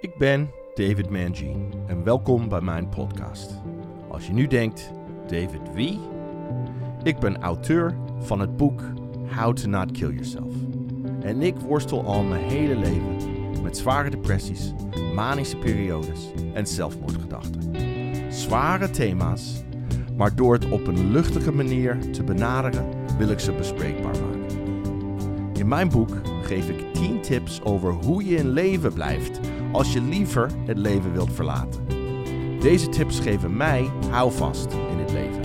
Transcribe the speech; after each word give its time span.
Ik 0.00 0.16
ben 0.16 0.50
David 0.74 1.10
Mangine 1.10 1.64
en 1.86 2.04
welkom 2.04 2.48
bij 2.48 2.60
mijn 2.60 2.88
podcast. 2.88 3.50
Als 4.08 4.26
je 4.26 4.32
nu 4.32 4.46
denkt, 4.46 4.92
David 5.26 5.60
wie? 5.74 5.98
Ik 7.02 7.18
ben 7.18 7.42
auteur 7.42 7.94
van 8.18 8.40
het 8.40 8.56
boek 8.56 8.80
How 9.36 9.56
to 9.56 9.68
Not 9.68 9.90
Kill 9.90 10.10
Yourself. 10.10 10.54
En 11.22 11.42
ik 11.42 11.56
worstel 11.56 12.04
al 12.04 12.22
mijn 12.22 12.44
hele 12.44 12.76
leven 12.76 13.16
met 13.62 13.76
zware 13.76 14.10
depressies, 14.10 14.72
manische 15.14 15.56
periodes 15.56 16.30
en 16.54 16.66
zelfmoordgedachten. 16.66 17.72
Zware 18.32 18.90
thema's, 18.90 19.62
maar 20.16 20.34
door 20.34 20.52
het 20.52 20.68
op 20.68 20.86
een 20.86 21.10
luchtige 21.10 21.52
manier 21.52 22.10
te 22.10 22.24
benaderen 22.24 22.88
wil 23.18 23.28
ik 23.28 23.40
ze 23.40 23.52
bespreekbaar 23.52 24.16
maken. 24.20 24.46
In 25.52 25.68
mijn 25.68 25.88
boek 25.88 26.10
geef 26.42 26.68
ik 26.68 26.94
10 26.94 27.20
tips 27.20 27.62
over 27.62 27.92
hoe 27.92 28.24
je 28.24 28.36
in 28.36 28.48
leven 28.48 28.92
blijft 28.92 29.40
als 29.72 29.92
je 29.92 30.00
liever 30.00 30.50
het 30.66 30.78
leven 30.78 31.12
wilt 31.12 31.32
verlaten. 31.32 31.86
Deze 32.60 32.88
tips 32.88 33.20
geven 33.20 33.56
mij 33.56 33.90
houvast 34.10 34.72
in 34.72 34.98
het 34.98 35.12
leven. 35.12 35.42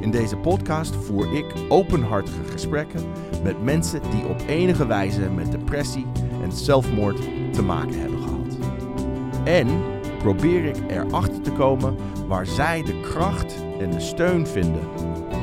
In 0.00 0.10
deze 0.10 0.36
podcast 0.36 0.96
voer 0.96 1.34
ik 1.34 1.44
openhartige 1.68 2.44
gesprekken 2.50 3.00
met 3.42 3.62
mensen 3.62 4.00
die 4.10 4.26
op 4.26 4.40
enige 4.46 4.86
wijze 4.86 5.30
met 5.30 5.50
depressie 5.50 6.06
en 6.42 6.52
zelfmoord 6.52 7.20
te 7.52 7.62
maken 7.62 8.00
hebben 8.00 8.22
gehad. 8.22 8.56
En 9.44 9.68
probeer 10.18 10.64
ik 10.64 10.76
erachter 10.88 11.40
te 11.40 11.52
komen 11.52 11.96
waar 12.26 12.46
zij 12.46 12.82
de 12.82 13.00
kracht 13.00 13.64
en 13.80 13.90
de 13.90 14.00
steun 14.00 14.46
vinden 14.46 14.88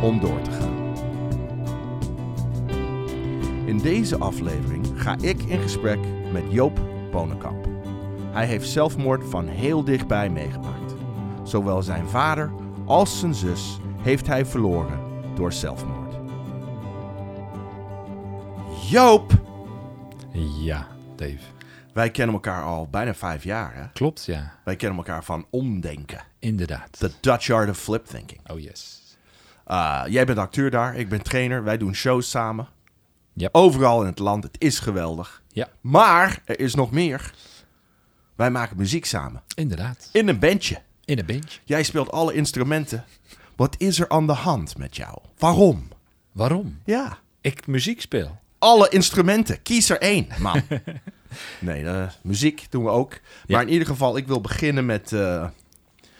om 0.02 0.20
door 0.20 0.42
te 0.42 0.52
gaan. 0.52 0.80
In 3.66 3.78
deze 3.78 4.18
aflevering 4.18 4.88
ga 4.96 5.16
ik 5.22 5.44
in 5.44 5.60
gesprek 5.60 6.00
met 6.32 6.44
Joop 6.50 6.80
Bonenkamp. 7.12 7.71
Hij 8.32 8.46
heeft 8.46 8.70
zelfmoord 8.70 9.24
van 9.30 9.48
heel 9.48 9.84
dichtbij 9.84 10.30
meegemaakt. 10.30 10.94
Zowel 11.44 11.82
zijn 11.82 12.08
vader 12.08 12.52
als 12.86 13.20
zijn 13.20 13.36
zus 13.36 13.78
heeft 14.02 14.28
hij 14.28 14.46
verloren 14.46 15.00
door 15.36 15.54
zelfmoord. 15.54 16.16
Joop, 18.90 19.32
Ja, 20.60 20.88
Dave. 21.16 21.38
wij 21.94 22.10
kennen 22.12 22.36
elkaar 22.36 22.64
al 22.64 22.88
bijna 22.90 23.14
vijf 23.14 23.44
jaar. 23.44 23.76
Hè? 23.76 23.84
Klopt, 23.94 24.26
ja. 24.26 24.54
Wij 24.64 24.76
kennen 24.76 24.98
elkaar 24.98 25.24
van 25.24 25.46
omdenken. 25.50 26.24
Inderdaad. 26.40 27.00
The 27.00 27.12
Dutch 27.20 27.50
Art 27.50 27.70
of 27.70 27.78
Flip 27.78 28.06
Thinking. 28.06 28.50
Oh, 28.52 28.60
yes. 28.60 29.00
Uh, 29.68 30.04
jij 30.08 30.26
bent 30.26 30.38
acteur 30.38 30.72
daar, 30.72 30.96
ik 30.96 31.10
ben 31.10 31.22
trainer. 31.22 31.64
Wij 31.64 31.78
doen 31.78 31.94
shows 31.96 32.30
samen. 32.30 32.68
Yep. 33.34 33.56
Overal 33.56 34.02
in 34.02 34.08
het 34.08 34.20
land. 34.20 34.44
Het 34.44 34.56
is 34.58 34.80
geweldig. 34.80 35.42
Ja, 35.48 35.68
Maar 35.82 36.42
er 36.46 36.60
is 36.60 36.76
nog 36.76 36.92
meer. 36.92 37.34
Wij 38.36 38.52
maken 38.52 38.78
muziek 38.78 39.06
samen. 39.06 39.42
inderdaad. 39.56 40.10
In 40.12 40.28
een 40.28 40.40
bandje. 40.40 40.82
In 41.06 41.20
een 41.20 41.26
bandje. 41.26 41.60
Jij 41.64 41.84
speelt 41.84 42.12
alle 42.12 42.34
instrumenten. 42.34 43.06
Wat 43.56 43.76
is 43.78 44.00
er 44.00 44.10
aan 44.10 44.28
de 44.28 44.34
hand 44.34 44.78
met 44.78 44.96
jou? 44.96 45.18
Waarom? 45.38 45.88
Waarom? 46.32 46.80
Ja. 46.86 47.18
Ik 47.42 47.68
muziek 47.68 48.02
speel. 48.02 48.40
Alle 48.60 48.90
instrumenten. 48.90 49.62
Kies 49.62 49.90
er 49.90 50.00
één, 50.00 50.28
man. 50.40 50.62
nee, 51.60 51.86
eh, 51.86 52.08
muziek 52.22 52.66
doen 52.70 52.84
we 52.84 52.90
ook. 52.90 53.12
Ja. 53.12 53.20
Maar 53.48 53.62
in 53.62 53.72
ieder 53.72 53.88
geval, 53.88 54.18
ik 54.18 54.28
wil 54.28 54.42
beginnen 54.42 54.86
met 54.86 55.14
eh, 55.14 55.48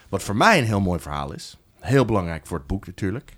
wat 0.10 0.24
voor 0.24 0.36
mij 0.36 0.58
een 0.58 0.66
heel 0.66 0.82
mooi 0.82 1.00
verhaal 1.00 1.34
is. 1.34 1.58
Heel 1.80 2.06
belangrijk 2.06 2.48
voor 2.48 2.58
het 2.58 2.68
boek 2.68 2.86
natuurlijk. 2.86 3.38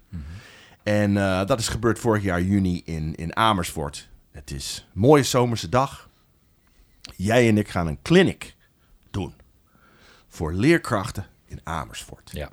En 0.83 1.17
eh, 1.17 1.45
dat 1.45 1.59
is 1.59 1.67
gebeurd 1.67 1.99
vorig 1.99 2.23
jaar 2.23 2.41
juni 2.41 2.81
in, 2.85 3.15
in 3.15 3.35
Amersfoort. 3.35 4.09
Het 4.31 4.51
is 4.51 4.87
een 4.93 5.01
mooie 5.01 5.23
zomerse 5.23 5.69
dag. 5.69 6.09
Jij 7.15 7.47
en 7.47 7.57
ik 7.57 7.69
gaan 7.69 7.87
een 7.87 8.01
clinic. 8.01 8.55
Voor 10.33 10.53
leerkrachten 10.53 11.25
in 11.45 11.59
Amersfoort. 11.63 12.29
Ja. 12.33 12.49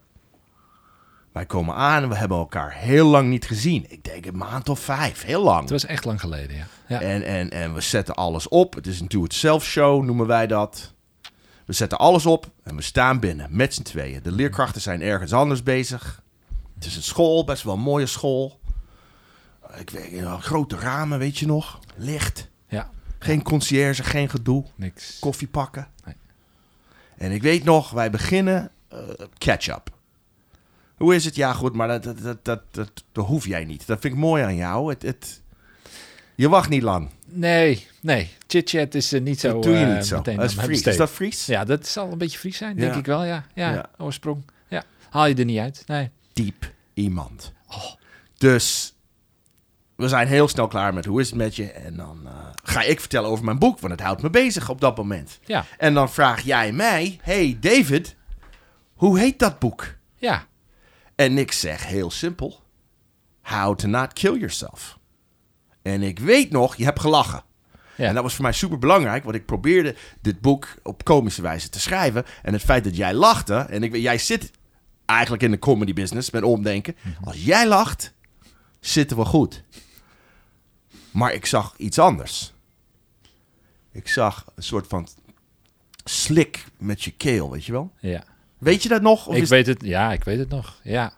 Wij 1.33 1.47
komen 1.47 1.75
aan 1.75 2.03
en 2.03 2.09
we 2.09 2.17
hebben 2.17 2.39
elkaar 2.39 2.73
heel 2.73 3.07
lang 3.07 3.29
niet 3.29 3.45
gezien. 3.47 3.85
Ik 3.89 4.05
denk 4.05 4.27
een 4.27 4.37
maand 4.37 4.69
of 4.69 4.81
vijf. 4.81 5.23
Heel 5.23 5.43
lang. 5.43 5.61
Het 5.61 5.71
was 5.71 5.85
echt 5.85 6.05
lang 6.05 6.21
geleden, 6.21 6.57
ja. 6.57 6.67
ja. 6.89 7.01
En, 7.01 7.23
en, 7.23 7.51
en 7.51 7.75
we 7.75 7.81
zetten 7.81 8.15
alles 8.15 8.49
op. 8.49 8.75
Het 8.75 8.87
is 8.87 9.01
een 9.01 9.09
do-it-self 9.09 9.65
show, 9.65 10.05
noemen 10.05 10.27
wij 10.27 10.47
dat. 10.47 10.95
We 11.65 11.73
zetten 11.73 11.99
alles 11.99 12.27
op 12.27 12.51
en 12.63 12.77
we 12.77 12.83
staan 12.83 13.21
binnen 13.21 13.57
met 13.57 13.75
z'n 13.75 13.83
tweeën. 13.83 14.23
De 14.23 14.33
leerkrachten 14.33 14.81
zijn 14.81 15.03
ergens 15.03 15.33
anders 15.33 15.63
bezig. 15.63 16.23
Het 16.75 16.85
is 16.85 16.97
een 16.97 17.03
school, 17.03 17.45
best 17.45 17.63
wel 17.63 17.75
een 17.75 17.81
mooie 17.81 18.07
school. 18.07 18.61
Ik 19.77 19.91
weet, 19.91 20.25
grote 20.41 20.77
ramen, 20.77 21.19
weet 21.19 21.39
je 21.39 21.47
nog? 21.47 21.79
Licht. 21.97 22.49
Ja, 22.69 22.91
Geen 23.19 23.43
conciërge, 23.43 24.03
geen 24.05 24.29
gedoe. 24.29 24.65
niks. 24.75 25.19
Koffie 25.19 25.49
pakken. 25.49 25.89
Nee. 26.05 26.15
En 27.21 27.33
ik 27.33 27.43
weet 27.43 27.65
nog, 27.65 27.91
wij 27.91 28.11
beginnen 28.11 28.71
eh 28.89 28.99
catch-up. 29.39 29.91
Hoe 30.97 31.15
is 31.15 31.25
het? 31.25 31.35
Ja, 31.35 31.53
goed, 31.53 31.75
maar 31.75 31.89
dat, 31.89 32.03
dat, 32.03 32.23
dat, 32.23 32.45
dat, 32.45 32.63
dat, 32.71 32.91
dat 33.13 33.27
hoef 33.27 33.47
jij 33.47 33.65
niet. 33.65 33.87
Dat 33.87 34.01
vind 34.01 34.15
ik 34.15 34.21
mooi 34.21 34.43
aan 34.43 34.57
jou. 34.57 34.91
Het, 34.91 35.03
het, 35.03 35.43
je 36.35 36.49
wacht 36.49 36.69
niet 36.69 36.83
lang. 36.83 37.11
Nee, 37.27 37.87
nee. 38.01 38.31
Chit-chat 38.47 38.95
is 38.95 39.13
eh, 39.13 39.21
niet 39.21 39.41
zo 39.41 39.53
dat 39.53 39.63
doe 39.63 39.77
je 39.77 39.85
eh, 39.85 39.95
niet 39.95 40.07
zo. 40.07 40.17
meteen 40.17 40.37
Dat 40.37 40.51
is 40.51 40.57
Fries. 40.57 40.83
Dat 40.97 41.11
Fries? 41.11 41.47
Ja, 41.47 41.65
dat 41.65 41.87
zal 41.87 42.13
een 42.13 42.19
beetje 42.19 42.39
Fries 42.39 42.57
zijn, 42.57 42.75
Ja. 42.77 42.81
denk 42.81 42.95
ik 42.95 43.07
wel, 43.07 43.25
ja. 43.25 43.47
Ja, 43.55 43.73
Ja. 43.73 43.91
oorsprong. 43.99 44.45
Ja. 44.69 44.85
Haal 45.11 45.27
je 45.27 45.35
er 45.35 45.45
niet 45.45 45.59
uit. 45.59 45.83
Nee. 45.87 46.11
diep 46.33 46.73
iemand. 46.95 47.53
Oh. 47.69 47.85
Dus 48.39 48.95
we 50.01 50.09
zijn 50.09 50.29
heel 50.29 50.49
snel 50.49 50.67
klaar 50.67 50.95
met 50.95 51.05
hoe 51.05 51.21
is 51.21 51.27
het 51.27 51.37
met 51.39 51.57
je. 51.57 51.71
En 51.71 51.97
dan 51.97 52.21
eh, 52.25 52.33
ga 52.63 52.83
ik 52.83 53.01
vertellen 53.01 53.31
over 53.31 53.45
mijn 53.45 53.59
boek, 53.59 53.79
want 53.81 53.93
het 53.93 54.03
houdt 54.03 54.23
me 54.23 54.31
bezig 54.31 54.69
op 54.69 54.81
dat 54.81 54.97
moment. 54.97 55.39
Ja. 55.45 55.65
En 55.79 55.95
dan 55.95 56.11
vraag 56.11 56.41
jij 56.41 56.73
mij, 56.73 57.19
hey 57.23 57.57
David, 57.61 58.17
hoe 58.95 59.19
heet 59.19 59.39
dat 59.39 59.59
boek? 59.59 59.95
Ja. 60.15 60.47
En 61.15 61.39
ik 61.39 61.53
zeg 61.53 61.87
heel 61.87 62.11
simpel, 62.11 62.63
How 63.43 63.77
to 63.77 63.89
Not 63.89 64.13
Kill 64.13 64.37
Yourself. 64.37 64.99
En 65.83 66.03
ik 66.03 66.19
weet 66.19 66.51
nog, 66.51 66.77
je 66.77 66.85
hebt 66.85 67.01
gelachen. 67.01 67.43
Ja. 67.97 68.07
En 68.07 68.15
dat 68.15 68.23
was 68.23 68.35
voor 68.35 68.45
mij 68.45 68.53
super 68.53 68.79
belangrijk, 68.79 69.25
want 69.25 69.37
ik 69.37 69.47
probeerde 69.47 69.95
dit 70.21 70.41
boek 70.41 70.69
op 70.83 71.05
komische 71.05 71.43
wijze 71.43 71.69
te 71.69 71.81
schrijven. 71.81 72.25
En 72.43 72.53
het 72.53 72.63
feit 72.63 72.85
dat 72.85 72.97
jij 72.97 73.15
lachte, 73.15 73.55
en 73.55 73.83
ik, 73.83 73.97
jij 73.97 74.19
zit 74.19 74.51
eigenlijk 75.07 75.43
in 75.43 75.51
de 75.51 75.59
comedy 75.59 75.93
business 75.93 76.31
met 76.31 76.43
omdenken. 76.43 76.97
Als 77.25 77.45
jij 77.45 77.67
lacht, 77.67 78.15
zitten 78.81 79.17
we 79.17 79.25
goed. 79.25 79.63
Maar 81.11 81.33
ik 81.33 81.47
zag 81.47 81.75
iets 81.77 81.99
anders. 81.99 82.53
Ik 83.93 84.09
zag 84.09 84.45
een 84.55 84.63
soort 84.63 84.87
van 84.87 85.09
slik 86.05 86.65
met 86.79 87.03
je 87.03 87.11
keel, 87.11 87.51
weet 87.51 87.65
je 87.65 87.73
wel? 87.73 87.93
Ja. 87.99 88.25
Weet 88.59 88.83
je 88.83 88.89
dat 88.89 89.03
nog? 89.03 89.27
Of 89.27 89.37
Ik 89.37 89.43
is- 89.43 89.49
weet 89.49 89.67
het, 89.67 89.83
ja, 89.85 90.13
ik 90.13 90.25
weet 90.25 90.39
het 90.39 90.49
nog. 90.49 90.81
Ja. 90.83 91.13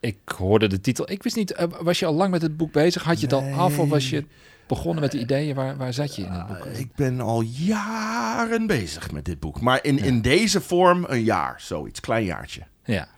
Ik 0.00 0.18
hoorde 0.36 0.66
de 0.66 0.80
titel. 0.80 1.10
Ik 1.10 1.22
wist 1.22 1.36
niet, 1.36 1.52
eh, 1.52 1.66
was 1.80 1.98
je 1.98 2.06
al 2.06 2.14
lang 2.14 2.30
met 2.30 2.42
het 2.42 2.56
boek 2.56 2.72
bezig? 2.72 3.02
Had 3.02 3.16
je 3.20 3.26
het 3.26 3.34
al 3.34 3.42
af 3.52 3.78
of 3.78 3.88
was 3.88 4.10
je 4.10 4.24
begonnen 4.66 5.02
met 5.02 5.12
de 5.12 5.18
ideeën? 5.18 5.54
Waar, 5.54 5.76
waar 5.76 5.92
zat 5.92 6.16
je 6.16 6.22
in 6.22 6.30
het 6.32 6.46
boek? 6.46 6.64
Ik 6.64 6.94
ben 6.94 7.20
al 7.20 7.40
jaren 7.40 8.66
bezig 8.66 9.10
met 9.10 9.24
dit 9.24 9.40
boek. 9.40 9.60
Maar 9.60 9.84
in, 9.84 9.98
in 9.98 10.22
deze 10.22 10.60
vorm 10.60 11.04
een 11.08 11.22
jaar, 11.22 11.60
zoiets, 11.60 12.00
klein 12.00 12.24
jaartje. 12.24 12.62
Ja, 12.84 13.08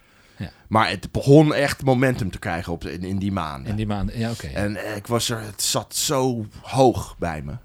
Maar 0.69 0.91
het 0.91 1.13
begon 1.13 1.55
echt 1.55 1.83
momentum 1.85 2.31
te 2.31 2.39
krijgen 2.39 2.73
op, 2.73 2.85
in, 2.85 3.03
in 3.03 3.19
die 3.19 3.33
maanden. 3.33 3.71
in 3.71 3.77
die 3.77 3.87
maanden. 3.87 4.19
Ja, 4.19 4.31
oké. 4.31 4.47
En 4.47 4.77
eh, 4.77 4.97
ik 4.97 5.07
was 5.07 5.29
er, 5.31 5.41
het 5.41 5.63
zat 5.63 5.95
zo 5.95 6.47
hoog 6.63 7.17
bij 7.19 7.43
me. 7.43 7.57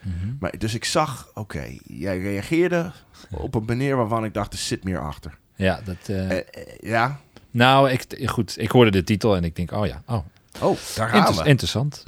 Mhm. 0.00 0.34
Maar, 0.40 0.58
dus 0.58 0.74
ik 0.74 0.84
zag, 0.84 1.30
oké, 1.34 1.76
jij 1.86 2.18
reageerde 2.20 2.92
op 3.30 3.54
een 3.54 3.64
manier 3.64 3.96
waarvan 3.96 4.24
ik 4.24 4.34
dacht, 4.34 4.52
er 4.52 4.58
zit 4.58 4.84
meer 4.84 5.00
achter. 5.00 5.38
Ja, 5.54 5.80
dat... 5.84 5.96
eh, 6.08 6.30
Eh, 6.38 6.44
ja, 6.80 7.20
nou, 7.50 7.90
ik, 7.90 8.28
goed, 8.28 8.58
ik 8.58 8.70
hoorde 8.70 8.90
de 8.90 9.04
titel 9.04 9.36
en 9.36 9.44
ik 9.44 9.56
denk, 9.56 9.72
oh 9.72 9.86
ja, 9.86 10.02
oh, 10.06 10.24
oh, 10.60 10.78
daar 10.96 11.08
gaan 11.08 11.26
inter- 11.26 11.42
we. 11.42 11.48
interessant. 11.48 12.02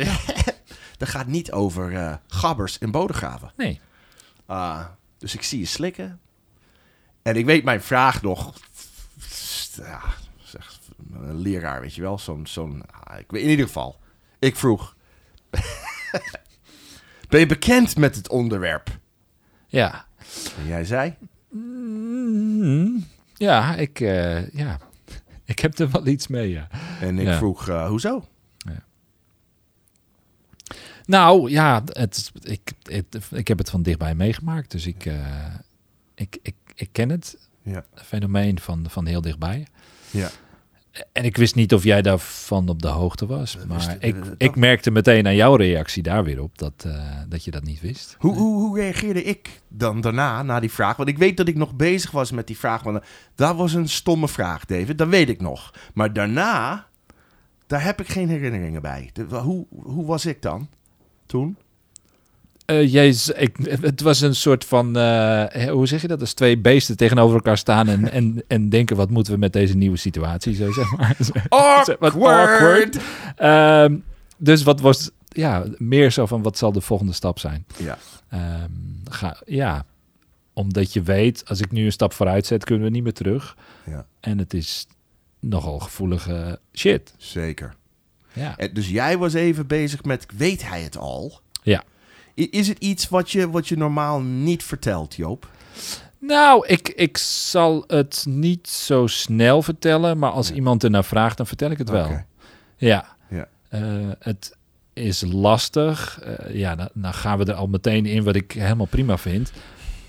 Dat 0.99 1.09
gaat 1.17 1.27
niet 1.27 1.53
over 1.53 2.19
gabbers 2.29 2.79
en 2.79 2.91
bodegraven. 2.91 3.53
Nee, 3.57 3.81
Ah, 4.47 4.81
dus 5.19 5.35
ik 5.35 5.43
zie 5.43 5.59
je 5.59 5.67
slikken. 5.67 6.21
En 7.23 7.37
ik 7.37 7.45
weet 7.45 7.65
mijn 7.65 7.83
vraag 7.83 8.23
nog. 8.23 8.53
Ja, 9.77 10.01
een 11.13 11.39
leraar, 11.41 11.81
weet 11.81 11.95
je 11.95 12.01
wel. 12.03 12.19
Zo'n, 12.19 12.47
zo'n, 12.47 12.83
ah, 12.91 13.19
ik 13.19 13.31
weet 13.31 13.43
in 13.43 13.49
ieder 13.49 13.67
geval. 13.67 13.99
Ik 14.39 14.57
vroeg. 14.57 14.97
ben 17.29 17.41
je 17.41 17.47
bekend 17.47 17.97
met 17.97 18.17
het 18.17 18.29
onderwerp? 18.29 18.99
ja. 19.67 20.07
En 20.59 20.67
jij 20.67 20.85
zei. 20.85 21.15
Mm, 21.51 23.07
ja, 23.35 23.75
ik, 23.77 24.01
eh, 24.01 24.49
ja, 24.51 24.79
ik 25.45 25.59
heb 25.59 25.79
er 25.79 25.91
wel 25.91 26.07
iets 26.07 26.27
mee, 26.27 26.51
ja. 26.51 26.69
En 27.01 27.19
ik 27.19 27.27
Ja. 27.27 27.37
vroeg, 27.37 27.69
eh, 27.69 27.87
hoezo? 27.89 28.29
Nou, 31.07 31.51
ja, 31.51 31.83
het, 31.87 32.33
ik, 32.43 32.73
het, 32.83 33.19
ik 33.31 33.49
heb 33.49 33.59
het 33.59 33.71
van 33.71 33.83
dichtbij 33.83 34.15
meegemaakt, 34.15 34.71
dus 34.71 34.87
ik, 34.87 35.07
eh, 35.07 35.55
ik, 36.15 36.39
ik, 36.43 36.55
ik 36.75 36.89
ken 36.93 37.09
het 37.09 37.39
Ja. 37.65 37.85
fenomeen 37.95 38.61
van, 38.61 38.85
van 38.89 39.07
heel 39.07 39.21
dichtbij. 39.21 39.67
Ja. 40.11 40.29
En 41.13 41.25
ik 41.25 41.37
wist 41.37 41.55
niet 41.55 41.75
of 41.75 41.85
jij 41.85 42.03
daarvan 42.03 42.69
op 42.69 42.83
de 42.83 42.89
hoogte 42.89 43.27
was. 43.27 43.57
Maar 43.69 43.97
ik, 44.01 44.25
dat- 44.25 44.35
ik 44.39 44.57
merkte 44.57 44.91
meteen 44.91 45.27
aan 45.27 45.35
jouw 45.35 45.55
reactie 45.57 46.03
daar 46.03 46.25
weer 46.25 46.41
op 46.43 46.59
dat, 46.59 46.73
eh, 46.87 47.19
dat 47.29 47.45
je 47.45 47.51
dat 47.51 47.63
niet 47.63 47.81
wist. 47.81 48.17
Hoe, 48.19 48.35
hoe, 48.35 48.61
hoe 48.61 48.79
reageerde 48.81 49.23
ik 49.23 49.61
dan 49.69 50.01
daarna, 50.01 50.43
na 50.43 50.61
die 50.61 50.71
vraag? 50.73 50.97
Want 50.97 51.09
ik 51.09 51.19
weet 51.19 51.37
dat 51.37 51.49
ik 51.49 51.57
nog 51.57 51.75
bezig 51.75 52.11
was 52.11 52.31
met 52.31 52.47
die 52.47 52.59
vraag. 52.59 52.83
Want 52.83 53.05
dat 53.35 53.57
was 53.57 53.73
een 53.73 53.89
stomme 53.89 54.29
vraag, 54.29 54.65
David. 54.65 54.99
Dat 54.99 55.09
weet 55.09 55.29
ik 55.29 55.41
nog. 55.41 55.75
Maar 55.95 56.13
daarna, 56.13 56.87
daar 57.67 57.83
heb 57.85 58.01
ik 58.01 58.09
geen 58.09 58.29
herinneringen 58.29 58.83
bij. 58.83 59.11
De- 59.13 59.25
hoe, 59.37 59.67
hoe 59.71 60.07
was 60.07 60.27
ik 60.27 60.43
dan 60.43 60.69
toen? 61.27 61.57
Eh, 62.65 62.93
jezus, 62.93 63.29
ik, 63.37 63.57
het 63.81 64.01
was 64.01 64.21
een 64.21 64.35
soort 64.35 64.65
van, 64.65 64.97
eh, 64.97 65.71
hoe 65.71 65.87
zeg 65.87 66.03
je 66.03 66.09
dat? 66.09 66.21
Als 66.21 66.33
twee 66.35 66.59
beesten 66.59 66.97
tegenover 66.97 67.35
elkaar 67.37 67.59
staan 67.59 67.89
en, 67.89 68.11
en, 68.13 68.43
en 68.49 68.69
denken, 68.69 68.97
wat 68.97 69.11
moeten 69.11 69.33
we 69.33 69.39
met 69.39 69.53
deze 69.53 69.77
nieuwe 69.77 69.97
situatie? 69.97 70.55
Zo 70.55 70.73
zeg 70.73 70.97
maar. 70.97 71.17
Wat 71.99 72.15
awkward. 72.15 72.99
Ehm, 73.37 73.97
dus 74.37 74.63
wat 74.63 74.81
was, 74.81 75.11
ja, 75.29 75.65
meer 75.79 76.11
zo 76.11 76.27
van, 76.27 76.43
wat 76.43 76.59
zal 76.59 76.73
de 76.73 76.81
volgende 76.81 77.13
stap 77.13 77.39
zijn? 77.39 77.65
Ja, 77.77 77.99
Ehm, 78.29 78.71
ga, 79.11 79.37
ja, 79.47 79.85
omdat 80.53 80.93
je 80.93 81.03
weet, 81.03 81.43
als 81.49 81.61
ik 81.61 81.71
nu 81.73 81.85
een 81.85 81.93
stap 81.93 82.13
vooruit 82.13 82.47
zet, 82.47 82.65
kunnen 82.65 82.85
we 82.85 82.91
niet 82.91 83.03
meer 83.03 83.13
terug. 83.13 83.57
ja, 83.87 84.07
En 84.21 84.39
het 84.39 84.55
is 84.55 84.87
nogal 85.41 85.79
gevoelige 85.79 86.59
shit. 86.73 87.15
zeker. 87.17 87.75
Ja. 88.33 88.57
En 88.57 88.71
dus 88.75 88.89
jij 88.89 89.19
was 89.19 89.35
even 89.35 89.67
bezig 89.67 90.05
met, 90.05 90.27
weet 90.37 90.69
hij 90.69 90.83
het 90.83 90.97
al? 90.97 91.41
Ja. 91.63 91.83
Is 92.35 92.69
het 92.69 92.79
iets 92.79 93.09
wat 93.09 93.31
je, 93.31 93.51
wat 93.51 93.69
je 93.69 93.77
normaal 93.77 94.21
niet 94.21 94.63
vertelt, 94.63 95.15
Joop? 95.15 95.51
Nou, 96.19 96.67
ik, 96.67 96.89
ik 96.89 97.17
zal 97.19 97.85
het 97.87 98.25
niet 98.29 98.69
zo 98.69 99.07
snel 99.07 99.63
vertellen, 99.63 100.19
maar 100.19 100.31
als 100.31 100.49
Ja. 100.49 100.55
iemand 100.55 100.85
ernaar 100.85 101.05
vraagt, 101.05 101.37
dan 101.37 101.47
vertel 101.47 101.71
ik 101.71 101.79
het 101.79 101.91
wel. 101.91 102.09
Ja. 102.77 103.17
Ja. 103.29 103.49
Eh, 103.69 103.81
het 104.19 104.57
is 104.93 105.25
lastig. 105.27 106.21
Eh, 106.21 106.55
ja, 106.55 106.75
dan, 106.77 106.89
dan 106.95 107.15
gaan 107.15 107.39
we 107.39 107.45
er 107.45 107.55
al 107.55 107.67
meteen 107.67 108.07
in 108.07 108.25
wat 108.25 108.35
ik 108.37 108.53
helemaal 108.53 108.87
prima 108.87 109.19
vind. 109.19 109.53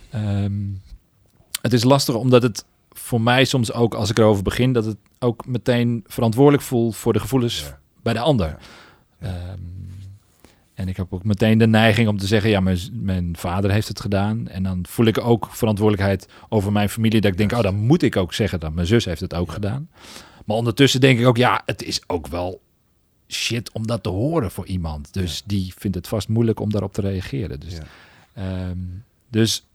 Ehm, 0.09 0.53
het 1.61 1.73
is 1.73 1.83
lastig 1.83 2.15
omdat 2.15 2.41
het 2.43 2.65
voor 2.91 3.21
mij 3.21 3.45
soms 3.45 3.71
ook, 3.71 3.93
als 3.93 4.09
ik 4.09 4.17
erover 4.17 4.43
begin, 4.43 4.73
dat 4.73 4.85
het 4.85 4.97
ook 5.19 5.45
meteen 5.45 6.03
verantwoordelijk 6.07 6.63
voel 6.63 6.91
voor 6.91 7.13
de 7.13 7.19
gevoelens 7.19 7.59
Ja. 7.61 7.79
bij 8.03 8.13
de 8.13 8.19
ander. 8.19 8.57
Ja. 9.21 9.55
En 10.75 10.87
ik 10.87 10.97
heb 10.97 11.13
ook 11.13 11.23
meteen 11.23 11.57
de 11.57 11.67
neiging 11.67 12.07
om 12.07 12.17
te 12.17 12.27
zeggen, 12.27 12.49
ja, 12.49 12.59
mijn, 12.59 12.77
mijn 12.93 13.37
vader 13.37 13.71
heeft 13.71 13.87
het 13.87 13.99
gedaan. 13.99 14.47
En 14.47 14.63
dan 14.63 14.85
voel 14.89 15.05
ik 15.05 15.17
ook 15.21 15.47
verantwoordelijkheid 15.51 16.27
over 16.49 16.71
mijn 16.71 16.89
familie. 16.89 17.21
Dat 17.21 17.31
ik 17.31 17.37
denk, 17.37 17.51
oh, 17.51 17.61
dan 17.61 17.75
moet 17.75 18.01
ik 18.01 18.15
ook 18.15 18.33
zeggen 18.33 18.59
dat 18.59 18.73
mijn 18.73 18.87
zus 18.87 19.05
heeft 19.05 19.21
het 19.21 19.33
ook 19.33 19.47
Ja. 19.47 19.53
gedaan. 19.53 19.89
Maar 20.45 20.57
ondertussen 20.57 20.99
denk 21.01 21.19
ik 21.19 21.25
ook, 21.25 21.37
ja, 21.37 21.61
het 21.65 21.83
is 21.83 22.01
ook 22.07 22.27
wel 22.27 22.61
shit 23.27 23.71
om 23.71 23.87
dat 23.87 24.03
te 24.03 24.09
horen 24.09 24.51
voor 24.51 24.65
iemand. 24.65 25.13
Dus 25.13 25.43
die 25.45 25.73
vindt 25.77 25.97
het 25.97 26.07
vast 26.07 26.27
moeilijk 26.27 26.59
om 26.59 26.71
daarop 26.71 26.93
te 26.93 27.01
reageren. 27.01 27.59
Dus, 27.59 27.73
Ja. 27.73 27.83
ehm, 28.33 28.77
dus 29.29 29.65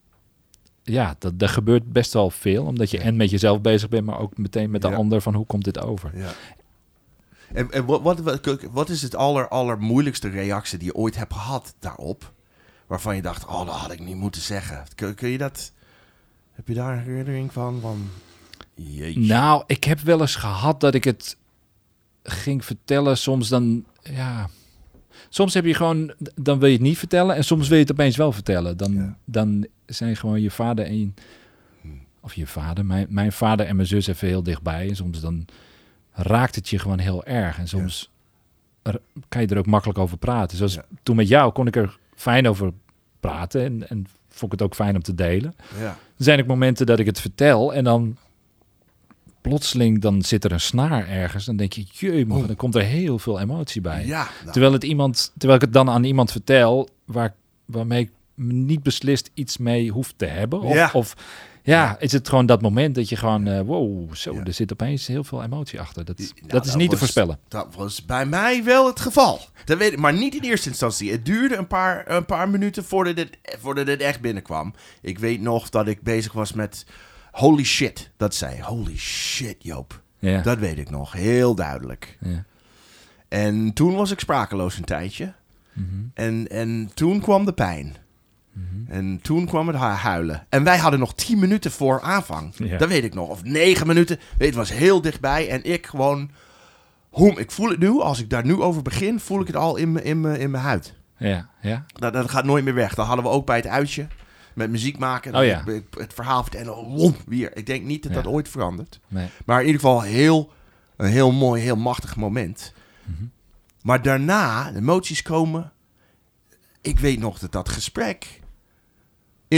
ja, 0.82 1.17
dat, 1.19 1.32
er 1.38 1.49
gebeurt 1.49 1.93
best 1.93 2.12
wel 2.12 2.31
veel. 2.31 2.64
Omdat 2.64 2.91
je 2.91 2.99
en 2.99 3.17
met 3.17 3.31
jezelf 3.31 3.61
bezig 3.61 3.88
bent, 3.88 4.06
maar 4.06 4.19
ook 4.19 4.38
meteen 4.38 4.70
met 4.70 4.82
de 4.82 4.94
ander 4.94 5.20
van 5.20 5.35
hoe 5.35 5.47
komt 5.47 5.64
dit 5.64 5.81
over. 5.81 6.11
En, 7.52 7.70
en 7.70 7.85
wat, 7.85 8.02
wat, 8.20 8.41
wat, 8.70 8.88
is 8.88 9.02
het 9.02 9.14
aller, 9.14 9.49
allermoeilijkste 9.49 10.29
reactie 10.29 10.79
die 10.79 10.87
je 10.87 10.94
ooit 10.94 11.17
hebt 11.17 11.32
gehad 11.32 11.75
daarop? 11.79 12.32
Waarvan 12.87 13.17
je 13.17 13.23
dacht, 13.23 13.47
oh, 13.47 13.67
dat 13.67 13.75
had 13.75 13.93
ik 13.93 14.00
niet 14.00 14.17
moeten 14.17 14.41
zeggen. 14.43 14.85
Kun, 14.94 15.14
kun 15.14 15.29
je 15.29 15.38
dat... 15.38 15.73
Heb 16.52 16.69
je 16.69 16.75
daar 16.75 16.93
een 16.93 17.02
herinnering 17.02 17.52
van? 17.52 17.81
van 17.81 18.08
jeetje. 18.75 19.20
Nou, 19.20 19.62
ik 19.67 19.85
heb 19.85 20.00
wel 20.00 20.20
eens 20.20 20.35
gehad 20.35 20.81
dat 20.81 20.94
ik 20.94 21.05
het 21.05 21.37
ging 22.23 22.64
vertellen. 22.64 23.19
Soms 23.19 23.49
dan, 23.49 23.85
ja. 24.02 24.49
Soms 25.29 25.55
heb 25.55 25.64
je 25.64 25.75
gewoon, 25.75 26.12
dan 26.35 26.58
wil 26.58 26.69
je 26.69 26.75
het 26.75 26.82
niet 26.82 26.99
vertellen. 26.99 27.37
En 27.37 27.44
soms 27.44 27.69
wil 27.69 27.76
je 27.76 27.82
het 27.82 27.93
opeens 27.93 28.17
wel 28.17 28.32
vertellen. 28.32 28.76
Dan, 28.76 28.93
Ja. 28.93 29.17
dan 29.25 29.67
zijn 29.87 30.17
gewoon 30.17 30.41
je 30.41 30.50
vader 30.50 30.85
en. 30.85 31.14
Hmm. 31.81 32.00
Of 32.20 32.35
je 32.35 32.47
vader, 32.47 32.87
mijn, 32.87 33.06
mijn 33.08 33.32
vader 33.32 33.67
en 33.67 33.76
mijn 33.76 33.88
zus 33.88 34.06
even 34.06 34.29
heel 34.29 34.43
dichtbij. 34.43 34.88
En 34.88 34.97
soms 34.97 35.20
dan 35.20 35.47
raakt 36.12 36.54
het 36.54 36.68
je 36.68 36.78
gewoon 36.78 36.98
heel 36.98 37.24
erg. 37.24 37.58
En 37.58 37.68
soms 37.68 38.10
er- 38.82 39.00
kan 39.28 39.40
je 39.40 39.46
er 39.48 39.58
ook 39.58 39.66
makkelijk 39.66 39.98
over 39.98 40.16
praten. 40.18 40.56
Zoals 40.56 40.74
Ja. 40.74 40.84
toen 41.02 41.16
met 41.16 41.28
jou 41.28 41.52
kon 41.52 41.66
ik 41.66 41.76
er 41.76 41.98
fijn 42.14 42.48
over 42.48 42.72
praten. 43.20 43.64
En, 43.64 43.88
en 43.88 44.06
vond 44.28 44.52
ik 44.52 44.58
het 44.58 44.68
ook 44.68 44.74
fijn 44.74 44.94
om 44.94 45.02
te 45.02 45.14
delen. 45.14 45.54
Ja. 45.78 45.86
Er 45.86 46.24
zijn 46.24 46.40
ook 46.40 46.46
momenten 46.46 46.86
dat 46.86 46.98
ik 46.98 47.06
het 47.06 47.20
vertel 47.20 47.74
en 47.74 47.84
dan 47.84 48.16
plotseling 49.40 50.00
dan 50.00 50.22
zit 50.22 50.44
er 50.44 50.52
een 50.52 50.60
snaar 50.60 51.08
ergens. 51.08 51.44
Dan 51.44 51.56
denk 51.56 51.72
je, 51.72 51.84
jee, 51.92 52.26
man, 52.26 52.46
dan 52.46 52.56
komt 52.56 52.74
er 52.74 52.82
heel 52.82 53.18
veel 53.18 53.40
emotie 53.40 53.80
bij. 53.80 54.06
Ja. 54.06 54.28
nou, 54.40 54.52
Terwijl, 54.52 54.72
het 54.72 54.84
iemand, 54.84 55.32
terwijl 55.38 55.54
ik 55.60 55.64
het 55.64 55.72
dan 55.74 55.90
aan 55.90 56.04
iemand 56.04 56.30
vertel 56.32 56.88
waar, 57.04 57.34
waarmee 57.64 58.00
ik 58.02 58.10
niet 58.34 58.82
beslist 58.82 59.30
iets 59.34 59.56
mee 59.58 59.90
hoef 59.90 60.12
te 60.16 60.26
hebben. 60.26 60.60
Of, 60.60 60.74
Ja. 60.74 60.90
of 60.92 61.16
ja, 61.62 61.96
is 61.98 62.12
het 62.12 62.28
gewoon 62.28 62.46
dat 62.46 62.62
moment 62.62 62.94
dat 62.94 63.08
je 63.08 63.16
gewoon, 63.16 63.46
eh, 63.46 63.60
wow, 63.60 64.14
zo, 64.14 64.34
Ja. 64.34 64.44
er 64.44 64.52
zit 64.52 64.72
opeens 64.72 65.06
heel 65.06 65.24
veel 65.24 65.42
emotie 65.42 65.80
achter. 65.80 66.04
Dat, 66.04 66.18
Nou, 66.18 66.32
dat 66.46 66.64
is 66.64 66.70
dat 66.70 66.80
niet 66.80 66.90
te 66.90 66.96
voorspellen. 66.96 67.38
Dat 67.48 67.74
was 67.74 68.04
bij 68.04 68.26
mij 68.26 68.64
wel 68.64 68.86
het 68.86 69.00
geval. 69.00 69.40
Dat 69.64 69.78
weet 69.78 69.92
ik, 69.92 69.98
maar 69.98 70.12
niet 70.12 70.34
in 70.34 70.42
eerste 70.42 70.68
instantie. 70.68 71.10
Het 71.10 71.24
duurde 71.24 71.56
een 71.56 71.66
paar, 71.66 72.10
een 72.10 72.24
paar 72.24 72.48
minuten 72.48 72.84
voordat 72.84 73.16
het, 73.16 73.38
voordat 73.58 73.86
het 73.86 74.00
echt 74.00 74.20
binnenkwam. 74.20 74.74
Ik 75.02 75.18
weet 75.18 75.40
nog 75.40 75.68
dat 75.68 75.86
ik 75.88 76.02
bezig 76.02 76.32
was 76.32 76.52
met... 76.52 76.86
Holy 77.32 77.64
shit, 77.64 78.10
dat 78.16 78.34
zei 78.34 78.62
Holy 78.62 78.96
shit, 78.96 79.56
Joop. 79.58 80.00
Ja. 80.18 80.42
Dat 80.42 80.58
weet 80.58 80.78
ik 80.78 80.90
nog, 80.90 81.12
heel 81.12 81.54
duidelijk. 81.54 82.18
ja. 82.20 82.44
En 83.28 83.72
toen 83.72 83.94
was 83.94 84.10
ik 84.10 84.20
sprakeloos 84.20 84.76
een 84.76 84.84
tijdje. 84.84 85.32
Mhm. 85.72 85.86
En, 86.14 86.48
en 86.48 86.90
toen 86.94 87.20
kwam 87.20 87.44
de 87.44 87.52
pijn. 87.52 87.96
Mhm. 88.52 88.93
En 88.93 89.19
toen 89.23 89.47
kwam 89.47 89.67
het 89.69 89.76
hu- 89.76 89.82
huilen. 89.82 90.47
En 90.49 90.64
wij 90.64 90.79
hadden 90.79 91.00
nog 91.00 91.14
tien 91.14 91.38
minuten 91.38 91.70
voor 91.70 92.00
aanvang. 92.00 92.52
Ja. 92.56 92.79
Dat 92.79 92.88
weet 92.88 93.05
ik 93.05 93.14
nog. 93.14 93.29
Of 93.29 93.43
negen 93.44 93.87
minuten. 93.87 94.19
Weet, 94.38 94.49
het 94.49 94.56
was 94.56 94.73
heel 94.73 95.00
dichtbij. 95.00 95.49
En 95.49 95.64
ik 95.64 95.87
gewoon... 95.87 96.31
Hoem, 97.11 97.38
ik 97.38 97.50
voel 97.50 97.69
het 97.70 97.79
nu. 97.79 98.00
Als 98.00 98.20
ik 98.20 98.31
daar 98.31 98.44
nu 98.44 98.55
over 98.61 98.82
begin, 98.82 99.20
voel 99.20 99.41
ik 99.41 99.47
het 99.47 99.56
al 99.56 99.76
in 99.76 99.93
mijn 99.93 100.05
in 100.05 100.25
in 100.25 100.50
mijn 100.50 100.62
huid. 100.64 100.94
ja, 101.17 101.49
ja. 101.61 101.85
Dat, 101.93 102.12
dat 102.12 102.31
gaat 102.31 102.44
nooit 102.44 102.64
meer 102.64 102.75
weg. 102.75 102.94
Dat 102.94 103.06
hadden 103.06 103.25
we 103.25 103.31
ook 103.31 103.47
bij 103.47 103.56
het 103.56 103.67
uitje. 103.67 104.06
Met 104.55 104.70
muziek 104.70 104.99
maken. 104.99 105.35
Oh 105.35 105.44
ja. 105.44 105.67
Ik- 105.67 105.85
Het 105.99 106.14
verhaal 106.14 106.43
vertellen. 106.43 106.75
Wom, 106.75 107.17
weer. 107.26 107.56
Ik 107.56 107.67
denk 107.67 107.85
niet 107.85 108.02
dat 108.02 108.12
Ja. 108.14 108.23
dat 108.23 108.32
ooit 108.32 108.49
verandert. 108.49 109.00
Nee. 109.08 109.29
Maar 109.44 109.61
in 109.61 109.67
ieder 109.67 109.81
geval 109.81 110.00
heel, 110.02 110.52
een 110.97 111.11
heel 111.11 111.32
mooi, 111.32 111.62
heel 111.62 111.76
machtig 111.76 112.17
moment. 112.17 112.73
Mhm. 113.04 113.25
Maar 113.83 114.02
daarna, 114.02 114.71
de 114.73 114.78
emoties 114.78 115.23
komen. 115.23 115.73
Ik 116.80 116.99
weet 116.99 117.19
nog 117.19 117.38
dat 117.38 117.52
dat 117.52 117.69
gesprek 117.69 118.39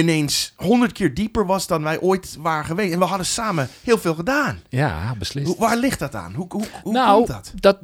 ineens 0.00 0.52
honderd 0.56 0.92
keer 0.92 1.14
dieper 1.14 1.46
was 1.46 1.66
dan 1.66 1.82
wij 1.82 2.00
ooit 2.00 2.36
waren 2.38 2.64
geweest. 2.64 2.92
En 2.92 2.98
we 2.98 3.04
hadden 3.04 3.26
samen 3.26 3.68
heel 3.82 3.98
veel 3.98 4.14
gedaan. 4.14 4.60
Ja, 4.68 5.14
beslist. 5.18 5.46
Hoe, 5.46 5.56
waar 5.58 5.76
ligt 5.76 5.98
dat 5.98 6.14
aan? 6.14 6.34
Hoe, 6.34 6.46
hoe, 6.48 6.64
hoe 6.82 6.92
nou, 6.92 7.16
komt 7.16 7.26
dat? 7.26 7.52
dat? 7.54 7.78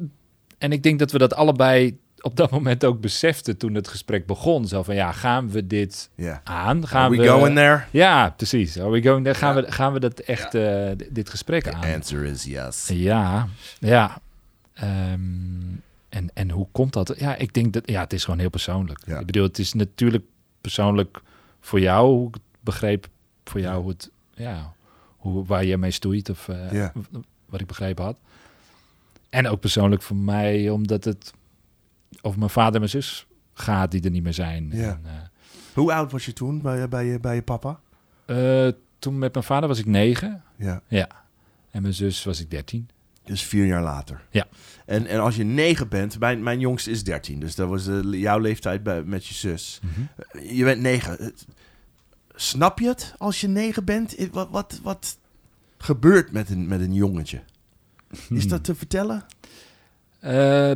En 0.57 0.71
ik 0.71 0.83
denk 0.83 0.99
dat 0.99 1.11
we 1.11 1.17
dat 1.17 1.33
allebei 1.33 1.99
op 2.21 2.35
dat 2.35 2.51
moment 2.51 2.85
ook 2.85 3.01
beseften 3.01 3.57
toen 3.57 3.75
het 3.75 3.87
gesprek 3.87 4.25
begon. 4.25 4.67
Zo 4.67 4.83
van, 4.83 4.95
ja, 4.95 5.11
gaan 5.11 5.49
we 5.49 5.67
dit 5.67 6.09
aan? 6.43 6.87
Gaan 6.87 7.01
Are 7.01 7.09
we, 7.09 7.17
we 7.17 7.27
going 7.27 7.55
there? 7.55 7.83
Ja, 7.91 8.29
precies. 8.29 8.79
Are 8.79 8.89
we 8.89 9.01
going 9.01 9.23
there? 9.23 9.37
Gaan, 9.37 9.55
we, 9.55 9.71
gaan 9.71 9.93
we 9.93 9.99
dat 9.99 10.19
echt, 10.19 10.55
eh, 10.55 10.89
dit 11.09 11.29
gesprek 11.29 11.63
The 11.63 11.73
aan? 11.73 11.93
answer 11.93 12.23
is 12.23 12.43
yes. 12.43 12.87
Ja, 12.87 13.47
ja. 13.79 14.21
Ehm, 14.73 15.19
en, 16.09 16.29
en 16.33 16.49
hoe 16.49 16.67
komt 16.71 16.93
dat? 16.93 17.13
Ja, 17.17 17.35
ik 17.35 17.53
denk 17.53 17.73
dat, 17.73 17.83
ja, 17.85 18.01
het 18.01 18.13
is 18.13 18.23
gewoon 18.23 18.39
heel 18.39 18.49
persoonlijk. 18.49 18.99
Ik 19.05 19.25
bedoel, 19.25 19.43
het 19.43 19.59
is 19.59 19.73
natuurlijk 19.73 20.23
persoonlijk 20.61 21.21
voor 21.59 21.79
jou, 21.79 22.07
hoe 22.07 22.27
ik 22.27 22.35
begreep, 22.59 23.07
voor 23.45 23.59
jou 23.59 23.81
hoe 23.81 23.89
het, 23.89 24.11
ja, 24.33 24.73
hoe, 25.17 25.45
waar 25.45 25.65
je 25.65 25.77
mee 25.77 25.91
stoeit 25.91 26.29
of 26.29 26.47
eh, 26.47 26.71
wat 27.45 27.61
ik 27.61 27.67
begrepen 27.67 28.03
had. 28.03 28.19
En 29.29 29.47
ook 29.47 29.59
persoonlijk 29.59 30.01
voor 30.01 30.15
mij, 30.17 30.69
omdat 30.69 31.03
het 31.03 31.33
over 32.21 32.39
mijn 32.39 32.51
vader 32.51 32.73
en 32.73 32.79
mijn 32.79 32.91
zus 32.91 33.25
gaat 33.53 33.91
die 33.91 34.01
er 34.03 34.11
niet 34.11 34.23
meer 34.23 34.33
zijn. 34.33 34.71
En, 34.71 35.01
eh, 35.05 35.11
Hoe 35.73 35.93
oud 35.93 36.11
was 36.11 36.25
je 36.25 36.33
toen 36.33 36.61
bij, 36.61 36.87
bij, 36.89 37.05
je, 37.05 37.19
bij 37.19 37.35
je 37.35 37.41
papa? 37.41 37.79
eh, 38.25 38.67
toen 38.99 39.17
met 39.17 39.33
mijn 39.33 39.45
vader 39.45 39.69
was 39.69 39.79
ik 39.79 39.85
negen. 39.85 40.43
Ja. 40.55 40.81
Ja. 40.87 41.09
En 41.71 41.81
mijn 41.81 41.93
zus 41.93 42.23
was 42.23 42.39
ik 42.39 42.51
dertien. 42.51 42.89
Dus 43.29 43.43
vier 43.43 43.65
jaar 43.65 43.81
later. 43.83 44.21
Ja. 44.31 44.47
En, 44.85 45.05
en 45.05 45.19
als 45.19 45.35
je 45.35 45.43
negen 45.43 45.87
bent, 45.89 46.19
mijn, 46.19 46.43
mijn 46.43 46.59
jongste 46.59 46.91
is 46.91 47.03
dertien. 47.03 47.39
Dus 47.39 47.55
dat 47.55 47.69
was 47.69 47.87
eh, 47.87 47.99
jouw 48.03 48.39
leeftijd 48.39 48.83
bij, 48.83 49.03
met 49.03 49.25
je 49.25 49.33
zus. 49.33 49.79
Je 50.49 50.63
bent 50.63 50.81
negen. 50.81 51.11
Het- 51.23 51.45
Snap 52.35 52.79
je 52.79 52.87
het 52.87 53.13
als 53.17 53.41
je 53.41 53.47
negen 53.47 53.85
bent? 53.85 54.15
Wat, 54.31 54.49
wat, 54.51 54.79
wat 54.83 55.17
gebeurt 55.77 56.31
met 56.31 56.49
een, 56.49 56.67
met 56.67 56.79
een 56.81 56.93
jongetje? 56.93 57.41
Is 58.29 58.47
dat 58.47 58.63
te 58.63 58.75
vertellen? 58.75 59.25
Eh, 60.19 60.71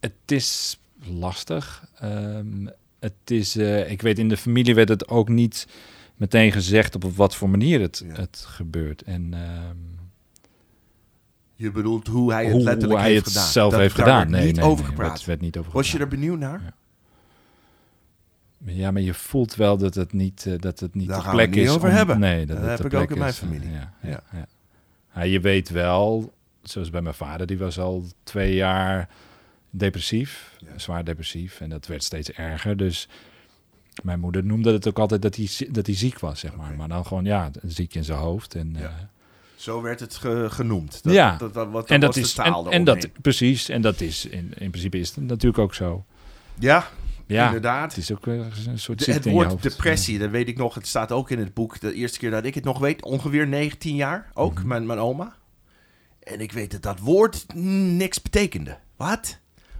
het 0.00 0.12
is 0.26 0.80
lastig. 1.04 1.84
Ehm, 1.98 2.66
het 3.00 3.12
is, 3.24 3.56
eh, 3.56 3.90
ik 3.90 4.02
weet, 4.02 4.18
in 4.18 4.28
de 4.28 4.36
familie 4.36 4.74
werd 4.74 4.88
het 4.88 5.08
ook 5.08 5.28
niet 5.28 5.66
meteen 6.16 6.52
gezegd 6.52 6.94
op 6.94 7.02
wat 7.16 7.36
voor 7.36 7.50
manier 7.50 7.80
het, 7.80 8.02
Ja. 8.06 8.14
het 8.20 8.44
gebeurt. 8.46 9.02
En 9.02 9.28
ehm, 9.34 9.76
Je 11.62 11.70
bedoelt 11.70 12.06
hoe 12.06 12.32
hij 12.32 12.44
het 12.44 12.52
hoe, 12.52 12.62
letterlijk 12.62 13.00
hij 13.00 13.10
heeft 13.10 13.24
het 13.24 13.34
gedaan. 13.34 13.48
zelf 13.50 13.70
Dat- 13.72 13.80
heeft 13.80 13.96
daar 13.96 14.06
gedaan. 14.06 14.30
nee, 14.30 14.46
niet 14.46 14.56
nee, 14.56 14.64
over 14.64 14.78
nee, 14.84 14.86
gepraat. 14.90 15.10
werd, 15.10 15.24
werd 15.24 15.40
niet 15.40 15.56
over 15.58 15.72
Was 15.72 15.92
je 15.92 15.98
er 15.98 16.08
benieuwd 16.08 16.38
naar? 16.38 16.60
Ja. 16.64 16.72
Ja, 18.64 18.90
maar 18.90 19.02
je 19.02 19.14
voelt 19.14 19.54
wel 19.54 19.76
dat 19.76 19.94
het 19.94 20.12
niet, 20.12 20.46
eh, 20.46 20.58
dat 20.58 20.80
het 20.80 20.94
niet 20.94 21.08
Daar 21.08 21.16
de 21.16 21.22
gaan 21.22 21.30
we 21.32 21.36
plek 21.36 21.48
het 21.48 21.58
niet 21.58 21.68
is. 21.68 21.74
over 21.74 21.88
om- 21.88 21.94
hebben. 21.94 22.18
Nee, 22.18 22.46
dat 22.46 22.60
Dat 22.60 22.78
heb 22.78 22.92
ik 22.92 22.94
ook 23.00 23.10
in 23.10 23.18
mijn 23.18 23.30
is. 23.30 23.36
familie. 23.38 23.70
Ja, 23.70 23.92
ja, 24.02 24.08
Ja. 24.08 24.22
ja. 24.32 24.46
Ja, 25.14 25.22
je 25.22 25.40
weet 25.40 25.70
wel, 25.70 26.32
zoals 26.62 26.90
bij 26.90 27.00
mijn 27.02 27.14
vader, 27.14 27.46
die 27.46 27.58
was 27.58 27.78
al 27.78 28.04
twee 28.22 28.54
jaar 28.54 29.08
depressief, 29.70 30.56
zwaar 30.76 31.04
depressief. 31.04 31.60
En 31.60 31.68
dat 31.68 31.86
werd 31.86 32.02
steeds 32.04 32.30
erger. 32.32 32.76
Dus 32.76 33.08
mijn 34.02 34.20
moeder 34.20 34.44
noemde 34.44 34.72
het 34.72 34.88
ook 34.88 34.98
altijd 34.98 35.22
dat 35.22 35.36
hij, 35.36 35.48
dat 35.70 35.86
hij 35.86 35.94
ziek 35.94 36.18
was, 36.18 36.40
zeg 36.40 36.56
maar. 36.56 36.74
Maar 36.76 36.88
dan 36.88 37.06
gewoon, 37.06 37.24
ja, 37.24 37.50
ziek 37.62 37.94
in 37.94 38.04
zijn 38.04 38.18
hoofd. 38.18 38.54
En, 38.54 38.74
Ja. 38.78 39.10
Eh, 39.66 39.72
Zo 39.72 39.82
werd 39.82 40.00
het 40.00 40.14
ge- 40.16 40.46
genoemd. 40.50 41.02
Dat, 41.02 41.12
Ja. 41.12 41.36
dat, 41.36 41.54
dat, 41.54 41.70
wat, 41.70 41.88
en 41.88 42.00
dat 42.00 42.16
is 42.16 42.36
en, 42.38 42.54
en 42.70 42.84
dat 42.84 43.08
precies 43.22 43.68
en 43.68 43.82
dat 43.82 44.00
is 44.00 44.24
in, 44.26 44.52
in 44.58 44.70
principe 44.70 44.98
is 44.98 45.08
het 45.14 45.24
natuurlijk 45.26 45.58
ook 45.62 45.74
zo. 45.74 46.04
Ja, 46.58 46.88
Ja, 47.26 47.46
inderdaad. 47.46 47.94
het 47.94 48.02
is 48.02 48.12
ook 48.12 48.24
weer 48.24 48.46
een 48.66 48.78
soort 48.78 49.04
De- 49.04 49.12
het 49.12 49.24
woord 49.24 49.62
depressie, 49.62 50.18
dat 50.18 50.30
weet 50.30 50.48
ik 50.48 50.56
nog. 50.56 50.74
Het 50.74 50.86
staat 50.86 51.12
ook 51.12 51.30
in 51.30 51.38
het 51.38 51.54
boek. 51.54 51.80
De 51.80 51.94
eerste 51.94 52.18
keer 52.18 52.30
dat 52.30 52.44
ik 52.44 52.54
het 52.54 52.64
nog 52.64 52.78
weet, 52.78 53.02
ongeveer 53.02 53.46
19 53.48 53.94
jaar. 53.94 54.30
Ook, 54.34 54.54
Mhm. 54.58 54.66
mijn, 54.66 54.86
mijn 54.86 54.98
oma. 54.98 55.36
En 56.22 56.40
ik 56.40 56.52
weet 56.52 56.70
dat 56.70 56.82
dat 56.82 56.98
woord 56.98 57.44
niks 57.54 58.22
betekende. 58.22 58.78
Wat? 58.96 59.38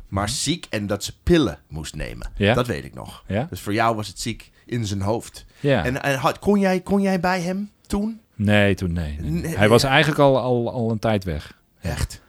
Maar 0.08 0.28
ziek 0.28 0.66
en 0.70 0.86
dat 0.86 1.04
ze 1.04 1.12
pillen 1.22 1.58
moest 1.68 1.94
nemen. 1.94 2.30
Mhm. 2.34 2.42
Ja. 2.42 2.54
Dat 2.54 2.66
weet 2.66 2.84
ik 2.84 2.94
nog. 2.94 3.24
Ja? 3.26 3.46
Dus 3.50 3.60
voor 3.60 3.72
jou 3.74 3.96
was 3.96 4.08
het 4.08 4.20
ziek 4.20 4.50
in 4.66 4.86
zijn 4.86 5.00
hoofd. 5.00 5.44
Ja. 5.60 5.84
En, 5.84 6.02
en 6.02 6.18
had, 6.18 6.38
kon, 6.38 6.58
jij, 6.58 6.80
kon 6.80 7.00
jij 7.00 7.20
bij 7.20 7.40
hem 7.40 7.70
toen? 7.86 8.20
Nee, 8.44 8.74
toen 8.74 8.92
nee. 8.92 9.16
nee, 9.20 9.30
nee. 9.30 9.42
Nee, 9.42 9.56
hij 9.56 9.68
was 9.68 9.82
ja. 9.82 9.88
eigenlijk 9.88 10.20
al, 10.20 10.38
al, 10.38 10.72
al 10.72 10.90
een 10.90 10.98
tijd 10.98 11.24
weg. 11.24 11.58
Echt? 11.80 12.22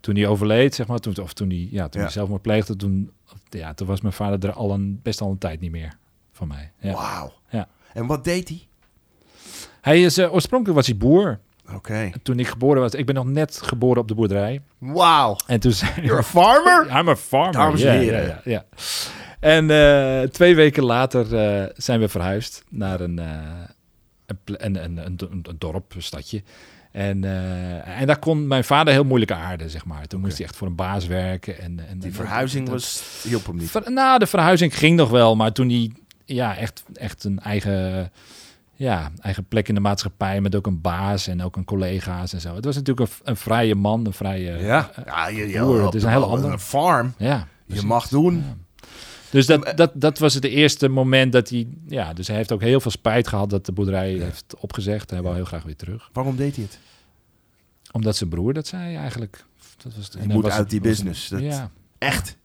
Toen 0.00 0.16
hij 0.16 0.26
overleed, 0.26 0.74
zeg 0.74 0.86
maar, 0.86 0.98
toen, 0.98 1.18
of 1.22 1.32
toen 1.32 1.48
hij, 1.48 1.68
ja, 1.70 1.88
toen 1.88 2.00
Ja. 2.00 2.06
hij 2.06 2.10
zelfmoord 2.16 2.42
pleegde, 2.42 2.76
toen, 2.76 3.10
ja, 3.48 3.74
toen 3.74 3.86
was 3.86 4.00
mijn 4.00 4.14
vader 4.14 4.48
er 4.48 4.54
al 4.54 4.72
een, 4.72 5.00
best 5.02 5.20
al 5.20 5.30
een 5.30 5.38
tijd 5.38 5.60
niet 5.60 5.70
meer 5.70 5.92
van 6.32 6.48
mij. 6.48 6.70
Ja. 6.80 6.92
Wauw. 6.92 7.32
Ja. 7.48 7.68
En 7.92 8.06
wat 8.06 8.24
deed 8.24 8.48
hij? 8.48 8.66
Hij 9.80 10.02
is, 10.02 10.18
eh, 10.18 10.32
oorspronkelijk 10.32 10.76
was 10.76 10.86
hij 10.86 10.96
boer. 10.96 11.38
Oké. 11.74 12.10
Toen 12.22 12.38
ik 12.38 12.46
geboren 12.48 12.80
was, 12.80 12.92
ik 12.94 13.06
ben 13.06 13.14
nog 13.14 13.24
net 13.26 13.60
geboren 13.62 14.00
op 14.02 14.08
de 14.08 14.14
boerderij. 14.14 14.60
Wauw. 14.78 15.36
En 15.46 15.60
toen 15.60 15.72
zei 15.72 15.90
You're 16.02 16.18
a 16.18 16.22
farmer? 16.22 16.98
I'm 16.98 17.08
a 17.08 17.16
farmer. 17.16 17.52
Dames 17.52 17.82
en 17.82 17.98
heren. 17.98 18.40
Ja. 18.44 18.64
En 19.40 19.70
eh, 19.70 20.28
twee 20.28 20.54
weken 20.54 20.84
later 20.84 21.36
eh, 21.36 21.70
zijn 21.76 22.00
we 22.00 22.08
verhuisd 22.08 22.64
naar 22.68 23.00
een, 23.00 23.20
een, 24.44 24.96
een, 25.06 25.18
dorp, 25.58 25.94
een 25.94 26.02
stadje. 26.02 26.42
En, 26.92 27.24
eh, 27.24 28.00
en 28.00 28.06
daar 28.06 28.18
kon 28.18 28.46
mijn 28.46 28.64
vader 28.64 28.92
heel 28.92 29.04
moeilijk 29.04 29.32
aarden, 29.32 29.70
zeg 29.70 29.84
maar. 29.84 30.06
Toen 30.06 30.20
moest 30.20 30.36
hij 30.38 30.46
echt 30.46 30.56
voor 30.56 30.66
een 30.66 30.74
baas 30.74 31.06
werken. 31.06 31.58
En, 31.60 31.80
en, 31.88 31.98
Die 31.98 32.14
verhuizing 32.14 32.68
was, 32.68 33.02
hielp 33.28 33.46
hem 33.46 33.56
niet. 33.56 33.70
Ver- 33.70 33.92
nou, 33.92 34.18
de 34.18 34.26
verhuizing 34.26 34.76
ging 34.78 34.96
nog 34.96 35.10
wel, 35.10 35.36
maar 35.36 35.52
toen 35.52 35.68
hij 35.68 35.92
ja, 36.24 36.56
echt, 36.56 36.82
echt 36.94 37.24
een 37.24 37.38
eigen, 37.40 38.10
ja, 38.74 39.10
eigen 39.20 39.44
plek 39.44 39.68
in 39.68 39.74
de 39.74 39.80
maatschappij 39.80 40.40
met 40.40 40.54
ook 40.54 40.66
een 40.66 40.80
baas 40.80 41.26
en 41.26 41.42
ook 41.42 41.56
een 41.56 41.64
collega's 41.64 42.32
en 42.32 42.40
zo. 42.40 42.54
Het 42.54 42.64
was 42.64 42.74
natuurlijk 42.76 43.10
een, 43.10 43.16
een 43.24 43.36
vrije 43.36 43.74
man, 43.74 44.06
een 44.06 44.12
vrije. 44.12 44.58
Ja, 44.58 44.90
eh, 44.94 45.04
ja, 45.06 45.28
je, 45.28 45.48
je, 45.48 45.64
het 45.84 45.94
is 45.94 46.02
een 46.02 46.10
hele 46.10 46.24
andere- 46.26 46.52
Een 46.52 46.58
farm. 46.58 47.14
ja 47.18 47.46
Je 47.66 47.82
mag 47.82 48.08
doen. 48.08 48.34
Ja. 48.34 48.56
Dus 49.30 49.46
dat, 49.46 49.72
dat, 49.76 49.90
dat 49.94 50.18
was 50.18 50.34
het 50.34 50.44
eerste 50.44 50.88
moment 50.88 51.32
dat 51.32 51.48
hij, 51.48 51.66
ja, 51.88 52.12
dus 52.12 52.26
hij 52.26 52.36
heeft 52.36 52.52
ook 52.52 52.60
heel 52.60 52.80
veel 52.80 52.90
spijt 52.90 53.28
gehad 53.28 53.50
dat 53.50 53.66
de 53.66 53.72
boerderij 53.72 54.14
Ja. 54.14 54.24
heeft 54.24 54.54
opgezegd. 54.58 55.10
Hij 55.10 55.22
wou 55.22 55.34
heel 55.34 55.44
graag 55.44 55.62
weer 55.62 55.76
terug. 55.76 56.10
Waarom 56.12 56.36
deed 56.36 56.54
hij 56.56 56.64
het? 56.64 56.78
Omdat 57.92 58.16
zijn 58.16 58.30
broer 58.30 58.52
dat 58.52 58.66
zei 58.66 58.96
eigenlijk. 58.96 59.44
Dat 59.82 59.92
was, 59.96 60.10
en 60.10 60.28
moet 60.28 60.42
was 60.42 60.52
uit 60.52 60.60
het- 60.60 60.70
die 60.70 60.80
business. 60.80 61.28
Dat- 61.28 61.40
Ja. 61.40 61.70
Echt? 61.98 62.36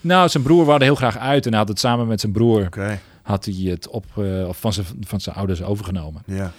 Nou, 0.00 0.28
zijn 0.28 0.42
broer 0.42 0.74
er 0.74 0.82
heel 0.82 0.94
graag 0.94 1.16
uit 1.18 1.44
en 1.44 1.50
hij 1.50 1.58
had 1.60 1.68
het 1.68 1.78
samen 1.78 2.06
met 2.06 2.20
zijn 2.20 2.32
broer 2.32 2.66
Oké. 2.66 3.00
had 3.22 3.44
hij 3.44 3.54
het 3.54 3.88
op, 3.88 4.04
of 4.48 4.58
van, 4.60 4.72
zijn, 4.72 4.86
van 5.00 5.20
zijn 5.20 5.36
ouders 5.36 5.62
overgenomen. 5.62 6.22
Ja. 6.26 6.52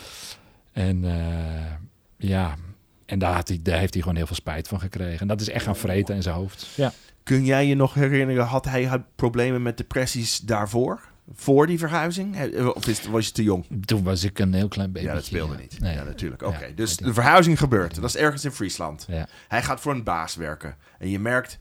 En 0.72 1.04
eh, 1.06 1.72
ja, 2.30 2.56
en 3.06 3.20
daar, 3.20 3.34
had 3.34 3.48
hij, 3.48 3.60
daar 3.64 3.80
heeft 3.80 3.94
hij 3.94 4.02
gewoon 4.02 4.18
heel 4.18 4.28
veel 4.28 4.36
spijt 4.36 4.68
van 4.68 4.80
gekregen. 4.80 5.20
En 5.20 5.28
dat 5.28 5.42
is 5.42 5.50
echt 5.50 5.66
gaan 5.66 5.76
vreten 5.76 6.16
in 6.16 6.22
zijn 6.24 6.36
hoofd. 6.36 6.68
Ja. 6.76 6.92
Kun 7.24 7.46
jij 7.46 7.66
je 7.68 7.76
nog 7.76 7.94
herinneren, 7.94 8.46
had 8.46 8.66
hij 8.66 8.84
had 8.84 9.02
problemen 9.16 9.62
met 9.62 9.78
depressies 9.78 10.40
daarvoor? 10.40 11.02
Voor 11.34 11.68
die 11.68 11.80
verhuizing? 11.80 12.56
Of 12.74 12.88
is, 12.88 13.08
was 13.08 13.26
je 13.26 13.32
te 13.32 13.44
jong? 13.44 13.66
Toen 13.86 14.04
was 14.04 14.24
ik 14.24 14.40
een 14.40 14.54
heel 14.54 14.68
klein 14.68 14.92
beetje. 14.92 15.08
ja, 15.08 15.14
dat 15.14 15.26
speelde 15.26 15.58
niet. 15.58 15.80
Nee. 15.80 15.96
Ja, 15.96 16.04
natuurlijk. 16.04 16.42
Oké, 16.42 16.74
dus 16.76 16.98
de 16.98 17.14
verhuizing 17.14 17.58
gebeurt. 17.58 17.96
Dat 17.96 18.04
is 18.04 18.16
ergens 18.16 18.46
in 18.46 18.52
Friesland. 18.52 19.06
Ja. 19.10 19.28
Hij 19.48 19.64
gaat 19.64 19.80
voor 19.82 19.94
een 19.94 20.04
baas 20.04 20.36
werken. 20.36 20.76
En 21.00 21.10
je 21.10 21.20
merkt, 21.20 21.58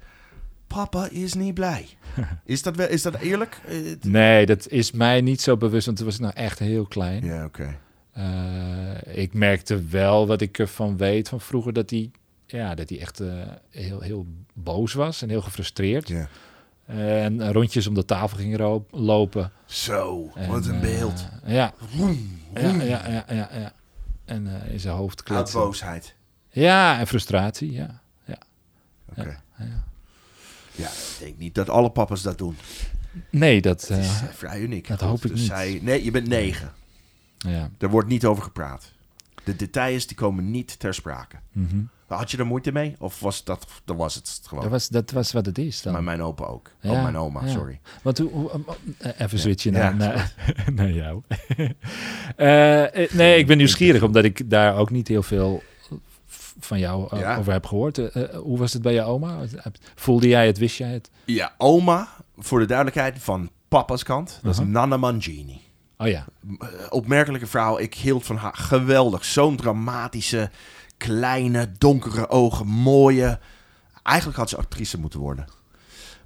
papa 0.66 1.08
is 1.10 1.34
niet 1.34 1.54
blij. 1.54 1.88
Is 2.44 2.62
dat, 2.62 2.76
wel, 2.76 2.88
is 2.88 3.02
dat 3.02 3.14
eerlijk? 3.14 3.60
Eh, 3.66 3.76
Nee, 4.00 4.46
dat 4.46 4.68
is 4.68 4.90
mij 4.92 5.20
niet 5.20 5.40
zo 5.40 5.56
bewust, 5.56 5.86
want 5.86 5.96
toen 5.96 6.06
was 6.06 6.14
ik 6.14 6.20
nou 6.20 6.34
echt 6.34 6.58
heel 6.58 6.86
klein. 6.86 7.24
Ja, 7.24 7.44
oké. 7.44 7.76
Ik 9.04 9.32
merkte 9.32 9.84
wel 9.84 10.26
wat 10.26 10.40
ik 10.40 10.58
ervan 10.58 10.96
weet 10.96 11.28
van 11.28 11.40
vroeger, 11.40 11.72
dat 11.72 11.90
hij, 11.90 12.10
ja, 12.46 12.74
dat 12.74 12.88
hij 12.88 13.00
echt 13.00 13.20
eh, 13.20 13.32
heel, 13.70 14.00
heel 14.00 14.26
boos 14.52 14.92
was 14.92 15.22
en 15.22 15.28
heel 15.28 15.42
gefrustreerd. 15.42 16.08
Ja. 16.08 16.28
En 16.86 17.52
rondjes 17.52 17.86
om 17.86 17.94
de 17.94 18.04
tafel 18.04 18.38
ging 18.38 18.82
lopen. 18.90 19.52
Zo, 19.66 20.30
En, 20.34 20.50
wat 20.50 20.66
een 20.66 20.74
eh, 20.74 20.80
beeld. 20.80 21.28
ja, 21.46 21.74
Woem, 21.96 22.40
ja, 22.54 22.72
ja, 22.72 23.08
ja, 23.08 23.24
ja, 23.28 23.48
ja. 23.52 23.72
En 24.24 24.62
eh, 24.62 24.72
in 24.72 24.80
zijn 24.80 24.94
hoofd 24.94 25.22
kletsen. 25.22 25.60
boosheid. 25.60 26.14
Ja, 26.50 26.98
en 26.98 27.06
frustratie, 27.06 27.72
ja. 27.72 28.02
Oké. 29.18 29.40
ja. 29.58 29.84
Ja, 30.76 30.88
ik 30.88 31.16
denk 31.18 31.38
niet 31.38 31.54
dat 31.54 31.68
alle 31.68 31.90
papa's 31.90 32.22
dat 32.22 32.38
doen. 32.38 32.56
Nee, 33.30 33.60
dat... 33.60 33.82
Is 33.82 33.88
eh, 33.88 34.06
eh, 34.06 34.28
vrij 34.32 34.60
uniek. 34.60 34.88
dat 34.88 35.00
hoop 35.00 35.24
ik 35.24 35.30
dus 35.30 35.40
niet. 35.40 35.48
Zij, 35.48 35.78
nee, 35.82 36.04
je 36.04 36.10
bent 36.10 36.28
negen. 36.28 36.72
Ja. 37.46 37.70
Er 37.78 37.88
wordt 37.90 38.08
niet 38.08 38.24
over 38.24 38.42
gepraat. 38.42 38.92
De 39.44 39.56
details 39.56 40.06
die 40.06 40.16
komen 40.16 40.50
niet 40.50 40.78
ter 40.78 40.94
sprake. 40.94 41.36
mhm. 41.52 41.76
Had 42.06 42.30
je 42.30 42.36
er 42.38 42.46
moeite 42.46 42.72
mee? 42.72 42.96
Of 42.98 43.20
was 43.20 43.44
dat, 43.44 43.66
dan 43.84 43.96
was 43.96 44.14
het 44.14 44.40
gewoon? 44.46 44.62
dat, 44.62 44.72
was, 44.72 44.88
dat 44.88 45.10
was 45.10 45.32
wat 45.32 45.46
het 45.46 45.58
is 45.58 45.82
dan. 45.82 45.92
Maar 45.92 46.02
mijn 46.02 46.22
opa 46.22 46.44
ook. 46.44 46.70
Ja, 46.80 46.90
oh, 46.90 47.02
mijn 47.02 47.16
oma, 47.16 47.44
ja. 47.44 47.48
sorry. 47.52 47.80
Want 48.02 48.18
hoe, 48.18 48.30
hoe- 48.30 48.50
eh, 48.98 49.10
even 49.18 49.38
switchen 49.38 49.72
Ja, 49.72 49.78
naar, 49.78 49.94
naar, 49.96 50.34
naar 50.74 50.90
jou. 50.90 51.22
Eh, 52.36 53.02
eh, 53.02 53.10
nee, 53.10 53.38
ik 53.38 53.46
ben 53.46 53.56
nieuwsgierig 53.56 54.02
omdat 54.02 54.24
ik 54.24 54.50
daar 54.50 54.76
ook 54.76 54.90
niet 54.90 55.08
heel 55.08 55.22
veel 55.22 55.62
van 56.60 56.78
jou 56.78 57.16
eh, 57.20 57.38
over 57.38 57.52
heb 57.52 57.66
gehoord. 57.66 57.98
Eh, 57.98 58.22
eh, 58.34 58.36
hoe 58.36 58.58
was 58.58 58.72
het 58.72 58.82
bij 58.82 58.92
je 58.92 59.02
oma? 59.02 59.38
Voelde 59.94 60.28
jij 60.28 60.46
het? 60.46 60.58
Wist 60.58 60.76
jij 60.76 60.92
het? 60.92 61.10
Ja, 61.24 61.54
oma, 61.58 62.08
voor 62.38 62.58
de 62.58 62.66
duidelijkheid, 62.66 63.18
van 63.18 63.50
papa's 63.68 64.02
kant. 64.02 64.38
Dat 64.42 64.52
is 64.52 64.60
Aha. 64.60 64.68
Nana 64.68 64.96
Mangini. 64.96 65.60
Oh 66.04 66.10
ja. 66.10 66.26
Eh, 66.58 66.68
Opmerkelijke 66.88 67.46
vrouw. 67.46 67.78
Ik 67.78 67.94
hield 67.94 68.26
van 68.26 68.36
haar. 68.36 68.56
Geweldig. 68.56 69.24
Zo'n 69.24 69.56
dramatische, 69.56 70.50
kleine, 70.96 71.72
donkere 71.78 72.28
ogen. 72.28 72.66
Mooie. 72.66 73.38
Eigenlijk 74.02 74.38
had 74.38 74.48
ze 74.48 74.56
actrice 74.56 75.00
moeten 75.00 75.20
worden. 75.20 75.46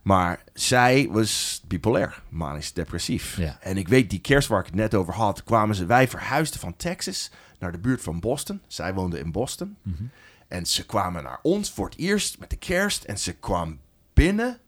Maar 0.02 0.42
zij 0.52 1.08
was 1.10 1.62
bipolair, 1.66 2.22
manisch 2.28 2.72
depressief. 2.72 3.36
Ja. 3.36 3.58
En 3.60 3.76
ik 3.76 3.88
weet, 3.88 4.10
die 4.10 4.20
kerst 4.20 4.48
waar 4.48 4.60
ik 4.60 4.66
het 4.66 4.74
net 4.74 4.94
over 4.94 5.14
had, 5.14 5.44
kwamen 5.44 5.74
ze, 5.74 5.86
wij 5.86 6.08
verhuisden 6.08 6.60
van 6.60 6.76
Texas 6.76 7.30
naar 7.58 7.72
de 7.72 7.78
buurt 7.78 8.02
van 8.02 8.20
Boston. 8.20 8.60
Zij 8.66 8.94
woonde 8.94 9.18
in 9.18 9.32
Boston. 9.32 9.76
Mhm. 9.82 10.02
En 10.48 10.66
ze 10.66 10.86
kwamen 10.86 11.22
naar 11.22 11.38
ons 11.42 11.70
voor 11.70 11.86
het 11.88 11.98
eerst 11.98 12.38
met 12.38 12.50
de 12.50 12.56
kerst. 12.56 13.04
En 13.04 13.18
ze 13.18 13.32
kwam 13.32 13.78
binnen. 14.12 14.58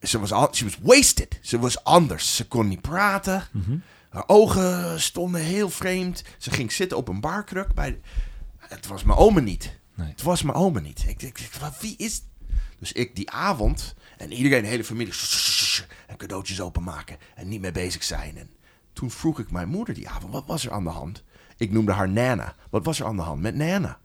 Ze 0.00 0.18
was, 0.18 0.32
al, 0.32 0.40
was 0.40 0.78
wasted. 0.82 1.38
Ze 1.42 1.58
was 1.58 1.84
anders. 1.84 2.36
Ze 2.36 2.48
kon 2.48 2.68
niet 2.68 2.80
praten. 2.80 3.44
Mhm. 3.52 3.76
Haar 4.08 4.24
ogen 4.26 5.00
stonden 5.00 5.40
heel 5.40 5.70
vreemd. 5.70 6.24
Ze 6.38 6.50
ging 6.50 6.72
zitten 6.72 6.96
op 6.98 7.08
een 7.08 7.20
barkruk. 7.20 7.74
Bij... 7.74 8.00
Het 8.58 8.86
was 8.86 9.04
mijn 9.04 9.18
oma 9.18 9.40
niet. 9.40 9.78
Nee. 9.94 10.08
Het 10.08 10.22
was 10.22 10.42
mijn 10.42 10.56
oma 10.56 10.80
niet. 10.80 11.04
Ik 11.06 11.48
wat- 11.60 11.80
wie 11.80 11.94
is... 11.96 12.22
Dus 12.78 12.92
ik 12.92 13.16
die 13.16 13.30
avond... 13.30 13.94
En 14.16 14.32
iedereen, 14.32 14.62
de 14.62 14.68
hele 14.68 14.84
familie... 14.84 15.12
En 16.06 16.16
cadeautjes 16.16 16.60
openmaken. 16.60 17.16
En 17.34 17.48
niet 17.48 17.60
mee 17.60 17.72
bezig 17.72 18.02
zijn. 18.02 18.36
En 18.38 18.50
toen 18.92 19.10
vroeg 19.10 19.38
ik 19.38 19.50
mijn 19.50 19.68
moeder 19.68 19.94
die 19.94 20.08
avond... 20.08 20.32
Wat 20.32 20.46
was 20.46 20.66
er 20.66 20.72
aan 20.72 20.84
de 20.84 20.90
hand? 20.90 21.22
Ik 21.56 21.70
noemde 21.72 21.92
haar 21.92 22.08
Nana. 22.08 22.54
Wat 22.70 22.84
was 22.84 23.00
er 23.00 23.06
aan 23.06 23.16
de 23.16 23.22
hand 23.22 23.40
met 23.40 23.54
Nana? 23.54 23.98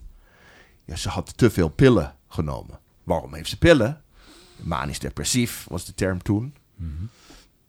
Ja, 0.86 0.96
ze 0.96 1.10
had 1.10 1.38
te 1.38 1.52
veel 1.52 1.70
pillen 1.70 2.16
genomen. 2.28 2.80
Waarom 3.04 3.34
heeft 3.34 3.50
ze 3.50 3.58
pillen? 3.58 4.04
Manisch 4.58 5.00
depressief 5.00 5.66
was 5.70 5.86
de 5.86 5.94
term 5.94 6.22
toen. 6.22 6.56
Mhm. 6.76 6.92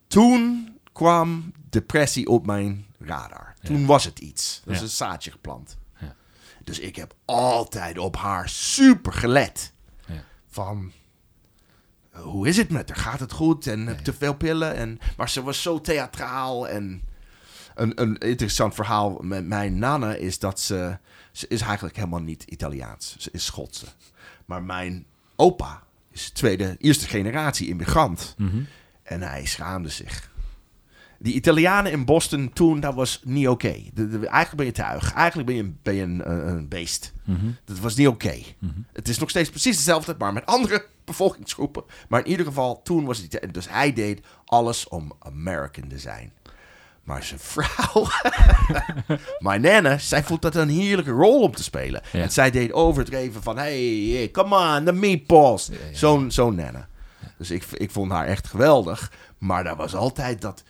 Toen 0.06 0.68
kwam 0.92 1.52
depressie 1.70 2.26
op 2.28 2.46
mijn 2.46 2.86
radar. 2.98 3.54
Toen 3.62 3.86
was 3.86 4.04
het 4.04 4.18
iets. 4.18 4.62
Was 4.64 4.76
Ja. 4.76 4.82
een 4.82 4.88
zaadje 4.88 5.30
geplant. 5.30 5.76
Ja. 5.98 6.14
Dus 6.64 6.78
ik 6.78 6.96
heb 6.96 7.14
altijd 7.24 7.98
op 7.98 8.16
haar 8.16 8.48
super 8.48 9.12
gelet. 9.12 9.72
Ja. 10.06 10.24
Van, 10.46 10.92
eh, 12.10 12.20
hoe 12.20 12.48
is 12.48 12.56
het 12.56 12.70
met 12.70 12.88
haar? 12.88 12.98
Gaat 12.98 13.20
het 13.20 13.32
goed? 13.32 13.66
En 13.66 13.86
heb 13.86 13.98
te 13.98 14.12
veel 14.12 14.34
pillen? 14.34 14.74
En, 14.74 14.98
maar 15.16 15.28
ze 15.30 15.42
was 15.42 15.62
zo 15.62 15.80
theatraal. 15.80 16.68
En 16.68 17.02
een, 17.74 18.02
een 18.02 18.18
interessant 18.18 18.74
verhaal 18.74 19.18
met 19.20 19.46
mijn 19.46 19.78
nana 19.78 20.14
is 20.14 20.38
dat 20.38 20.60
ze... 20.60 20.98
Ze 21.32 21.48
is 21.48 21.60
eigenlijk 21.60 21.96
helemaal 21.96 22.20
niet 22.22 22.42
Italiaans. 22.42 23.16
Ze 23.18 23.28
is 23.32 23.44
Schotse. 23.44 23.86
Maar 24.44 24.62
mijn 24.62 25.06
opa 25.36 25.82
is 26.16 26.30
tweede, 26.30 26.76
eerste 26.78 27.08
generatie 27.08 27.68
immigrant. 27.68 28.34
Mhm. 28.38 28.56
En 29.02 29.22
hij 29.22 29.44
schaamde 29.44 29.88
zich. 29.88 30.34
Die 31.18 31.34
Italianen 31.34 31.92
in 31.92 32.04
Boston 32.04 32.52
toen, 32.52 32.80
dat 32.80 32.94
was 32.94 33.20
niet 33.24 33.48
oké. 33.48 33.68
Eigenlijk 33.94 34.56
ben 34.56 34.66
je 34.66 34.72
tuig. 34.72 35.12
Eigenlijk 35.12 35.46
ben 35.48 35.56
je, 35.56 35.62
een- 35.62 35.78
ben 35.82 35.94
je 35.94 36.02
een, 36.02 36.30
een, 36.30 36.48
een 36.48 36.68
beest. 36.68 37.12
Mhm. 37.24 37.46
Dat 37.64 37.78
was 37.78 37.94
niet 37.96 38.08
oké. 38.08 38.34
Mhm. 38.58 38.72
Het 38.92 39.08
is 39.08 39.18
nog 39.18 39.30
steeds 39.30 39.50
precies 39.50 39.74
hetzelfde, 39.76 40.14
maar 40.18 40.32
met 40.32 40.46
andere 40.46 40.86
bevolkingsgroepen. 41.04 41.84
Maar 42.08 42.24
in 42.24 42.30
ieder 42.30 42.46
geval, 42.46 42.82
toen 42.82 43.04
was 43.04 43.18
het... 43.18 43.48
Dus 43.54 43.68
hij 43.68 43.92
deed 43.92 44.20
alles 44.44 44.88
om 44.88 45.12
American 45.18 45.88
te 45.88 45.98
zijn. 45.98 46.32
Maar 47.06 47.22
zijn 47.22 47.40
vrouw, 47.40 48.06
mijn 49.38 49.60
nana, 49.60 49.98
zij 49.98 50.22
vond 50.22 50.42
dat 50.42 50.54
een 50.54 50.68
heerlijke 50.68 51.10
rol 51.10 51.40
om 51.42 51.54
te 51.54 51.62
spelen. 51.62 52.02
Ja. 52.12 52.22
En 52.22 52.30
zij 52.32 52.50
deed 52.50 52.72
overdreven 52.72 53.42
van, 53.42 53.56
hey, 53.56 54.08
hey, 54.12 54.30
come 54.30 54.76
on, 54.78 54.84
the 54.84 54.92
meatballs. 54.92 55.66
Ja, 55.66 55.76
ja. 56.10 56.30
Zo'n 56.30 56.54
nana. 56.54 56.88
Dus 57.38 57.50
ik, 57.50 57.64
ik 57.72 57.90
vond 57.90 58.12
haar 58.12 58.26
echt 58.26 58.46
geweldig. 58.46 59.12
Maar 59.38 59.64
daar 59.64 59.76
was 59.76 59.94
altijd 59.94 60.40
dat, 60.40 60.62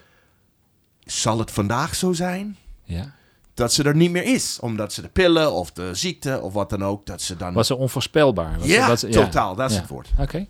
zal 1.04 1.38
het 1.38 1.50
vandaag 1.50 1.94
zo 1.94 2.12
zijn? 2.12 2.56
Ja. 2.84 3.14
Dat 3.54 3.72
ze 3.72 3.82
er 3.82 3.96
niet 3.96 4.10
meer 4.10 4.24
is. 4.24 4.58
Omdat 4.60 4.92
ze 4.92 5.02
de 5.02 5.08
pillen 5.08 5.52
of 5.52 5.72
de 5.72 5.94
ziekte 5.94 6.40
of 6.40 6.52
wat 6.52 6.70
dan 6.70 6.84
ook, 6.84 7.06
dat 7.06 7.22
ze 7.22 7.36
dan... 7.36 7.54
Was 7.54 7.66
ze 7.66 7.76
onvoorspelbaar? 7.76 8.58
Was 8.58 8.66
ja, 8.68 8.96
ze- 8.96 9.08
totaal, 9.08 9.54
dat 9.54 9.70
is 9.70 9.76
het 9.76 9.88
woord. 9.88 10.08
Oké. 10.18 10.46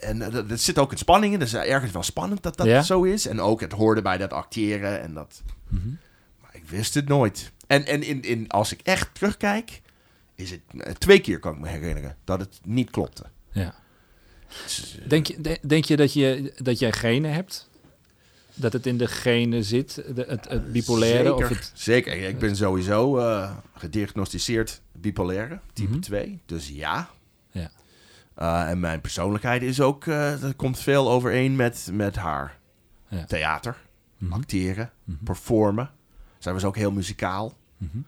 En 0.00 0.22
eh, 0.22 0.32
dat- 0.32 0.50
er 0.50 0.58
zit 0.58 0.78
ook 0.78 0.92
een 0.92 0.98
spanning 0.98 1.32
in. 1.32 1.38
Dus 1.38 1.54
ergens 1.54 1.92
wel 1.92 2.02
spannend 2.02 2.42
dat 2.42 2.56
dat 2.56 2.66
Ja. 2.66 2.82
zo 2.82 3.02
is. 3.02 3.26
En 3.26 3.40
ook 3.40 3.60
het 3.60 3.72
hoorde 3.72 4.02
bij 4.02 4.18
dat 4.18 4.32
acteren 4.32 5.00
en 5.00 5.14
dat... 5.14 5.42
Mhm. 5.68 5.88
Maar 6.40 6.50
ik 6.52 6.64
wist 6.68 6.94
het 6.94 7.08
nooit. 7.08 7.52
En, 7.66 7.86
en 7.86 8.02
in, 8.02 8.22
in, 8.22 8.48
als 8.48 8.72
ik 8.72 8.80
echt 8.82 9.08
terugkijk, 9.14 9.80
is 10.34 10.50
het 10.50 10.60
eh, 10.78 10.92
twee 10.92 11.20
keer 11.20 11.38
kan 11.38 11.52
ik 11.54 11.60
me 11.60 11.68
herinneren 11.68 12.16
dat 12.24 12.40
het 12.40 12.60
niet 12.64 12.90
klopte. 12.90 13.24
Ja. 13.50 13.74
Dus, 14.62 14.98
eh, 15.02 15.08
Denk 15.08 15.26
je, 15.26 15.40
de- 15.40 15.58
denk 15.66 15.84
je 15.84 15.96
dat, 15.96 16.12
je 16.12 16.52
dat 16.56 16.78
jij 16.78 16.92
genen 16.92 17.32
hebt? 17.32 17.68
Dat 18.54 18.72
het 18.72 18.86
in 18.86 18.98
de 18.98 19.06
genen 19.06 19.64
zit, 19.64 19.94
de, 20.14 20.24
het, 20.28 20.48
het 20.48 20.72
bipolaire? 20.72 21.18
Zeker, 21.28 21.34
Of 21.44 21.48
het, 21.48 21.70
zeker. 21.74 22.12
Ik 22.28 22.38
ben 22.38 22.56
sowieso 22.56 23.14
gediagnosticeerd 23.74 24.80
bipolaire, 24.92 25.60
type 25.72 25.90
Mhm. 25.90 26.00
2. 26.00 26.40
Dus 26.46 26.68
ja. 26.68 27.10
Ja. 27.50 27.70
Eh, 28.36 28.70
en 28.70 28.80
mijn 28.80 29.00
persoonlijkheid 29.00 29.62
is 29.62 29.80
ook, 29.80 30.06
eh 30.06 30.40
dat 30.40 30.56
komt 30.56 30.78
veel 30.78 31.10
overeen 31.10 31.56
met, 31.56 31.88
met 31.92 32.16
haar. 32.16 32.58
Ja. 33.08 33.24
Theater, 33.24 33.76
Mhm. 34.18 34.32
acteren, 34.32 34.90
Mhm. 35.04 35.24
performen. 35.24 35.90
Zij 36.38 36.52
was 36.52 36.64
ook 36.64 36.76
heel 36.76 36.92
muzikaal. 36.92 37.52
Mhm. 37.76 37.98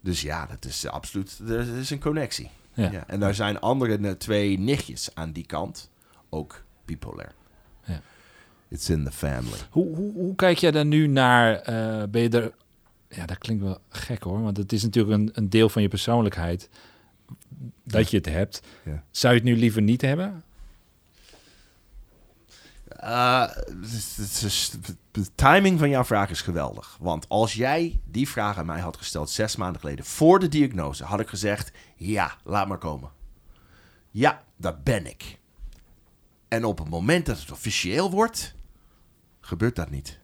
Dus 0.00 0.20
ja, 0.20 0.46
dat 0.46 0.64
is 0.64 0.86
absoluut, 0.86 1.40
er 1.48 1.76
is 1.76 1.90
een 1.90 2.00
connectie. 2.00 2.50
Ja. 2.72 2.90
Ja. 2.90 3.04
En 3.06 3.20
daar 3.20 3.34
zijn 3.34 3.60
andere 3.60 3.98
eh, 3.98 4.10
twee 4.10 4.58
nichtjes 4.58 5.10
aan 5.14 5.32
die 5.32 5.46
kant 5.46 5.90
ook 6.28 6.62
bipolair. 6.84 7.32
Ja. 7.84 8.00
It's 8.68 8.88
in 8.88 9.04
the 9.04 9.10
family. 9.12 9.58
Hoe, 9.70 9.96
hoe, 9.96 10.12
hoe 10.12 10.34
kijk 10.34 10.58
jij 10.58 10.70
daar 10.70 10.86
nu 10.86 11.06
naar? 11.06 11.60
ben 12.10 12.22
je 12.22 12.28
er... 12.28 12.52
Ja, 13.08 13.26
dat 13.26 13.38
klinkt 13.38 13.62
wel 13.62 13.78
gek 13.88 14.22
hoor, 14.22 14.42
want 14.42 14.56
het 14.56 14.72
is 14.72 14.82
natuurlijk 14.82 15.14
een, 15.18 15.30
een 15.32 15.48
deel 15.50 15.68
van 15.68 15.82
je 15.82 15.88
persoonlijkheid 15.88 16.68
dat 17.84 18.10
je 18.10 18.16
het 18.16 18.26
hebt. 18.26 18.62
Ja. 18.84 19.04
Zou 19.10 19.34
je 19.34 19.40
het 19.40 19.48
nu 19.48 19.56
liever 19.56 19.82
niet 19.82 20.00
hebben? 20.00 20.44
Is- 24.44 24.72
de 25.10 25.34
timing 25.34 25.78
van 25.78 25.88
jouw 25.88 26.04
vraag 26.04 26.30
is 26.30 26.40
geweldig. 26.42 26.96
Want 27.00 27.28
als 27.28 27.54
jij 27.54 28.00
die 28.04 28.28
vraag 28.28 28.58
aan 28.58 28.66
mij 28.66 28.80
had 28.80 28.96
gesteld 28.96 29.30
zes 29.30 29.56
maanden 29.56 29.80
geleden, 29.80 30.04
voor 30.04 30.38
de 30.38 30.48
diagnose, 30.48 31.04
had 31.04 31.20
ik 31.20 31.28
gezegd: 31.28 31.70
ja, 31.96 32.36
laat 32.44 32.68
maar 32.68 32.78
komen. 32.78 33.10
Ja, 34.10 34.44
dat 34.56 34.84
ben 34.84 35.06
ik. 35.06 35.38
En 36.48 36.64
op 36.64 36.78
het 36.78 36.88
moment 36.88 37.26
dat 37.26 37.40
het 37.40 37.52
officieel 37.52 38.10
wordt, 38.10 38.54
gebeurt 39.40 39.76
dat 39.76 39.90
niet. 39.90 40.18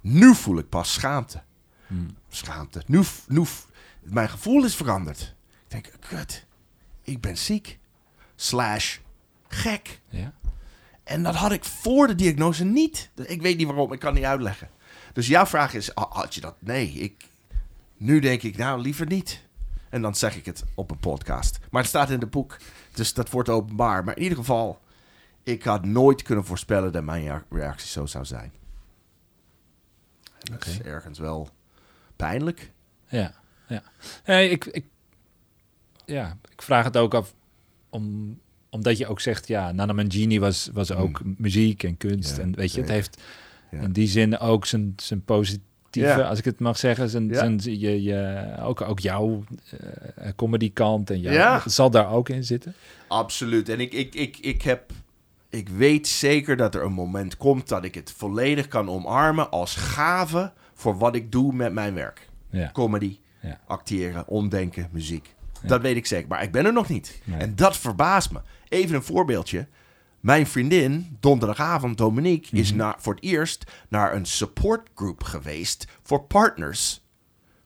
Nu 0.00 0.34
voel 0.34 0.58
ik 0.58 0.68
pas 0.68 0.92
schaamte. 0.92 1.42
Hmm. 1.86 2.16
Schaamte. 2.28 2.82
Nu, 2.86 3.02
nu, 3.28 3.44
mijn 4.02 4.28
gevoel 4.28 4.64
is 4.64 4.74
veranderd. 4.74 5.34
Denk, 5.70 5.90
kut, 6.08 6.46
ik 7.02 7.20
ben 7.20 7.38
ziek. 7.38 7.78
Slash, 8.36 8.98
gek. 9.48 10.00
Ja. 10.08 10.32
En 11.04 11.22
dat 11.22 11.34
had 11.34 11.52
ik 11.52 11.64
voor 11.64 12.06
de 12.06 12.14
diagnose 12.14 12.64
niet. 12.64 13.10
Ik 13.26 13.42
weet 13.42 13.56
niet 13.56 13.66
waarom, 13.66 13.92
ik 13.92 13.98
kan 13.98 14.14
niet 14.14 14.24
uitleggen. 14.24 14.70
Dus 15.12 15.26
jouw 15.26 15.46
vraag 15.46 15.74
is, 15.74 15.90
ha- 15.94 16.06
had 16.10 16.34
je 16.34 16.40
dat? 16.40 16.54
Nee, 16.58 16.88
ik, 16.90 17.24
nu 17.96 18.20
denk 18.20 18.42
ik, 18.42 18.56
nou, 18.56 18.80
liever 18.80 19.06
niet. 19.06 19.42
En 19.88 20.02
dan 20.02 20.14
zeg 20.14 20.36
ik 20.36 20.46
het 20.46 20.64
op 20.74 20.90
een 20.90 20.98
podcast. 20.98 21.58
Maar 21.70 21.80
het 21.80 21.90
staat 21.90 22.10
in 22.10 22.20
het 22.20 22.30
boek, 22.30 22.56
dus 22.92 23.14
dat 23.14 23.30
wordt 23.30 23.48
openbaar. 23.48 24.04
Maar 24.04 24.16
in 24.16 24.22
ieder 24.22 24.38
geval, 24.38 24.80
ik 25.42 25.62
had 25.62 25.84
nooit 25.84 26.22
kunnen 26.22 26.44
voorspellen 26.44 26.92
dat 26.92 27.04
mijn 27.04 27.22
rea- 27.24 27.44
reactie 27.50 27.88
zo 27.88 28.06
zou 28.06 28.24
zijn. 28.24 28.52
En 30.40 30.52
dat 30.52 30.66
is 30.66 30.80
ergens 30.82 31.18
wel 31.18 31.48
pijnlijk. 32.16 32.72
Ja, 33.08 33.34
ja. 33.66 33.82
Nee, 34.24 34.50
ik, 34.50 34.64
ik, 34.64 34.84
ja, 36.10 36.36
ik 36.52 36.62
vraag 36.62 36.84
het 36.84 36.96
ook 36.96 37.14
af 37.14 37.34
om, 37.90 38.38
omdat 38.70 38.98
je 38.98 39.06
ook 39.06 39.20
zegt, 39.20 39.48
ja, 39.48 39.72
Nana 39.72 39.92
Mangini 39.92 40.38
was, 40.40 40.70
was 40.72 40.92
ook 40.92 41.20
muziek 41.24 41.82
en 41.82 41.96
kunst. 41.96 42.36
Ja, 42.36 42.42
en 42.42 42.54
weet 42.54 42.72
je, 42.72 42.80
het 42.80 42.90
heeft 42.90 43.22
Ja. 43.70 43.80
in 43.80 43.92
die 43.92 44.06
zin 44.08 44.38
ook 44.38 44.66
zijn, 44.66 44.92
zijn 44.96 45.24
positieve, 45.24 45.68
Ja. 45.92 46.20
als 46.28 46.38
ik 46.38 46.44
het 46.44 46.58
mag 46.60 46.78
zeggen, 46.78 47.08
zijn, 47.08 47.28
Ja. 47.28 47.34
zijn, 47.34 47.58
je, 47.62 48.02
je, 48.02 48.54
ook, 48.62 48.80
ook 48.80 48.98
jouw 49.00 49.44
eh 50.16 50.28
comedy 50.36 50.72
kant 50.72 51.10
en 51.10 51.20
jouw, 51.20 51.32
Ja. 51.32 51.62
zal 51.68 51.90
daar 51.90 52.10
ook 52.12 52.28
in 52.28 52.44
zitten. 52.44 52.74
Absoluut. 53.08 53.68
En 53.68 53.80
ik, 53.80 53.92
ik, 53.92 54.14
ik, 54.14 54.36
ik 54.38 54.62
heb. 54.62 54.92
Ik 55.52 55.68
weet 55.68 56.08
zeker 56.08 56.56
dat 56.56 56.74
er 56.74 56.84
een 56.84 56.92
moment 56.92 57.36
komt 57.36 57.68
dat 57.68 57.84
ik 57.84 57.94
het 57.94 58.12
volledig 58.16 58.68
kan 58.68 58.88
omarmen 58.88 59.50
als 59.50 59.74
gave 59.76 60.52
voor 60.74 60.98
wat 60.98 61.14
ik 61.14 61.32
doe 61.32 61.52
met 61.52 61.72
mijn 61.72 61.94
werk. 61.94 62.28
Ja, 62.50 62.70
Comedy, 62.72 63.18
Ja. 63.42 63.60
acteren, 63.66 64.28
omdenken, 64.28 64.88
muziek. 64.92 65.34
Ja. 65.62 65.68
Dat 65.68 65.80
weet 65.80 65.96
ik 65.96 66.06
zeker. 66.06 66.28
Maar 66.28 66.42
ik 66.42 66.52
ben 66.52 66.66
er 66.66 66.72
nog 66.72 66.88
niet. 66.88 67.20
Nee. 67.24 67.38
En 67.40 67.56
dat 67.56 67.76
verbaast 67.76 68.30
me. 68.30 68.40
Even 68.68 68.94
een 68.96 69.02
voorbeeldje. 69.02 69.68
Mijn 70.20 70.46
vriendin, 70.46 71.16
donderdagavond, 71.20 71.98
Dominique, 71.98 72.56
is 72.56 72.68
Mhm. 72.68 72.78
naar, 72.78 72.94
voor 72.98 73.14
het 73.14 73.22
eerst 73.24 73.64
naar 73.88 74.14
een 74.14 74.26
supportgroep 74.26 75.22
geweest 75.24 75.86
voor 76.02 76.22
partners 76.22 77.04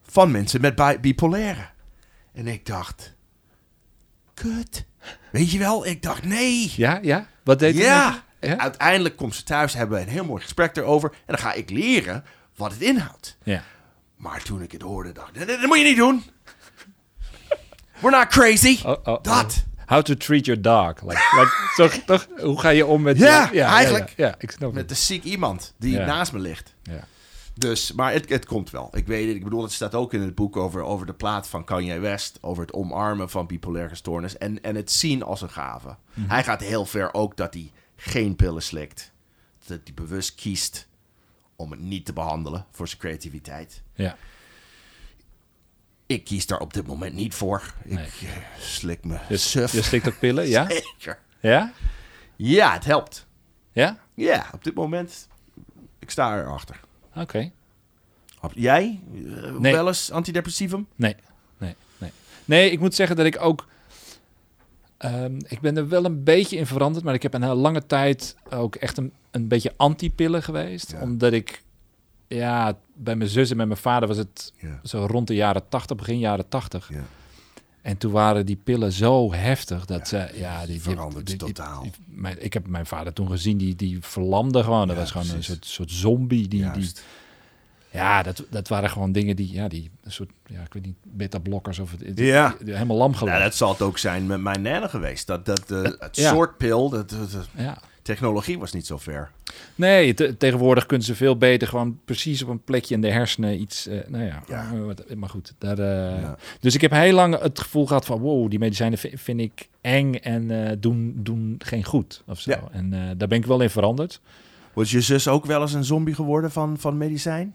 van 0.03 0.31
mensen 0.31 0.61
met 0.61 0.75
bi- 0.75 0.99
bipolaire. 1.01 1.67
En 2.33 2.47
ik 2.47 2.67
dacht, 2.67 3.15
kut. 4.35 4.87
Weet 5.33 5.51
je 5.51 5.59
wel, 5.59 5.87
ik 5.87 6.03
dacht, 6.03 6.25
nee. 6.25 6.73
ja, 6.77 6.99
ja? 7.03 7.27
Wat 7.45 7.59
deed 7.59 7.77
Ja. 7.77 8.23
je? 8.41 8.47
ja? 8.49 8.57
Uiteindelijk 8.59 9.17
komt 9.17 9.35
ze 9.35 9.43
thuis, 9.43 9.75
hebben 9.75 9.99
we 9.99 10.05
een 10.05 10.11
heel 10.11 10.25
mooi 10.25 10.43
gesprek 10.43 10.77
erover. 10.77 11.11
En 11.11 11.19
dan 11.27 11.39
ga 11.39 11.53
ik 11.53 11.71
leren 11.71 12.25
wat 12.57 12.73
het 12.73 12.81
inhoudt. 12.81 13.39
Ja. 13.43 13.63
Maar 14.17 14.43
toen 14.43 14.63
ik 14.63 14.73
het 14.73 14.83
hoorde, 14.83 15.13
dacht 15.13 15.37
ik, 15.41 15.47
dat 15.47 15.61
moet 15.61 15.79
je 15.79 15.85
niet 15.85 15.97
doen. 15.97 16.23
We're 18.01 18.17
not 18.17 18.29
crazy. 18.29 18.79
Oh, 18.85 18.91
oh, 18.91 18.99
oh. 19.15 19.23
Dat. 19.23 19.65
How 19.87 20.03
to 20.03 20.15
treat 20.15 20.47
your 20.47 20.61
dog. 20.63 21.03
Like, 21.03 21.23
like, 21.39 21.53
toch, 21.77 21.93
toch, 22.07 22.27
hoe 22.41 22.61
ga 22.61 22.69
je 22.69 22.87
om 22.87 23.03
met... 23.03 23.19
Ja, 23.19 23.51
eigenlijk. 23.53 24.13
Ja, 24.17 24.27
ja, 24.27 24.35
ik 24.39 24.51
snap 24.51 24.73
Met 24.73 24.91
een 24.91 24.97
ziek 24.97 25.25
iemand 25.25 25.75
die 25.79 25.93
Ja. 25.93 26.07
naast 26.07 26.33
me 26.33 26.39
ligt. 26.39 26.75
Ja. 26.83 27.05
Dus, 27.55 27.93
maar 27.93 28.13
het, 28.13 28.29
het 28.29 28.47
komt 28.47 28.71
wel. 28.71 28.89
Ik 28.97 29.07
weet 29.07 29.27
het. 29.27 29.37
Ik 29.37 29.45
bedoel, 29.45 29.63
het 29.63 29.73
staat 29.73 29.95
ook 29.95 30.13
in 30.15 30.21
het 30.21 30.35
boek 30.35 30.57
over, 30.57 30.83
over 30.83 31.07
de 31.07 31.13
plaat 31.15 31.49
van 31.49 31.65
Kanye 31.65 31.99
West. 31.99 32.39
Over 32.41 32.63
het 32.63 32.73
omarmen 32.73 33.31
van 33.31 33.47
bipolaire 33.47 33.95
stoornis. 33.95 34.39
En, 34.39 34.63
en 34.63 34.75
het 34.75 34.91
zien 34.93 35.23
als 35.23 35.41
een 35.43 35.51
gave. 35.51 35.97
Mhm. 36.15 36.29
Hij 36.31 36.45
gaat 36.45 36.61
heel 36.61 36.87
ver 36.87 37.15
ook 37.15 37.37
dat 37.37 37.55
hij 37.55 37.73
geen 37.97 38.37
pillen 38.37 38.63
slikt. 38.63 39.13
Dat 39.67 39.81
hij 39.85 39.95
bewust 39.95 40.35
kiest 40.35 40.87
om 41.57 41.71
het 41.71 41.81
niet 41.81 42.05
te 42.07 42.13
behandelen 42.13 42.67
voor 42.71 42.89
zijn 42.89 43.01
creativiteit. 43.01 43.83
Ja. 43.95 44.17
Ik 46.07 46.25
kies 46.25 46.47
daar 46.47 46.59
op 46.61 46.75
dit 46.75 46.87
moment 46.87 47.15
niet 47.15 47.35
voor. 47.35 47.75
Ik 47.85 47.93
Nee. 47.93 48.05
eh, 48.05 48.29
slik 48.59 49.05
me 49.05 49.19
Je, 49.29 49.37
suf. 49.37 49.73
je 49.73 49.83
slikt 49.83 50.09
ook 50.09 50.19
pillen, 50.19 50.49
ja? 50.49 50.67
Zeker. 50.99 51.19
Ja? 51.41 51.73
Ja, 52.37 52.73
het 52.73 52.85
helpt. 52.85 53.27
Ja? 53.73 53.99
Ja, 54.15 54.47
op 54.53 54.65
dit 54.65 54.75
moment. 54.75 55.29
Ik 55.99 56.11
sta 56.11 56.39
erachter. 56.39 56.81
Oké. 57.17 57.51
Jij? 58.55 59.01
Eh, 59.15 59.51
Nee. 59.59 59.73
Wel 59.73 59.87
eens 59.87 60.11
antidepressivum? 60.11 60.87
Nee, 60.97 61.17
nee, 61.59 61.75
nee. 61.99 62.11
Nee, 62.45 62.71
ik 62.71 62.81
moet 62.81 62.95
zeggen 62.95 63.17
dat 63.17 63.27
ik 63.27 63.41
ook... 63.41 63.67
ehm, 64.97 65.39
ik 65.49 65.61
ben 65.61 65.77
er 65.77 65.89
wel 65.89 66.05
een 66.05 66.25
beetje 66.25 66.57
in 66.57 66.67
veranderd, 66.67 67.05
maar 67.05 67.15
ik 67.15 67.23
heb 67.23 67.35
een 67.35 67.43
hele 67.43 67.55
lange 67.55 67.87
tijd 67.87 68.37
ook 68.51 68.75
echt 68.77 68.97
een, 68.97 69.13
een 69.31 69.49
beetje 69.49 69.73
anti-pillen 69.77 70.43
geweest. 70.43 70.91
Ja. 70.93 71.01
Omdat 71.01 71.33
ik, 71.33 71.63
ja, 72.29 72.79
bij 72.95 73.17
mijn 73.17 73.31
zus 73.31 73.51
en 73.51 73.57
met 73.57 73.67
mijn 73.67 73.79
vader 73.79 74.09
was 74.09 74.17
het 74.17 74.53
Ja. 74.59 74.81
zo 74.83 75.07
rond 75.11 75.27
de 75.27 75.35
jaren 75.35 75.69
80, 75.69 75.97
begin 75.97 76.19
jaren 76.19 76.49
80. 76.49 76.89
Ja. 76.93 77.03
En 77.83 77.97
toen 77.99 78.13
waren 78.13 78.47
die 78.47 78.57
pillen 78.65 78.93
zo 78.93 79.33
heftig 79.33 79.85
dat 79.85 80.09
ze, 80.09 80.31
ja, 80.35 80.67
die, 80.67 80.81
verandert 80.83 81.27
die- 81.27 81.37
die- 81.37 81.47
totaal. 81.53 81.83
die- 81.83 81.93
mijn, 82.07 82.45
ik 82.45 82.53
heb 82.53 82.67
mijn 82.67 82.87
vader 82.87 83.13
toen 83.13 83.31
gezien, 83.31 83.59
die, 83.59 83.77
die 83.77 83.99
verlamde 84.01 84.63
gewoon. 84.63 84.87
Dat 84.87 84.97
Ja, 84.97 85.03
was 85.03 85.11
gewoon 85.11 85.31
een 85.31 85.45
soort, 85.45 85.67
soort 85.67 85.91
zombie. 85.91 86.49
Die, 86.49 86.71
die. 86.71 86.91
Ja, 87.91 88.23
dat, 88.23 88.45
dat 88.51 88.69
waren 88.69 88.91
gewoon 88.91 89.13
dingen 89.13 89.37
die, 89.37 89.53
ja, 89.53 89.69
die 89.69 89.91
een 90.03 90.13
soort, 90.13 90.31
ja, 90.47 90.61
ik 90.61 90.73
weet 90.73 90.85
niet, 90.87 90.97
beta-blokkers 91.03 91.79
of 91.79 91.91
het, 91.99 92.19
Ja. 92.19 92.57
helemaal 92.65 92.97
lam 92.97 93.11
Ja, 93.13 93.17
gelegd. 93.19 93.43
dat 93.43 93.55
zal 93.55 93.71
het 93.73 93.83
ook 93.83 93.99
zijn 93.99 94.27
met 94.27 94.41
mijn 94.41 94.63
nana 94.63 94.89
geweest. 94.89 95.27
Dat, 95.27 95.47
dat, 95.47 95.71
eh, 95.71 95.83
het 95.99 96.17
Ja. 96.17 96.33
soort 96.33 96.57
pil, 96.57 96.89
dat, 96.89 97.11
dat- 97.11 97.31
dat- 97.33 97.49
Ja. 97.57 97.79
Technologie 98.05 98.59
was 98.59 98.73
niet 98.73 98.87
zo 98.87 98.99
ver. 98.99 99.31
Nee, 99.75 100.15
te- 100.15 100.37
tegenwoordig 100.37 100.87
kunnen 100.87 101.07
ze 101.07 101.15
veel 101.15 101.37
beter 101.37 101.69
gewoon 101.69 101.99
precies 102.05 102.43
op 102.43 102.49
een 102.49 102.63
plekje 102.65 102.95
in 102.95 103.01
de 103.01 103.11
hersenen 103.11 103.61
iets, 103.61 103.87
eh, 103.87 103.99
nou 104.09 104.25
ja, 104.25 104.43
Ja. 104.49 104.71
eh, 105.09 105.17
maar 105.17 105.29
goed. 105.29 105.55
Daar, 105.59 105.79
eh, 105.79 106.21
Ja. 106.21 106.37
Dus 106.61 106.75
ik 106.75 106.81
heb 106.81 106.91
heel 106.91 107.15
lang 107.15 107.41
het 107.41 107.61
gevoel 107.61 107.87
gehad 107.87 108.05
van, 108.05 108.21
wow, 108.21 108.51
die 108.51 108.59
medicijnen 108.59 108.99
vi- 108.99 109.19
vind 109.19 109.41
ik 109.41 109.69
eng 109.81 110.15
en 110.15 110.77
doen, 110.81 111.13
doen 111.17 111.55
geen 111.59 111.85
goed 111.85 112.23
of 112.27 112.41
zo. 112.41 112.51
Ja. 112.51 112.63
En 112.73 112.91
daar 113.17 113.29
ben 113.29 113.39
ik 113.39 113.47
wel 113.47 113.61
in 113.61 113.71
veranderd. 113.71 114.21
Was 114.73 114.91
je 114.91 115.01
zus 115.01 115.29
ook 115.29 115.47
wel 115.47 115.61
eens 115.61 115.73
een 115.73 115.85
zombie 115.85 116.15
geworden 116.15 116.51
van, 116.51 116.79
van 116.79 116.99
medicijn? 116.99 117.55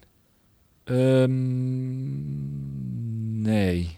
Ehm, 0.84 1.32
nee. 3.42 3.98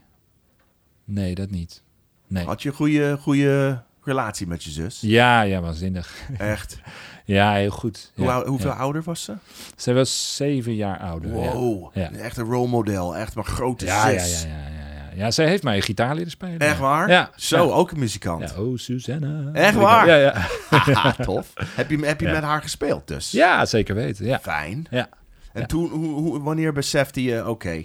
Nee, 1.06 1.36
dat 1.36 1.50
niet. 1.50 1.84
Nee. 2.28 2.46
Had 2.46 2.62
je 2.62 2.72
goede, 2.74 3.18
goede 3.20 3.84
relatie 4.04 4.48
met 4.48 4.64
je 4.64 4.70
zus? 4.70 5.00
Ja, 5.02 5.42
ja, 5.42 5.62
waanzinnig. 5.62 6.14
Echt? 6.38 6.78
Ja, 7.26 7.54
heel 7.54 7.70
goed. 7.70 8.12
Hoe, 8.16 8.26
Ja, 8.26 8.34
ou- 8.36 8.48
hoeveel 8.48 8.70
ja. 8.70 8.76
ouder 8.76 9.02
was 9.04 9.24
ze? 9.24 9.34
Zij 9.76 9.94
was 9.94 10.36
zeven 10.36 10.76
jaar 10.76 11.00
ouder. 11.00 11.30
Wow, 11.32 11.92
Ja. 11.96 12.12
echt 12.12 12.38
een 12.38 12.46
rolmodel. 12.46 13.16
Echt 13.18 13.36
een 13.36 13.46
grote 13.46 13.86
Ja, 13.86 14.10
zus. 14.10 14.42
ja, 14.44 14.48
ja, 14.50 14.56
ja, 14.56 14.94
ja. 14.94 15.10
Ja, 15.16 15.32
zij 15.32 15.48
heeft 15.48 15.64
mij 15.64 15.82
gitaar 15.82 16.16
leren 16.16 16.32
spelen. 16.32 16.60
Echt 16.60 16.78
waar? 16.80 17.10
Ja. 17.10 17.30
Zo, 17.36 17.72
ook 17.72 17.92
een 17.92 18.00
muzikant. 18.00 18.50
Ja, 18.56 18.62
oh, 18.62 18.78
Susanna. 18.78 19.50
Echt 19.54 19.76
waar? 19.76 20.08
Ja, 20.08 20.16
ja. 20.16 20.34
Haha, 20.70 21.12
Tof. 21.26 21.54
Heb 21.56 21.90
je, 21.90 22.06
heb 22.06 22.20
je 22.22 22.28
met 22.28 22.44
haar 22.44 22.62
gespeeld 22.62 23.08
dus? 23.08 23.32
ja 23.32 23.66
zeker 23.66 23.96
weten. 23.96 24.26
Ja. 24.26 24.40
Fijn. 24.40 24.86
Ja. 24.90 25.10
En 25.54 25.68
toen, 25.68 25.90
hoe, 25.90 26.14
hoe, 26.14 26.42
wanneer 26.42 26.74
besefte 26.74 27.24
je, 27.24 27.48
oké, 27.48 27.84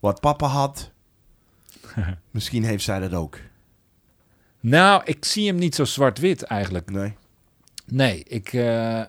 wat 0.00 0.20
papa 0.20 0.46
had, 0.46 0.90
misschien 2.30 2.64
heeft 2.64 2.84
zij 2.84 3.00
dat 3.00 3.12
ook. 3.14 3.38
Nou, 4.64 5.02
ik 5.04 5.24
zie 5.24 5.46
hem 5.46 5.56
niet 5.56 5.74
zo 5.74 5.84
zwart-wit 5.84 6.42
eigenlijk. 6.42 6.90
Nee? 6.90 7.12
Nee, 7.86 8.24
ik, 8.28 8.52
eh, 8.52 9.02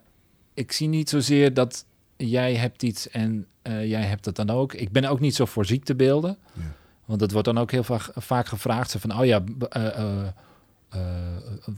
ik 0.54 0.72
zie 0.72 0.88
niet 0.88 1.10
zozeer 1.10 1.54
dat 1.54 1.86
jij 2.18 2.56
hebt 2.56 2.84
iets 2.84 3.10
en 3.10 3.48
eh, 3.62 3.90
jij 3.90 4.02
hebt 4.02 4.26
het 4.26 4.36
dan 4.36 4.50
ook. 4.50 4.74
Ik 4.74 4.92
ben 4.92 5.06
ook 5.06 5.20
niet 5.20 5.36
zo 5.36 5.46
voor 5.46 5.66
ziektebeelden. 5.66 6.38
Ja. 6.54 6.62
Want 7.06 7.20
dat 7.20 7.32
wordt 7.32 7.48
dan 7.48 7.58
ook 7.58 7.72
heel 7.72 7.84
vaak, 7.84 8.12
vaak 8.16 8.48
gevraagd. 8.48 8.92
Zo 8.92 9.00
van, 9.00 9.20
oh 9.20 9.26
ja, 9.26 9.44
eh, 9.70 10.28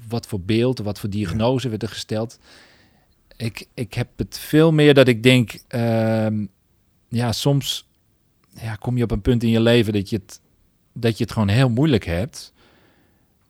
wat 0.08 0.28
voor 0.28 0.42
beeld, 0.42 0.80
wat 0.80 1.00
voor 1.00 1.10
diagnose 1.10 1.70
werd 1.70 1.84
er 1.84 1.90
gesteld. 1.90 2.40
Ik, 3.36 3.68
ik 3.74 3.94
heb 3.94 4.08
het 4.16 4.40
veel 4.40 4.72
meer 4.72 4.94
dat 4.94 5.08
ik 5.08 5.24
denk, 5.24 5.60
ehm, 5.68 6.46
ja, 7.10 7.32
soms 7.32 7.88
ja, 8.50 8.76
kom 8.76 8.98
je 8.98 9.04
op 9.04 9.12
een 9.12 9.22
punt 9.22 9.44
in 9.44 9.50
je 9.50 9.62
leven 9.62 9.94
dat 9.94 10.10
je 10.10 10.16
het, 10.16 10.42
dat 10.94 11.18
je 11.18 11.24
het 11.24 11.34
gewoon 11.34 11.48
heel 11.48 11.70
moeilijk 11.70 12.06
hebt. 12.06 12.56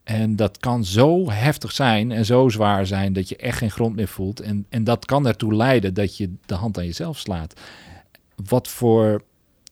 En 0.07 0.35
dat 0.35 0.57
kan 0.57 0.85
zo 0.85 1.29
heftig 1.31 1.71
zijn 1.71 2.11
en 2.11 2.25
zo 2.25 2.49
zwaar 2.49 2.85
zijn 2.85 3.13
dat 3.13 3.29
je 3.29 3.35
echt 3.35 3.57
geen 3.57 3.71
grond 3.71 3.95
meer 3.95 4.07
voelt. 4.07 4.39
En, 4.39 4.65
en 4.69 4.83
dat 4.83 5.05
kan 5.05 5.27
ertoe 5.27 5.55
leiden 5.55 5.93
dat 5.93 6.17
je 6.17 6.33
de 6.45 6.53
hand 6.55 6.77
aan 6.77 6.85
jezelf 6.85 7.17
slaat. 7.17 7.59
Wat 8.35 8.67
voor 8.67 9.21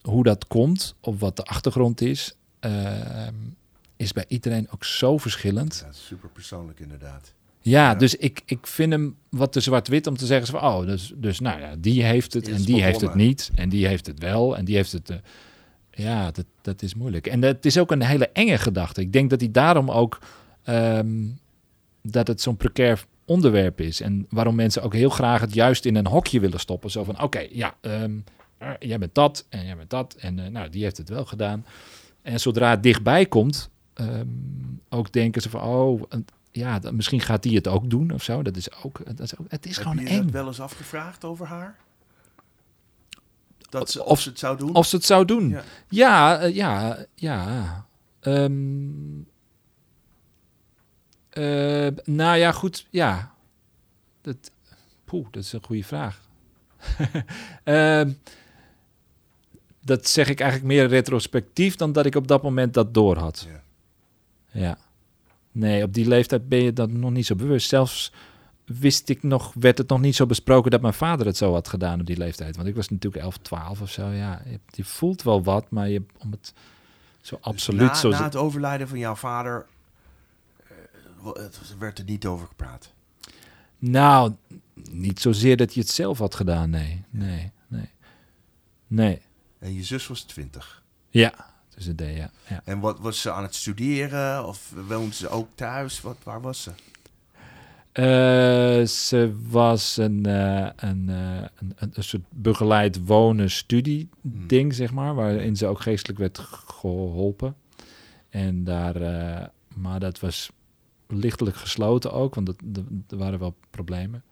hoe 0.02 0.22
dat 0.22 0.46
komt, 0.46 0.94
of 1.00 1.20
wat 1.20 1.36
de 1.36 1.44
achtergrond 1.44 2.00
is, 2.00 2.36
ehm, 2.60 3.34
is 3.96 4.12
bij 4.12 4.24
iedereen 4.28 4.68
ook 4.70 4.84
zo 4.84 5.18
verschillend. 5.18 5.86
Super 5.90 6.28
persoonlijk 6.28 6.80
inderdaad. 6.80 7.32
Ja, 7.60 7.88
Ja. 7.90 7.94
dus 7.94 8.14
ik, 8.14 8.42
ik 8.46 8.66
vind 8.66 8.92
hem 8.92 9.16
wat 9.28 9.52
te 9.52 9.60
zwart-wit 9.60 10.06
om 10.06 10.16
te 10.16 10.26
zeggen 10.26 10.46
van, 10.46 10.60
oh, 10.60 10.86
dus, 10.86 11.12
dus 11.16 11.40
nou 11.40 11.60
ja, 11.60 11.74
die 11.78 12.04
heeft 12.04 12.32
het 12.32 12.48
Is 12.48 12.54
en 12.56 12.62
die 12.62 12.82
heeft 12.82 13.00
het 13.00 13.14
niet 13.14 13.50
en 13.54 13.68
die 13.68 13.86
heeft 13.86 14.06
het 14.06 14.18
wel 14.18 14.56
en 14.56 14.64
die 14.64 14.76
heeft 14.76 14.92
het. 14.92 15.10
eh, 15.10 15.16
ja, 15.96 16.30
dat, 16.30 16.44
dat 16.62 16.82
is 16.82 16.94
moeilijk. 16.94 17.26
En 17.26 17.42
het 17.42 17.66
is 17.66 17.78
ook 17.78 17.90
een 17.90 18.02
hele 18.02 18.28
enge 18.28 18.58
gedachte. 18.58 19.00
Ik 19.00 19.12
denk 19.12 19.30
dat 19.30 19.40
hij 19.40 19.50
daarom 19.50 19.90
ook 19.90 20.18
ehm, 20.62 21.24
dat 22.02 22.26
het 22.28 22.40
zo'n 22.40 22.56
precair 22.56 23.04
onderwerp 23.24 23.80
is 23.80 24.00
en 24.00 24.26
waarom 24.30 24.54
mensen 24.54 24.82
ook 24.82 24.94
heel 24.94 25.10
graag 25.10 25.40
het 25.40 25.54
juist 25.54 25.84
in 25.84 25.96
een 25.96 26.06
hokje 26.06 26.40
willen 26.40 26.60
stoppen. 26.60 26.90
Zo 26.90 27.04
van, 27.04 27.22
oké, 27.22 27.46
ja, 27.50 27.74
ehm, 27.80 28.18
eh, 28.58 28.70
jij 28.78 28.98
bent 28.98 29.14
dat 29.14 29.46
en 29.48 29.66
jij 29.66 29.76
bent 29.76 29.90
dat 29.90 30.14
en 30.14 30.38
eh, 30.38 30.50
nou, 30.50 30.68
die 30.68 30.82
heeft 30.82 30.96
het 30.96 31.08
wel 31.08 31.24
gedaan. 31.24 31.66
En 32.22 32.40
zodra 32.40 32.70
het 32.70 32.82
dichtbij 32.82 33.26
komt, 33.26 33.70
ehm, 33.94 34.26
ook 34.88 35.12
denken 35.12 35.42
ze 35.42 35.50
van, 35.50 35.62
oh, 35.62 36.02
ja, 36.50 36.78
dan, 36.78 36.96
misschien 36.96 37.20
gaat 37.20 37.42
die 37.42 37.56
het 37.56 37.68
ook 37.68 37.90
doen 37.90 38.10
of 38.10 38.22
zo. 38.22 38.42
Dat 38.42 38.56
is 38.56 38.68
ook, 38.84 39.00
dat 39.04 39.20
is 39.20 39.38
ook 39.38 39.46
het 39.48 39.66
is 39.66 39.76
Heb 39.76 39.86
gewoon 39.86 40.04
je 40.04 40.08
eng. 40.08 40.22
dat 40.22 40.30
wel 40.30 40.46
eens 40.46 40.60
afgevraagd 40.60 41.24
over 41.24 41.46
haar? 41.46 41.76
Dat 43.68 43.90
ze, 43.90 44.04
Of- 44.04 44.20
ze 44.20 44.28
het 44.28 44.38
zou 44.38 44.56
doen? 44.58 44.74
Of 44.74 44.86
ze 44.86 44.96
het 44.96 45.04
zou 45.04 45.24
doen. 45.24 45.48
Ja. 45.48 45.62
Ja, 45.88 46.38
eh, 46.38 46.54
ja, 46.54 47.06
ja. 47.14 47.86
Ehm, 48.20 49.20
eh, 51.28 51.88
nou 52.04 52.36
ja, 52.36 52.52
goed, 52.52 52.86
ja. 52.90 53.34
Dat, 54.20 54.36
poeh, 55.04 55.26
dat 55.30 55.42
is 55.42 55.52
een 55.52 55.64
goede 55.64 55.84
vraag. 55.84 56.20
Ehm, 57.64 58.12
dat 59.80 60.08
zeg 60.08 60.28
ik 60.28 60.40
eigenlijk 60.40 60.72
meer 60.72 60.86
retrospectief 60.88 61.76
dan 61.76 61.92
dat 61.92 62.06
ik 62.06 62.14
op 62.14 62.28
dat 62.28 62.42
moment 62.42 62.74
dat 62.74 62.94
door 62.94 63.16
had. 63.16 63.46
Ja. 63.48 63.62
Ja. 64.60 64.78
Nee, 65.52 65.82
op 65.82 65.92
die 65.94 66.08
leeftijd 66.08 66.48
ben 66.48 66.62
je 66.62 66.72
dat 66.72 66.90
nog 66.90 67.10
niet 67.10 67.26
zo 67.26 67.34
bewust. 67.34 67.68
Zelfs 67.68 68.12
wist 68.66 69.08
ik 69.08 69.22
nog, 69.22 69.52
werd 69.54 69.78
het 69.78 69.88
nog 69.88 70.00
niet 70.00 70.16
zo 70.16 70.26
besproken 70.26 70.70
dat 70.70 70.80
mijn 70.80 70.94
vader 70.94 71.26
het 71.26 71.36
zo 71.36 71.52
had 71.52 71.68
gedaan 71.68 72.00
op 72.00 72.06
die 72.06 72.16
leeftijd. 72.16 72.56
Want 72.56 72.68
ik 72.68 72.74
was 72.74 72.88
natuurlijk 72.88 73.22
11, 73.22 73.36
12 73.36 73.80
of 73.80 73.90
zo. 73.90 74.08
Ja, 74.08 74.42
je, 74.70 74.84
voelt 74.84 75.22
wel 75.22 75.42
wat, 75.42 75.70
maar 75.70 75.88
je, 75.88 76.02
om 76.18 76.30
het 76.30 76.52
zo 77.20 77.36
Dus 77.36 77.44
absoluut 77.44 77.88
na, 77.88 77.94
zo... 77.94 78.08
na 78.08 78.22
het 78.22 78.36
overlijden 78.36 78.88
van 78.88 78.98
jouw 78.98 79.14
vader 79.14 79.66
eh, 80.68 81.32
het 81.34 81.78
werd 81.78 81.98
er 81.98 82.04
niet 82.04 82.26
over 82.26 82.46
gepraat. 82.46 82.92
Nou, 83.78 84.32
niet 84.90 85.20
zozeer 85.20 85.56
dat 85.56 85.74
je 85.74 85.80
het 85.80 85.90
zelf 85.90 86.18
had 86.18 86.34
gedaan, 86.34 86.70
nee. 86.70 87.04
Nee, 87.10 87.52
nee. 87.68 87.90
Nee. 88.86 89.20
En 89.58 89.74
je 89.74 89.84
zus 89.84 90.06
was 90.06 90.20
twintig. 90.20 90.82
Ja, 91.10 91.54
dus 91.74 91.84
het 91.84 91.98
deed, 91.98 92.16
ja. 92.16 92.30
ja. 92.48 92.60
En 92.64 92.80
wat 92.80 92.98
was 92.98 93.20
ze 93.20 93.32
aan 93.32 93.42
het 93.42 93.54
studeren? 93.54 94.46
Of 94.46 94.72
woonde 94.88 95.14
ze 95.14 95.28
ook 95.28 95.48
thuis? 95.54 96.00
Wat, 96.00 96.16
waar 96.22 96.40
was 96.40 96.62
ze? 96.62 96.70
Eh, 97.96 98.84
ze 98.86 99.34
was 99.48 99.96
een, 99.96 100.26
eh, 100.26 100.68
een, 100.76 101.08
eh, 101.08 101.42
een, 101.56 101.72
een, 101.76 101.90
een 101.92 102.04
soort 102.04 102.22
begeleid 102.30 103.06
wonen 103.06 103.50
studie 103.50 104.08
ding, 104.22 104.74
zeg 104.74 104.92
maar, 104.92 105.14
waarin 105.14 105.56
ze 105.56 105.66
ook 105.66 105.80
geestelijk 105.80 106.18
werd 106.18 106.38
geholpen. 106.66 107.56
En 108.28 108.64
daar, 108.64 108.94
maar 109.74 110.00
dat 110.00 110.20
was 110.20 110.50
lichtelijk 111.06 111.56
gesloten 111.56 112.12
ook, 112.12 112.34
want 112.34 112.48
er 113.08 113.16
waren 113.16 113.38
wel 113.38 113.54
problemen. 113.70 114.22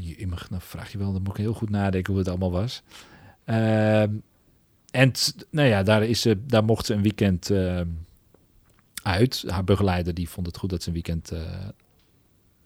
Je, 0.00 0.26
nou 0.26 0.62
vraag 0.62 0.92
je 0.92 0.98
wel, 0.98 1.12
dan 1.12 1.22
moet 1.22 1.38
ik 1.38 1.44
heel 1.44 1.54
goed 1.54 1.70
nadenken 1.70 2.12
hoe 2.12 2.22
het 2.22 2.30
allemaal 2.30 2.50
was. 2.50 2.82
Ehm, 3.44 4.10
en 4.90 5.12
nou 5.50 5.68
ja, 5.68 5.82
daar, 5.82 6.04
is 6.04 6.20
ze, 6.20 6.46
daar 6.46 6.64
mocht 6.64 6.86
ze 6.86 6.94
een 6.94 7.02
weekend 7.02 7.50
ehm, 7.50 7.88
uit. 9.06 9.44
Haar 9.46 9.64
begeleider 9.64 10.14
die 10.14 10.28
vond 10.28 10.46
het 10.46 10.56
goed 10.56 10.70
dat 10.70 10.82
ze 10.82 10.88
een 10.88 10.94
weekend 10.94 11.30
eh, 11.30 11.68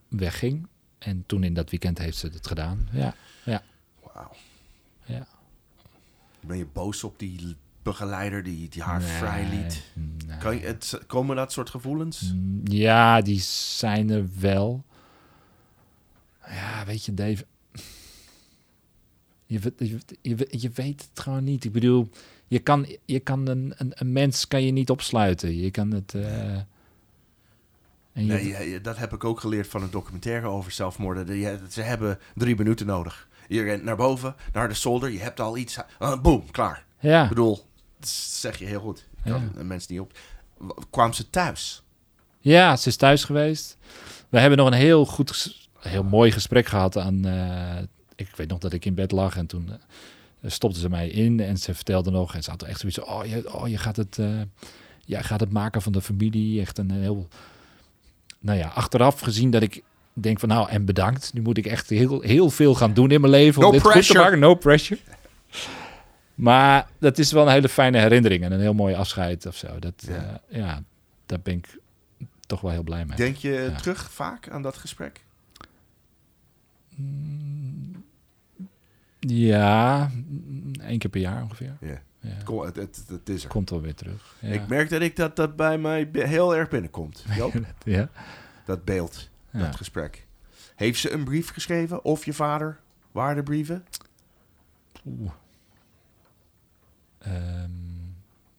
wegging. 0.09 0.67
En 0.99 1.25
toen 1.27 1.45
in 1.45 1.55
dat 1.55 1.71
weekend 1.71 1.99
heeft 1.99 2.17
ze 2.17 2.27
het 2.27 2.47
gedaan. 2.47 2.89
Ja, 2.93 3.15
Wauw. 4.15 4.31
ja. 5.05 5.27
Ben 6.41 6.57
je 6.59 6.67
boos 6.67 7.05
op 7.05 7.19
die 7.19 7.57
begeleider 7.83 8.43
die, 8.43 8.69
die 8.69 8.83
haar 8.83 8.99
Nee, 9.01 9.09
vrij 9.09 9.49
liet? 9.49 9.83
nee. 10.27 10.37
Kan 10.39 10.55
je, 10.55 10.67
het, 10.67 11.01
komen 11.07 11.37
dat 11.37 11.53
soort 11.53 11.71
gevoelens? 11.71 12.33
Mm, 12.35 12.61
Ja, 12.65 13.21
die 13.21 13.41
zijn 13.41 14.11
er 14.11 14.29
wel. 14.39 14.85
Ja, 16.47 16.85
weet 16.87 17.05
je, 17.05 17.15
Dave. 17.15 17.47
Je, 19.47 19.73
je, 19.79 19.99
je, 20.23 20.47
je 20.51 20.71
weet 20.71 21.09
het 21.11 21.21
gewoon 21.21 21.45
niet. 21.45 21.65
Ik 21.65 21.73
bedoel, 21.73 22.09
je 22.51 22.59
kan, 22.59 22.87
je 23.05 23.19
kan 23.21 23.47
een, 23.49 23.75
een, 23.77 23.93
een 23.95 24.13
mens 24.13 24.49
kan 24.49 24.65
je 24.65 24.73
niet 24.73 24.91
opsluiten. 24.91 25.57
Je 25.57 25.71
kan 25.71 25.91
het. 25.91 26.15
eh, 26.15 26.55
en 28.13 28.27
je, 28.27 28.33
Nee, 28.33 28.71
ja, 28.71 28.79
dat 28.79 28.97
heb 28.99 29.13
ik 29.13 29.25
ook 29.25 29.41
geleerd 29.41 29.67
van 29.69 29.83
een 29.83 29.91
documentaire 29.91 30.47
over 30.47 30.73
zelfmoorden. 30.73 31.27
Ze 31.73 31.81
hebben 31.83 32.19
drie 32.35 32.57
minuten 32.57 32.87
nodig. 32.87 33.29
Je 33.49 33.63
rent 33.63 33.83
naar 33.85 33.97
boven, 33.97 34.35
naar 34.53 34.69
de 34.69 34.75
zolder, 34.75 35.11
je 35.11 35.19
hebt 35.19 35.41
al 35.41 35.57
iets. 35.57 35.79
Uh, 36.01 36.21
boom, 36.21 36.51
klaar. 36.51 36.85
ja. 37.01 37.23
Ik 37.23 37.29
bedoel, 37.29 37.67
dat 37.99 38.09
zeg 38.09 38.59
je 38.59 38.65
heel 38.65 38.81
goed. 38.81 39.07
Je 39.25 39.31
kan 39.31 39.41
Ja. 39.55 39.61
een 39.61 39.67
mens 39.67 39.87
niet 39.87 40.01
op. 40.01 40.13
Kwamen 40.91 41.15
ze 41.15 41.31
thuis? 41.31 41.83
Ja, 42.39 42.77
ze 42.77 42.89
is 42.89 42.97
thuis 42.97 43.25
geweest. 43.25 43.77
We 44.29 44.39
hebben 44.39 44.59
nog 44.59 44.67
een 44.67 44.73
heel 44.73 45.07
goed, 45.07 45.57
heel 45.79 46.03
mooi 46.05 46.33
gesprek 46.33 46.67
gehad. 46.67 46.97
Aan, 46.97 47.25
eh, 47.25 47.83
ik 48.17 48.37
weet 48.37 48.49
nog 48.49 48.59
dat 48.59 48.73
ik 48.73 48.85
in 48.85 48.95
bed 48.95 49.11
lag 49.13 49.37
en 49.37 49.47
toen 49.47 49.71
eh, 50.41 50.51
stopte 50.51 50.79
ze 50.79 50.89
mij 50.89 51.09
in 51.09 51.41
en 51.41 51.57
ze 51.59 51.75
vertelde 51.75 52.11
nog. 52.11 52.35
En 52.35 52.43
ze 52.43 52.51
had 52.51 52.63
echt 52.63 52.81
zoiets 52.81 52.99
oh, 53.01 53.27
je, 53.27 53.55
oh, 53.55 53.69
je 53.69 53.79
gaat 53.79 53.97
het, 53.97 54.19
eh, 54.19 54.41
jij 55.05 55.23
gaat 55.23 55.41
het 55.41 55.53
maken 55.53 55.83
van 55.83 55.93
de 55.93 56.01
familie. 56.01 56.61
Echt 56.61 56.79
een 56.79 56.91
heel, 56.91 57.29
nou 58.39 58.59
ja, 58.59 58.69
achteraf 58.69 59.21
gezien 59.21 59.51
dat 59.51 59.63
ik 59.63 59.83
denk 60.13 60.41
van 60.41 60.49
nou, 60.49 60.69
en 60.69 60.85
bedankt. 60.85 61.33
Nu 61.35 61.41
moet 61.41 61.59
ik 61.59 61.67
echt 61.67 61.89
heel, 61.91 62.21
heel 62.21 62.51
veel 62.51 62.75
gaan 62.75 62.95
doen 62.95 63.11
in 63.11 63.21
mijn 63.21 63.33
leven 63.33 63.59
om 63.63 63.67
No 63.67 63.73
dit 63.73 63.81
goed 63.83 63.93
pressure. 63.93 64.19
te 64.19 64.25
maken. 64.25 64.39
No 64.39 64.55
pressure. 64.55 65.01
Maar 66.35 66.89
dat 66.99 67.19
is 67.19 67.33
wel 67.33 67.47
een 67.47 67.53
hele 67.53 67.69
fijne 67.69 67.99
herinnering 67.99 68.43
en 68.45 68.53
een 68.53 68.61
heel 68.61 68.75
mooi 68.75 68.95
afscheid 68.95 69.47
of 69.47 69.57
zo. 69.57 69.79
Dat, 69.79 69.93
Ja. 70.09 70.15
ja. 70.49 70.59
ja, 70.59 70.83
daar 71.27 71.41
ben 71.43 71.55
ik 71.55 71.79
toch 72.47 72.61
wel 72.61 72.71
heel 72.71 72.83
blij 72.83 73.05
mee. 73.05 73.17
Denk 73.17 73.37
je 73.37 73.69
Ja. 73.73 73.77
terug 73.81 74.11
vaak 74.11 74.49
aan 74.49 74.63
dat 74.63 74.77
gesprek? 74.77 75.25
Ja, 79.21 80.11
één 80.81 80.99
keer 80.99 81.11
per 81.11 81.21
jaar 81.21 81.43
ongeveer. 81.43 81.77
Ja. 81.81 82.03
Ja. 82.21 82.35
Kom, 82.45 82.61
het, 82.61 82.77
het, 82.77 83.05
het 83.09 83.29
is 83.29 83.43
er. 83.45 83.49
Komt 83.49 83.71
wel 83.71 83.81
weer 83.81 83.95
terug. 83.95 84.37
Ja. 84.41 84.49
Ik 84.49 84.67
merk 84.69 84.91
dat 84.91 85.01
ik 85.01 85.17
dat, 85.17 85.37
dat 85.37 85.57
bij 85.57 85.79
mij 85.79 86.09
heel 86.13 86.57
erg 86.57 86.69
binnenkomt. 86.69 87.25
Ja. 87.85 88.09
dat 88.65 88.85
beeld, 88.85 89.29
Ja. 89.51 89.59
dat 89.59 89.77
gesprek. 89.77 90.27
Heeft 90.77 91.01
ze 91.01 91.11
een 91.13 91.25
brief 91.25 91.51
geschreven? 91.51 92.05
Of 92.05 92.25
je 92.25 92.33
vader? 92.33 92.79
Waardebrieven? 93.13 93.85
Oeh. 95.07 95.31
Ehm, 97.19 97.71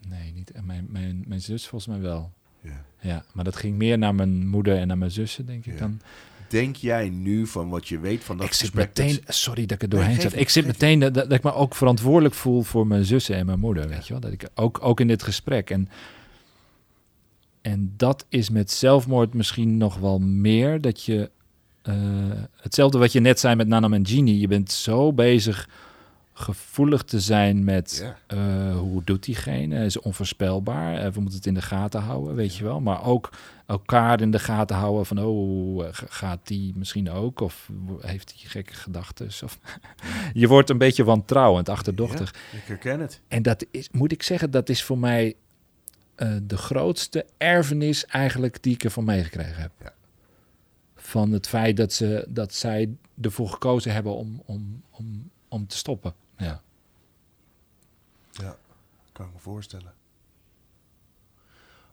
nee, 0.07 0.31
niet. 0.31 0.51
Mijn, 0.63 0.87
mijn, 0.89 1.23
mijn 1.27 1.41
zus 1.41 1.67
volgens 1.67 1.91
mij 1.95 2.01
wel. 2.01 2.31
Ja. 2.61 2.83
Ja, 2.99 3.23
maar 3.33 3.43
dat 3.43 3.55
ging 3.55 3.77
meer 3.77 3.97
naar 3.97 4.15
mijn 4.15 4.47
moeder 4.47 4.77
en 4.77 4.87
naar 4.87 4.97
mijn 4.97 5.11
zussen, 5.11 5.45
denk 5.45 5.65
ik 5.65 5.77
dan. 5.79 6.01
Denk 6.51 6.75
jij 6.75 7.09
nu 7.09 7.47
van 7.47 7.69
wat 7.69 7.87
je 7.87 7.99
weet 7.99 8.23
van 8.23 8.37
dat 8.37 8.45
ik 8.45 8.53
zit 8.53 8.75
dat 8.75 8.85
meteen, 8.85 9.19
sorry 9.27 9.65
dat 9.65 9.71
ik 9.71 9.81
er 9.81 9.87
Nee, 9.87 9.97
doorheen 9.97 10.21
geef 10.21 10.31
zat. 10.31 10.39
Ik 10.39 10.49
zit 10.49 10.65
meteen 10.65 10.99
dat, 10.99 11.13
dat 11.13 11.31
ik 11.31 11.43
me 11.43 11.53
ook 11.53 11.75
verantwoordelijk 11.75 12.35
voel 12.35 12.61
voor 12.61 12.87
mijn 12.87 13.05
zussen 13.05 13.35
en 13.35 13.45
mijn 13.45 13.59
moeder, 13.59 13.87
weet 13.87 14.07
je 14.07 14.13
wel. 14.13 14.21
Dat 14.21 14.31
ik 14.31 14.47
ook, 14.55 14.79
ook 14.81 14.99
in 14.99 15.07
dit 15.07 15.23
gesprek. 15.23 15.69
En, 15.69 15.89
en 17.61 17.93
dat 17.97 18.25
is 18.29 18.49
met 18.49 18.71
zelfmoord 18.71 19.33
misschien 19.33 19.77
nog 19.77 19.97
wel 19.97 20.19
meer. 20.19 20.81
Dat 20.81 21.03
je, 21.03 21.29
eh, 21.81 21.93
hetzelfde 22.55 22.97
wat 22.97 23.11
je 23.11 23.19
net 23.19 23.39
zei 23.39 23.55
met 23.55 23.67
Nana 23.67 23.87
Mangini. 23.87 24.39
Je 24.39 24.47
bent 24.47 24.71
zo 24.71 25.13
bezig 25.13 25.69
gevoelig 26.33 27.03
te 27.03 27.19
zijn 27.19 27.63
met 27.63 28.13
eh, 28.27 28.77
hoe 28.77 29.01
doet 29.03 29.23
diegene? 29.23 29.85
Is 29.85 29.99
onvoorspelbaar. 29.99 30.93
Eh, 30.93 31.11
we 31.11 31.19
moeten 31.19 31.37
het 31.37 31.47
in 31.47 31.53
de 31.53 31.61
gaten 31.61 32.01
houden, 32.01 32.35
weet 32.35 32.55
je 32.55 32.63
wel. 32.63 32.79
Maar 32.79 33.03
ook 33.05 33.29
elkaar 33.71 34.21
in 34.21 34.31
de 34.31 34.39
gaten 34.39 34.75
houden 34.75 35.05
van, 35.05 35.19
oh, 35.19 35.85
eh, 35.85 35.89
gaat 35.91 36.47
die 36.47 36.73
misschien 36.75 37.09
ook? 37.09 37.39
Of 37.39 37.69
heeft 37.99 38.31
hij 38.31 38.49
gekke 38.49 38.73
gedachten? 38.73 39.27
Of 39.43 39.59
je 40.33 40.47
wordt 40.47 40.69
een 40.69 40.77
beetje 40.77 41.03
wantrouwend, 41.03 41.69
achterdochtig. 41.69 42.33
Ja, 42.51 42.57
ik 42.57 42.63
herken 42.63 42.99
het. 42.99 43.21
En 43.27 43.41
dat 43.41 43.65
is, 43.71 43.89
moet 43.91 44.11
ik 44.11 44.23
zeggen, 44.23 44.51
dat 44.51 44.69
is 44.69 44.83
voor 44.83 44.97
mij 44.97 45.35
eh, 46.15 46.35
de 46.43 46.57
grootste 46.57 47.25
erfenis 47.37 48.05
eigenlijk 48.05 48.63
die 48.63 48.73
ik 48.73 48.83
ervan 48.83 49.03
meegekregen 49.03 49.61
heb. 49.61 49.71
Ja. 49.81 49.93
Van 50.95 51.31
het 51.31 51.47
feit 51.47 51.77
dat, 51.77 51.93
ze, 51.93 52.25
dat 52.29 52.53
zij 52.53 52.95
ervoor 53.21 53.49
gekozen 53.49 53.93
hebben 53.93 54.15
om, 54.15 54.41
om, 54.45 54.83
om, 54.89 55.29
om 55.47 55.67
te 55.67 55.77
stoppen. 55.77 56.13
Ja. 56.37 56.61
Ja, 58.31 58.57
kan 59.11 59.25
ik 59.25 59.33
me 59.33 59.39
voorstellen. 59.39 59.93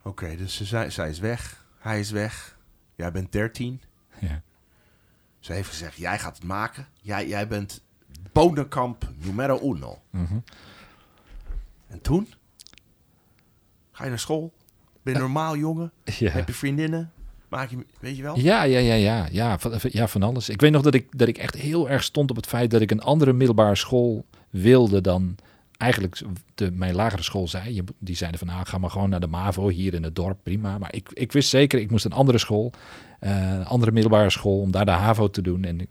Oké, 0.03 0.37
dus 0.37 0.57
ze 0.57 0.91
zij 0.91 1.11
is 1.11 1.19
weg. 1.19 1.58
Hij 1.79 2.01
is 2.01 2.11
weg. 2.11 2.59
Jij 2.95 3.13
bent 3.13 3.33
13. 3.33 3.81
Ja. 4.21 4.43
Ze 5.39 5.53
heeft 5.53 5.69
gezegd, 5.69 5.97
jij 5.97 6.19
gaat 6.19 6.35
het 6.37 6.45
maken. 6.45 6.87
Jij, 7.03 7.29
jij 7.29 7.49
bent 7.49 7.83
bonenkamp 8.33 9.09
numero 9.25 9.61
uno. 9.75 10.03
Mhm. 10.11 10.39
En 11.87 12.01
toen? 12.01 12.29
Ga 13.93 14.05
je 14.05 14.11
naar 14.11 14.19
school? 14.19 14.53
Ben 15.03 15.13
je 15.15 15.19
normaal 15.21 15.57
jongen? 15.57 15.93
Ja. 16.05 16.31
Heb 16.31 16.47
je 16.47 16.55
vriendinnen? 16.55 17.13
Maak 17.49 17.71
je, 17.71 17.87
weet 18.01 18.17
je 18.17 18.23
wel? 18.23 18.39
Ja, 18.39 18.63
ja, 18.63 18.79
ja, 18.79 18.95
ja, 18.95 19.29
ja, 19.31 19.59
van, 19.59 19.81
van- 19.81 19.91
ja, 19.93 20.09
van 20.09 20.23
alles. 20.23 20.49
Ik 20.49 20.61
weet 20.61 20.73
nog 20.73 20.83
dat 20.83 20.95
ik, 20.95 21.19
dat 21.19 21.29
ik 21.29 21.39
echt 21.39 21.55
heel 21.55 21.89
erg 21.91 22.03
stond 22.03 22.31
op 22.31 22.37
het 22.37 22.47
feit 22.47 22.71
dat 22.71 22.81
ik 22.81 22.91
een 22.91 23.03
andere 23.03 23.33
middelbare 23.33 23.75
school 23.75 24.27
wilde 24.51 25.01
dan 25.01 25.37
eigenlijk 25.79 26.21
de, 26.55 26.71
mijn 26.73 26.95
lagere 26.95 27.23
school 27.23 27.49
zei. 27.49 27.83
Die 27.99 28.17
zeiden 28.17 28.39
van, 28.39 28.49
nou, 28.49 28.67
ga 28.67 28.79
maar 28.79 28.91
gewoon 28.91 29.11
naar 29.11 29.21
de 29.21 29.27
MAVO 29.27 29.69
hier 29.69 29.95
in 29.95 30.03
het 30.03 30.17
dorp, 30.17 30.39
prima. 30.43 30.79
Maar 30.79 30.95
ik, 30.95 31.09
ik 31.13 31.33
wist 31.33 31.49
zeker, 31.49 31.81
ik 31.81 31.91
moest 31.91 32.05
een 32.05 32.13
andere 32.13 32.39
school, 32.39 32.73
eh, 33.21 33.53
een 33.53 33.65
andere 33.65 33.93
middelbare 33.93 34.31
school, 34.31 34.61
om 34.61 34.71
daar 34.71 34.85
de 34.85 34.91
HAVO 34.91 35.31
te 35.31 35.43
doen. 35.43 35.65
En 35.65 35.81
ik, 35.81 35.89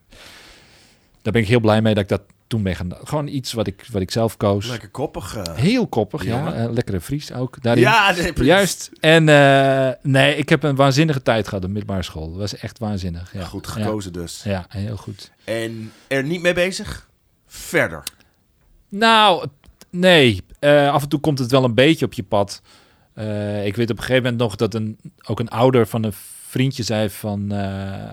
daar 1.22 1.34
ben 1.34 1.42
ik 1.42 1.48
heel 1.48 1.60
blij 1.60 1.82
mee 1.82 1.94
dat 1.94 2.04
ik 2.04 2.10
dat 2.10 2.22
toen 2.48 2.64
ben 2.64 2.76
gaan. 2.76 2.92
Gewoon 3.04 3.28
iets 3.28 3.54
wat 3.54 3.68
ik, 3.68 3.86
wat 3.92 4.02
ik 4.02 4.12
zelf 4.12 4.38
koos. 4.38 4.68
Lekker 4.68 4.90
koppig. 4.90 5.36
eh. 5.36 5.56
Heel 5.56 5.88
koppig, 5.88 6.24
ja. 6.24 6.54
Eh, 6.54 6.72
lekkere 6.72 7.02
Fries 7.02 7.34
ook 7.34 7.62
daarin. 7.62 7.84
Ja, 7.84 8.12
nee. 8.12 8.34
Juist. 8.34 8.90
En 9.00 9.24
nee, 10.12 10.36
ik 10.36 10.50
heb 10.50 10.64
een 10.64 10.76
waanzinnige 10.76 11.22
tijd 11.22 11.48
gehad 11.48 11.64
op 11.64 11.70
middelbare 11.70 12.04
school. 12.04 12.30
Dat 12.30 12.38
was 12.40 12.56
echt 12.58 12.80
waanzinnig. 12.80 13.34
Ja. 13.34 13.44
Goed 13.46 13.68
gekozen 13.68 14.14
dus. 14.14 14.42
Ja, 14.44 14.66
heel 14.70 14.98
goed. 14.98 15.32
En 15.44 15.92
er 16.08 16.24
niet 16.24 16.42
mee 16.42 16.54
bezig? 16.54 17.10
Verder. 17.48 18.04
Nou, 18.90 19.48
nee. 20.00 20.42
Eh, 20.60 20.92
af 20.92 21.04
en 21.04 21.10
toe 21.10 21.20
komt 21.20 21.40
het 21.40 21.52
wel 21.52 21.64
een 21.64 21.74
beetje 21.74 22.06
op 22.06 22.14
je 22.14 22.24
pad. 22.24 22.62
Eh, 23.14 23.66
ik 23.66 23.76
weet 23.76 23.90
op 23.90 23.98
een 23.98 24.04
gegeven 24.04 24.24
moment 24.24 24.42
nog 24.42 24.56
dat 24.56 24.74
een, 24.74 24.98
ook 25.28 25.40
een 25.40 25.50
ouder 25.50 25.88
van 25.88 26.04
een 26.04 26.14
vriendje 26.48 26.84
zei 26.84 27.10
van... 27.10 27.52
eh, 27.52 28.04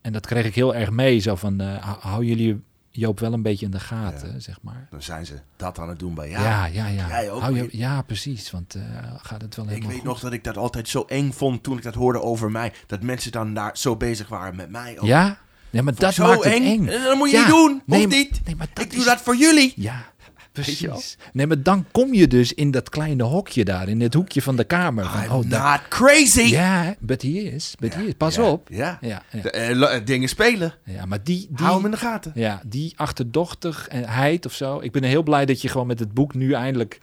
en 0.00 0.12
dat 0.12 0.26
kreeg 0.26 0.44
ik 0.46 0.54
heel 0.54 0.74
erg 0.74 0.90
mee. 0.90 1.18
Zo 1.18 1.34
van, 1.36 1.60
hou- 2.00 2.24
jullie 2.24 2.66
Joop 2.90 3.20
wel 3.20 3.32
een 3.32 3.42
beetje 3.42 3.64
in 3.64 3.70
de 3.72 3.80
gaten, 3.80 4.42
zeg 4.42 4.58
maar. 4.62 4.86
Dan 4.90 5.02
zijn 5.02 5.26
ze 5.26 5.34
dat 5.56 5.78
aan 5.78 5.88
het 5.88 5.98
doen 5.98 6.14
bij 6.14 6.30
jou. 6.30 6.42
Ja, 6.44 6.66
ja, 6.66 6.86
ja. 6.86 7.08
Jij 7.08 7.30
ook, 7.30 7.40
Hou 7.40 7.56
je, 7.56 7.68
ja, 7.70 8.02
precies. 8.02 8.50
Want 8.50 8.76
gaat 9.22 9.42
het 9.42 9.56
wel 9.56 9.64
Ik 9.64 9.70
helemaal 9.70 9.90
weet 9.90 9.98
goed? 10.00 10.08
nog 10.08 10.20
dat 10.20 10.32
ik 10.32 10.44
dat 10.44 10.56
altijd 10.56 10.88
zo 10.88 11.04
eng 11.08 11.30
vond 11.32 11.62
toen 11.62 11.76
ik 11.76 11.82
dat 11.82 11.94
hoorde 11.94 12.22
over 12.22 12.50
mij. 12.50 12.72
Dat 12.86 13.02
mensen 13.02 13.32
dan 13.32 13.54
daar 13.54 13.76
zo 13.78 13.96
bezig 13.96 14.28
waren 14.28 14.56
met 14.56 14.70
mij. 14.70 14.98
ook. 14.98 15.06
Ja? 15.06 15.38
Ja, 15.70 15.82
maar 15.82 15.94
dat 15.94 16.16
maakt 16.16 16.44
het 16.44 16.52
eng. 16.52 16.64
eng. 16.64 16.86
En 16.88 17.02
Dat 17.02 17.16
moet 17.16 17.30
je 17.30 17.36
Ja. 17.36 17.42
niet 17.42 17.54
doen. 17.54 17.82
Nee, 17.86 18.06
niet. 18.06 18.40
nee, 18.44 18.56
maar 18.56 18.66
dat 18.74 18.84
ik 18.84 18.90
doe 18.90 18.98
is- 19.00 19.04
dat 19.06 19.20
voor 19.20 19.36
jullie. 19.36 19.72
Ja, 19.76 20.04
precies. 20.52 21.16
Nee, 21.32 21.46
maar 21.46 21.62
dan 21.62 21.84
kom 21.92 22.14
je 22.14 22.28
dus 22.28 22.52
in 22.54 22.70
dat 22.70 22.88
kleine 22.88 23.22
hokje 23.22 23.64
daar, 23.64 23.88
in 23.88 24.00
het 24.00 24.14
hoekje 24.14 24.42
van 24.42 24.56
de 24.56 24.64
kamer. 24.64 25.04
Van, 25.04 25.22
I'm 25.22 25.30
oh, 25.30 25.44
not 25.44 25.80
crazy. 25.88 26.40
ja, 26.42 26.94
but 26.98 27.22
he 27.22 27.28
is, 27.28 27.74
but 27.78 27.94
he 27.94 28.02
is. 28.02 28.12
Pas 28.16 28.34
Ja, 28.34 28.42
op. 28.42 28.68
Ja. 28.70 28.98
Ja. 29.00 29.22
De, 29.42 29.50
eh, 29.50 29.76
la- 29.76 29.98
dingen 29.98 30.28
spelen. 30.28 30.74
ja, 30.84 31.06
maar 31.06 31.22
die, 31.24 31.46
die, 31.50 31.64
Hou 31.66 31.76
hem 31.76 31.84
in 31.84 31.90
de 31.90 31.96
gaten. 31.96 32.32
ja, 32.34 32.60
die 32.66 32.92
achterdochtigheid 32.96 34.46
of 34.46 34.52
zo. 34.52 34.78
Ik 34.80 34.92
ben 34.92 35.02
heel 35.02 35.22
blij 35.22 35.46
dat 35.46 35.62
je 35.62 35.68
gewoon 35.68 35.86
met 35.86 35.98
het 35.98 36.14
boek 36.14 36.34
nu 36.34 36.52
eindelijk... 36.52 37.00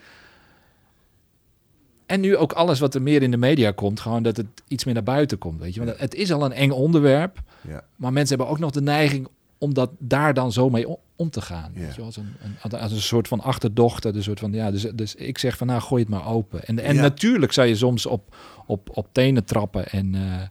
En 2.05 2.19
nu 2.19 2.37
ook 2.37 2.53
alles 2.53 2.79
wat 2.79 2.95
er 2.95 3.01
meer 3.01 3.21
in 3.21 3.31
de 3.31 3.37
media 3.37 3.71
komt, 3.71 3.99
gewoon 3.99 4.23
dat 4.23 4.37
het 4.37 4.47
iets 4.67 4.83
meer 4.83 4.93
naar 4.93 5.03
buiten 5.03 5.37
komt. 5.37 5.59
Weet 5.59 5.73
je? 5.73 5.85
Want 5.85 5.99
het 5.99 6.15
is 6.15 6.31
al 6.31 6.45
een 6.45 6.53
eng 6.53 6.71
onderwerp, 6.71 7.41
Ja. 7.67 7.83
maar 7.95 8.13
mensen 8.13 8.35
hebben 8.35 8.53
ook 8.55 8.61
nog 8.61 8.71
de 8.71 8.81
neiging 8.81 9.27
om 9.57 9.73
dat 9.73 9.89
daar 9.99 10.33
dan 10.33 10.51
zo 10.51 10.69
mee 10.69 10.85
om 11.15 11.29
te 11.29 11.41
gaan. 11.41 11.71
Ja. 11.73 11.79
Weet 11.81 11.95
je? 11.95 12.01
Als, 12.01 12.17
een, 12.17 12.33
een, 12.61 12.79
als 12.79 12.91
een 12.91 13.01
soort 13.01 13.27
van 13.27 13.41
achterdochter. 13.41 14.15
Een 14.15 14.23
soort 14.23 14.39
van, 14.39 14.53
ja, 14.53 14.71
dus, 14.71 14.81
dus 14.93 15.15
ik 15.15 15.37
zeg 15.37 15.57
van 15.57 15.67
nou, 15.67 15.81
gooi 15.81 16.01
het 16.01 16.11
maar 16.11 16.27
open. 16.27 16.63
En, 16.65 16.79
en 16.79 16.95
Ja. 16.95 17.01
natuurlijk 17.01 17.51
zou 17.53 17.67
je 17.67 17.75
soms 17.75 18.05
op, 18.05 18.35
op, 18.65 18.89
op 18.97 19.07
tenen 19.11 19.43
trappen 19.45 19.87
en 19.87 20.15
eh, 20.15 20.41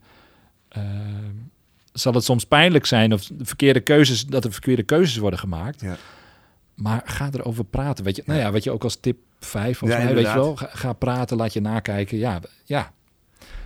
eh, 0.68 0.82
zal 1.92 2.14
het 2.14 2.24
soms 2.24 2.44
pijnlijk 2.46 2.86
zijn 2.86 3.12
of 3.12 3.22
de 3.24 3.44
verkeerde 3.44 3.80
keuzes, 3.80 4.26
dat 4.26 4.44
er 4.44 4.52
verkeerde 4.52 4.82
keuzes 4.82 5.16
worden 5.16 5.38
gemaakt. 5.38 5.80
Ja. 5.80 5.96
Maar 6.74 7.02
ga 7.04 7.28
erover 7.32 7.64
praten. 7.64 8.04
Weet 8.04 8.16
je, 8.16 8.22
nou 8.26 8.38
ja, 8.40 8.52
wat 8.52 8.64
je 8.64 8.70
ook 8.70 8.84
als 8.84 8.96
tip 8.96 9.16
5 9.46 9.82
of 9.82 9.88
Ja, 9.88 9.96
mij, 10.04 10.14
weet 10.14 10.26
je 10.26 10.34
wel, 10.34 10.56
ga, 10.56 10.68
ga 10.72 10.92
praten, 10.92 11.36
laat 11.36 11.52
je 11.52 11.60
nakijken. 11.60 12.18
Ja, 12.18 12.40
ja, 12.64 12.92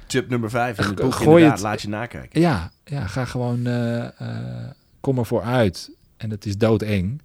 Tip 0.07 0.29
nummer 0.29 0.51
vijf 0.51 0.79
in 0.79 0.85
het 0.85 0.95
boek. 0.95 1.15
gooi 1.15 1.45
het- 1.45 1.61
laat 1.61 1.83
je 1.83 1.89
nakijken. 1.89 2.41
ja, 2.41 2.71
ja, 2.85 3.07
ga 3.07 3.25
gewoon, 3.25 3.67
eh, 3.67 4.21
eh, 4.21 4.71
kom 5.01 5.19
ervoor 5.19 5.43
uit. 5.43 5.91
En 6.17 6.31
het 6.31 6.47
is 6.47 6.57
doodeng. 6.59 7.23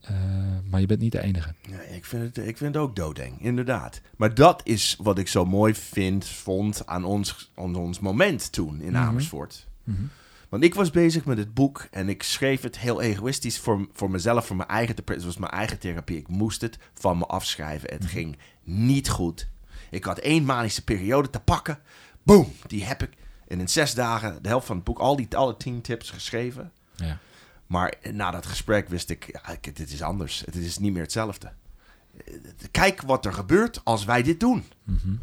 Eh, 0.00 0.14
maar 0.70 0.80
je 0.80 0.86
bent 0.86 1.00
niet 1.00 1.12
de 1.12 1.22
enige. 1.22 1.54
Ja, 1.62 1.80
ik, 1.80 2.04
vind 2.04 2.22
het, 2.36 2.46
ik 2.46 2.56
vind 2.56 2.74
het 2.74 2.82
ook 2.82 2.96
doodeng, 2.96 3.40
inderdaad. 3.42 4.00
Maar 4.16 4.34
dat 4.34 4.60
is 4.64 4.96
wat 5.02 5.18
ik 5.18 5.28
zo 5.28 5.44
mooi 5.44 5.74
vind, 5.74 6.26
vond 6.26 6.86
aan 6.86 7.04
ons, 7.04 7.50
aan 7.54 7.74
ons 7.76 8.00
moment 8.00 8.52
toen 8.52 8.80
in 8.80 8.92
Mhm. 8.92 9.02
Amersfoort. 9.02 9.66
Mhm. 9.84 9.98
Want 10.54 10.66
ik 10.66 10.74
was 10.74 10.90
bezig 10.90 11.24
met 11.24 11.38
het 11.38 11.54
boek 11.54 11.86
en 11.90 12.08
ik 12.08 12.22
schreef 12.22 12.62
het 12.62 12.78
heel 12.78 13.00
egoïstisch 13.00 13.58
voor, 13.58 13.88
voor 13.92 14.10
mezelf, 14.10 14.46
voor 14.46 14.56
mijn 14.56 14.68
eigen, 14.68 14.94
te- 14.94 15.02
het 15.12 15.24
was 15.24 15.36
mijn 15.36 15.52
eigen 15.52 15.78
therapie. 15.78 16.16
Ik 16.16 16.28
moest 16.28 16.60
het 16.60 16.78
van 16.94 17.18
me 17.18 17.24
afschrijven. 17.26 17.88
Mhm. 17.92 18.02
Het 18.02 18.10
ging 18.10 18.36
niet 18.62 19.08
goed. 19.08 19.48
Ik 19.90 20.04
had 20.04 20.18
één 20.18 20.44
manische 20.44 20.84
periode 20.84 21.30
te 21.30 21.40
pakken. 21.40 21.78
Boom, 22.22 22.52
die 22.66 22.84
heb 22.84 23.02
ik. 23.02 23.10
En 23.48 23.60
in 23.60 23.68
zes 23.68 23.94
dagen 23.94 24.42
de 24.42 24.48
helft 24.48 24.66
van 24.66 24.76
het 24.76 24.84
boek, 24.84 24.98
al 24.98 25.16
die 25.16 25.36
alle 25.36 25.56
tien 25.56 25.80
tips 25.80 26.10
geschreven. 26.10 26.72
Ja. 26.96 27.18
Maar 27.66 27.94
na 28.12 28.30
dat 28.30 28.46
gesprek 28.46 28.88
wist 28.88 29.10
ik, 29.10 29.38
ja, 29.46 29.56
dit 29.72 29.92
is 29.92 30.02
anders. 30.02 30.42
Het 30.44 30.54
is 30.56 30.78
niet 30.78 30.92
meer 30.92 31.02
hetzelfde. 31.02 31.52
Eh, 32.26 32.34
Kijk 32.70 33.02
wat 33.02 33.24
er 33.26 33.32
gebeurt 33.32 33.80
als 33.84 34.04
wij 34.04 34.22
dit 34.22 34.40
doen. 34.40 34.64
Mhm. 34.84 35.14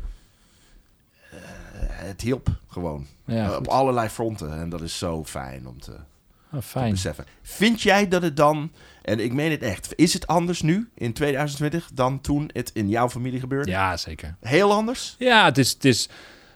Het 1.89 2.21
hielp 2.21 2.47
gewoon. 2.67 3.05
Ja, 3.25 3.49
Eh, 3.49 3.55
op 3.55 3.67
allerlei 3.67 4.07
fronten. 4.09 4.53
En 4.59 4.69
dat 4.69 4.81
is 4.81 4.97
zo 4.97 5.25
fijn 5.25 5.67
om 5.67 5.79
te, 5.81 5.91
Oh, 5.91 6.59
te 6.59 6.61
fijn. 6.61 6.91
beseffen. 6.91 7.25
Vind 7.41 7.81
jij 7.81 8.07
dat 8.07 8.21
het 8.21 8.37
dan, 8.37 8.71
en 9.01 9.19
ik 9.19 9.33
meen 9.33 9.51
het 9.51 9.61
echt, 9.63 9.93
is 9.95 10.13
het 10.13 10.27
anders 10.27 10.61
nu 10.61 10.89
in 10.93 11.13
2020 11.13 11.89
dan 11.93 12.21
toen 12.21 12.49
het 12.53 12.71
in 12.73 12.89
jouw 12.89 13.09
familie 13.09 13.39
gebeurde? 13.39 13.71
Ja, 13.71 13.97
zeker. 13.97 14.35
Heel 14.39 14.71
anders? 14.71 15.15
Ja, 15.19 15.45
het 15.45 15.57
is. 15.57 15.71
Het 15.71 15.85
is 15.85 16.09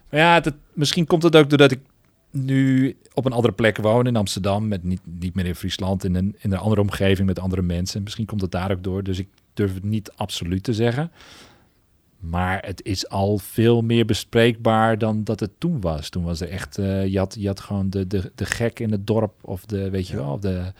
maar 0.09 0.19
ja, 0.19 0.33
het, 0.33 0.53
misschien 0.73 1.05
komt 1.05 1.23
het 1.23 1.35
ook 1.35 1.49
doordat 1.49 1.71
ik 1.71 1.79
nu 2.31 2.97
op 3.13 3.25
een 3.25 3.31
andere 3.31 3.53
plek 3.53 3.77
woon 3.77 4.07
in 4.07 4.15
Amsterdam, 4.15 4.67
met 4.67 4.83
niet, 4.83 5.01
niet 5.03 5.35
meer 5.35 5.45
in 5.45 5.55
Friesland, 5.55 6.03
in 6.03 6.15
een, 6.15 6.35
in 6.39 6.51
een 6.51 6.57
andere 6.59 6.81
omgeving 6.81 7.27
met 7.27 7.39
andere 7.39 7.61
mensen. 7.61 8.03
Misschien 8.03 8.25
komt 8.25 8.41
het 8.41 8.51
daar 8.51 8.71
ook 8.71 8.83
door, 8.83 9.03
dus 9.03 9.19
ik 9.19 9.27
durf 9.53 9.73
het 9.73 9.83
niet 9.83 10.11
absoluut 10.15 10.63
te 10.63 10.73
zeggen. 10.73 11.11
Maar 12.29 12.65
het 12.65 12.83
is 12.83 13.09
al 13.09 13.38
veel 13.38 13.81
meer 13.81 14.05
bespreekbaar 14.05 14.97
dan 14.97 15.23
dat 15.23 15.39
het 15.39 15.51
toen 15.57 15.81
was. 15.81 16.09
Toen 16.09 16.23
was 16.23 16.41
er 16.41 16.49
echt, 16.49 16.77
uh, 16.77 17.07
je, 17.07 17.17
had, 17.17 17.35
je 17.39 17.47
had 17.47 17.59
gewoon 17.59 17.89
de, 17.89 18.07
de, 18.07 18.31
de 18.35 18.45
gek 18.45 18.79
in 18.79 18.91
het 18.91 19.07
dorp 19.07 19.33
of 19.41 19.65
de, 19.65 19.89
weet 19.89 20.07
je 20.07 20.15
wel, 20.15 20.39
de... 20.39 20.71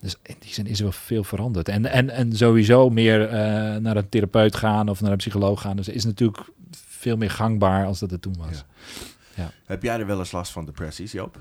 Dus 0.00 0.16
in 0.22 0.36
die 0.38 0.52
zin 0.52 0.66
is 0.66 0.78
er 0.78 0.82
wel 0.82 0.92
veel 0.92 1.24
veranderd. 1.24 1.68
En, 1.68 1.86
en, 1.86 2.10
en 2.10 2.36
sowieso 2.36 2.90
meer 2.90 3.24
uh, 3.24 3.32
naar 3.76 3.96
een 3.96 4.08
therapeut 4.08 4.56
gaan 4.56 4.88
of 4.88 5.00
naar 5.00 5.10
een 5.10 5.16
psycholoog 5.16 5.60
gaan. 5.60 5.76
Dus 5.76 5.88
is 5.88 6.04
natuurlijk 6.04 6.50
veel 6.70 7.16
meer 7.16 7.30
gangbaar 7.30 7.86
als 7.86 7.98
dat 7.98 8.10
het 8.10 8.22
toen 8.22 8.36
was. 8.38 8.64
Ja. 9.34 9.42
ja. 9.42 9.50
Heb 9.64 9.82
jij 9.82 9.98
er 9.98 10.06
wel 10.06 10.18
eens 10.18 10.32
last 10.32 10.52
van 10.52 10.64
depressies, 10.64 11.12
Joop? 11.12 11.38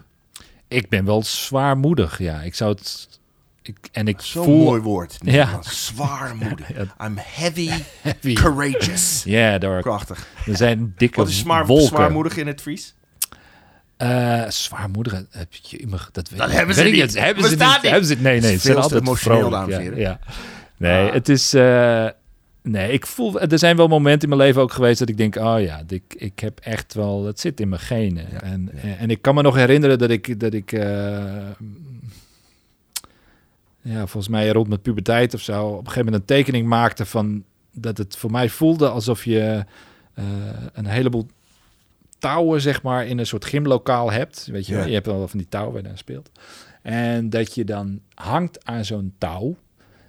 Ik 0.68 0.90
ben 0.90 1.06
wel 1.06 1.24
zwaarmoedig, 1.24 2.20
ja. 2.20 2.42
Ik 2.42 2.56
zou 2.56 2.72
het 2.72 3.20
ik, 3.68 3.78
en 3.92 4.08
ik 4.08 4.22
Zo'n 4.22 4.44
voel... 4.44 4.64
mooi 4.64 4.82
woord. 4.82 5.18
Ja. 5.24 5.60
Zwaarmoedig. 5.88 6.70
I'm 7.06 7.18
heavy, 7.18 7.70
heavy. 8.02 8.34
courageous. 8.34 9.24
Ja, 9.26 9.58
daar. 9.58 9.82
Prachtig. 9.82 10.28
Er 10.46 10.58
zijn 10.58 10.94
dikke 10.98 11.20
Wat 11.20 11.28
is 11.28 11.38
zwaar, 11.38 11.66
wolken. 11.66 11.88
zwaarmoedig 11.88 12.38
in 12.38 12.48
het 12.48 12.62
Fries? 12.62 12.96
Uh, 13.98 14.50
zwaarmoedig, 14.50 15.24
heb 15.30 15.54
je 15.54 15.88
dat 16.12 16.30
weet 16.30 16.40
dat 16.40 16.52
hebben 16.52 16.76
ze 16.76 16.84
niet. 16.84 17.20
Hebben 17.20 17.44
ze 17.44 17.56
niet. 17.56 17.82
Hebben 17.82 18.06
ze 18.06 18.16
Nee, 18.16 18.42
nee, 18.42 18.52
het 18.52 18.62
zijn 18.62 18.78
altijd 18.78 19.02
emotioneel, 19.02 19.50
dames 19.50 19.76
en 19.76 19.82
heren. 19.82 20.00
Ja, 20.00 20.20
Nee, 20.78 21.08
ah. 21.08 21.14
het 21.14 21.30
is. 21.30 21.54
Uh, 21.54 22.08
nee, 22.62 22.92
ik 22.92 23.06
voel. 23.06 23.42
Er 23.42 23.60
zijn 23.60 23.78
wel 23.78 23.88
momenten 23.88 24.30
in 24.30 24.36
mijn 24.38 24.48
leven 24.48 24.62
ook 24.62 24.72
geweest 24.72 25.00
dat 25.00 25.10
ik 25.10 25.18
denk: 25.18 25.36
oh 25.36 25.62
ja, 25.62 25.82
ik, 25.88 26.14
ik 26.18 26.40
heb 26.40 26.60
echt 26.60 26.94
wel. 26.94 27.26
Het 27.26 27.40
zit 27.40 27.60
in 27.60 27.70
mijn 27.70 27.82
genen. 27.82 28.26
Ja, 28.32 28.42
en, 28.98 29.10
ik 29.10 29.22
kan 29.22 29.36
me 29.36 29.42
nog 29.42 29.56
herinneren 29.56 29.98
dat 29.98 30.10
ik. 30.10 30.40
Dat 30.40 30.54
ik 30.54 30.72
uh, 30.72 31.18
ja, 33.88 34.00
volgens 34.00 34.28
mij 34.28 34.50
rond 34.50 34.68
met 34.68 34.82
puberteit 34.82 35.34
of 35.34 35.42
zo, 35.42 35.66
op 35.66 35.72
een 35.72 35.78
gegeven 35.78 36.06
moment 36.06 36.22
een 36.22 36.36
tekening 36.36 36.68
maakte 36.68 37.06
van 37.06 37.44
dat 37.72 37.98
het 37.98 38.16
voor 38.16 38.32
mij 38.32 38.50
voelde 38.50 38.90
alsof 38.90 39.24
je 39.24 39.66
uh, 40.20 40.26
een 40.74 40.86
heleboel 40.86 41.28
touwen, 42.20 42.62
zeg 42.62 42.84
maar, 42.84 43.06
in 43.06 43.18
een 43.18 43.28
soort 43.28 43.46
gymlokaal 43.46 44.12
hebt. 44.12 44.48
Weet 44.52 44.68
je, 44.68 44.76
ja. 44.76 44.86
je 44.86 44.94
hebt 44.94 45.06
wel 45.06 45.28
van 45.28 45.40
die 45.40 45.50
touwen 45.50 45.74
waar 45.74 45.82
je 45.82 45.88
dan 45.88 45.98
speelt. 45.98 46.32
En 46.82 47.30
dat 47.30 47.56
je 47.56 47.64
dan 47.64 48.02
hangt 48.14 48.66
aan 48.66 48.86
zo'n 48.86 49.14
touw. 49.18 49.56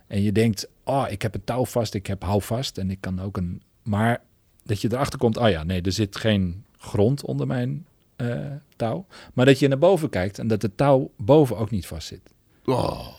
En 0.07 0.23
je 0.23 0.33
denkt, 0.33 0.69
oh, 0.85 1.07
ik 1.09 1.23
heb 1.23 1.35
een 1.35 1.45
touw 1.45 1.65
vast, 1.65 1.95
ik 1.95 2.07
heb 2.07 2.23
hou 2.23 2.43
vast 2.43 2.79
en 2.79 2.91
ik 2.91 3.01
kan 3.01 3.21
ook 3.21 3.37
een. 3.37 3.63
Maar 3.83 4.21
dat 4.65 4.81
je 4.81 4.93
erachter 4.93 5.19
komt, 5.19 5.37
oh 5.37 5.51
ja, 5.51 5.63
nee, 5.63 5.83
er 5.83 5.93
zit 5.93 6.17
geen 6.17 6.65
grond 6.79 7.25
onder 7.25 7.47
mijn 7.47 7.87
uh, 8.17 8.47
touw. 8.77 9.07
Maar 9.35 9.47
dat 9.47 9.59
je 9.59 9.69
naar 9.69 9.79
boven 9.79 10.09
kijkt 10.09 10.39
en 10.39 10.49
dat 10.49 10.61
de 10.61 10.75
touw 10.75 11.11
boven 11.17 11.57
ook 11.57 11.71
niet 11.71 11.87
vast 11.87 12.09
zit. 12.09 12.33
Oh. 12.65 13.18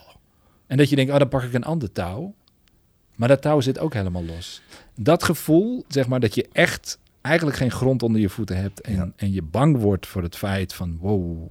En 0.69 0.77
dat 0.77 0.89
je 0.89 0.95
denkt, 0.95 1.11
oh, 1.11 1.17
dan 1.17 1.29
pak 1.29 1.43
ik 1.43 1.53
een 1.53 1.63
ander 1.63 1.91
touw. 1.91 2.33
Maar 3.15 3.27
dat 3.27 3.41
touw 3.41 3.61
zit 3.61 3.79
ook 3.79 3.93
helemaal 3.93 4.23
los. 4.23 4.61
Dat 4.95 5.23
gevoel, 5.23 5.85
zeg 5.87 6.07
maar, 6.07 6.19
dat 6.19 6.35
je 6.35 6.47
echt 6.51 6.99
eigenlijk 7.21 7.57
geen 7.57 7.71
grond 7.71 8.03
onder 8.03 8.21
je 8.21 8.29
voeten 8.29 8.57
hebt 8.57 8.81
en, 8.81 8.95
ja. 8.95 9.11
en 9.15 9.33
je 9.33 9.41
bang 9.41 9.77
wordt 9.77 10.07
voor 10.07 10.23
het 10.23 10.35
feit 10.35 10.73
van, 10.73 10.97
wow. 10.99 11.49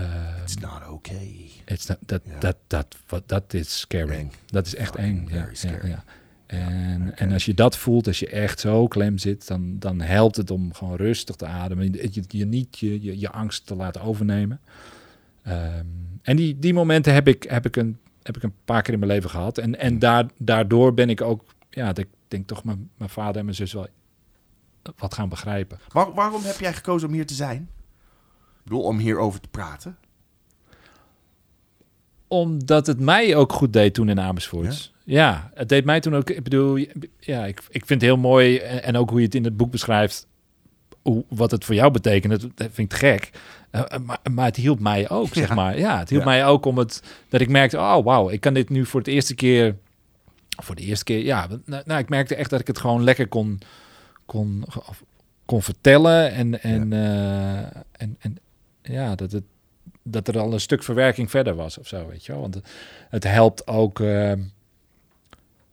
Uh, 0.00 0.06
it's 0.42 0.56
not 0.56 0.88
okay. 0.90 1.50
It's 1.64 1.86
not, 1.86 1.98
dat, 2.00 2.20
yeah. 2.24 2.40
dat, 2.40 2.56
dat, 2.66 2.96
wat, 3.06 3.22
dat 3.28 3.54
is 3.54 3.78
scary. 3.78 4.10
Eng. 4.10 4.32
Dat 4.46 4.66
is 4.66 4.74
echt 4.74 4.96
eng. 4.96 5.28
Ja, 5.30 5.48
ja, 5.52 5.86
ja. 5.86 6.04
En, 6.46 7.00
okay. 7.00 7.12
en 7.14 7.32
als 7.32 7.44
je 7.44 7.54
dat 7.54 7.76
voelt, 7.76 8.06
als 8.06 8.18
je 8.18 8.28
echt 8.28 8.60
zo 8.60 8.86
klem 8.86 9.18
zit, 9.18 9.46
dan, 9.46 9.78
dan 9.78 10.00
helpt 10.00 10.36
het 10.36 10.50
om 10.50 10.74
gewoon 10.74 10.96
rustig 10.96 11.36
te 11.36 11.46
ademen. 11.46 11.92
Je, 11.92 12.22
je 12.28 12.44
niet 12.44 12.78
je, 12.78 13.02
je, 13.02 13.18
je 13.18 13.30
angst 13.30 13.66
te 13.66 13.74
laten 13.74 14.00
overnemen. 14.00 14.60
Um, 15.48 16.20
en 16.22 16.36
die, 16.36 16.58
die 16.58 16.74
momenten 16.74 17.14
heb 17.14 17.28
ik, 17.28 17.42
heb 17.42 17.66
ik 17.66 17.76
een 17.76 17.98
heb 18.26 18.36
ik 18.36 18.42
een 18.42 18.54
paar 18.64 18.82
keer 18.82 18.92
in 18.92 18.98
mijn 18.98 19.10
leven 19.10 19.30
gehad. 19.30 19.58
En, 19.58 19.78
en 19.78 19.98
daar, 19.98 20.26
daardoor 20.38 20.94
ben 20.94 21.10
ik 21.10 21.20
ook, 21.20 21.44
ja, 21.70 21.94
ik 21.94 22.08
denk 22.28 22.46
toch 22.46 22.64
mijn, 22.64 22.90
mijn 22.96 23.10
vader 23.10 23.36
en 23.36 23.44
mijn 23.44 23.56
zus 23.56 23.72
wel 23.72 23.86
wat 24.96 25.14
gaan 25.14 25.28
begrijpen. 25.28 25.78
Waar, 25.88 26.14
waarom 26.14 26.42
heb 26.42 26.58
jij 26.58 26.74
gekozen 26.74 27.08
om 27.08 27.14
hier 27.14 27.26
te 27.26 27.34
zijn? 27.34 27.68
Ik 28.56 28.62
bedoel, 28.62 28.82
om 28.82 28.98
hierover 28.98 29.40
te 29.40 29.48
praten? 29.48 29.98
Omdat 32.28 32.86
het 32.86 33.00
mij 33.00 33.36
ook 33.36 33.52
goed 33.52 33.72
deed 33.72 33.94
toen 33.94 34.08
in 34.08 34.20
Amersfoort. 34.20 34.92
Ja, 35.04 35.16
ja 35.20 35.50
het 35.54 35.68
deed 35.68 35.84
mij 35.84 36.00
toen 36.00 36.14
ook. 36.14 36.30
Ik 36.30 36.42
bedoel, 36.42 36.76
ja, 37.18 37.44
ik, 37.44 37.60
ik 37.68 37.86
vind 37.86 38.00
het 38.00 38.10
heel 38.10 38.16
mooi 38.16 38.58
en, 38.58 38.82
en 38.82 38.96
ook 38.96 39.10
hoe 39.10 39.18
je 39.18 39.24
het 39.24 39.34
in 39.34 39.44
het 39.44 39.56
boek 39.56 39.70
beschrijft. 39.70 40.26
Hoe, 41.06 41.24
wat 41.28 41.50
het 41.50 41.64
voor 41.64 41.74
jou 41.74 41.90
betekent, 41.90 42.40
dat 42.40 42.68
vind 42.72 42.92
ik 42.92 42.98
gek. 42.98 43.30
Uh, 43.72 43.82
maar, 44.04 44.18
maar, 44.30 44.44
het 44.44 44.56
hielp 44.56 44.80
mij 44.80 45.08
ook, 45.08 45.34
zeg 45.34 45.48
ja. 45.48 45.54
maar. 45.54 45.78
Ja, 45.78 45.98
het 45.98 46.08
hielp 46.08 46.22
ja. 46.22 46.28
mij 46.28 46.46
ook 46.46 46.64
om 46.64 46.78
het... 46.78 47.02
Dat 47.28 47.40
ik 47.40 47.48
merkte, 47.48 47.78
oh 47.78 48.04
wauw, 48.04 48.30
ik 48.30 48.40
kan 48.40 48.54
dit 48.54 48.68
nu 48.68 48.86
voor 48.86 49.00
het 49.00 49.08
eerste 49.08 49.34
keer... 49.34 49.76
Voor 50.62 50.74
de 50.74 50.82
eerste 50.82 51.04
keer, 51.04 51.24
ja. 51.24 51.48
Nou, 51.64 51.82
nou 51.86 52.00
ik 52.00 52.08
merkte 52.08 52.34
echt 52.34 52.50
dat 52.50 52.60
ik 52.60 52.66
het 52.66 52.78
gewoon 52.78 53.04
lekker 53.04 53.28
kon, 53.28 53.60
kon, 54.26 54.64
kon 55.44 55.62
vertellen. 55.62 56.32
En, 56.32 56.62
en, 56.62 56.90
ja. 56.90 57.72
Uh, 57.72 57.80
en, 57.92 58.16
en 58.18 58.36
ja, 58.82 59.14
dat, 59.14 59.32
het, 59.32 59.44
dat 60.02 60.28
er 60.28 60.38
al 60.38 60.52
een 60.52 60.60
stuk 60.60 60.82
verwerking 60.82 61.30
verder 61.30 61.54
was 61.54 61.78
of 61.78 61.86
zo, 61.86 62.06
weet 62.08 62.26
je 62.26 62.32
wel. 62.32 62.40
Want 62.40 62.60
het, 63.08 63.24
helpt 63.24 63.66
ook... 63.66 63.98
Uh, 63.98 64.32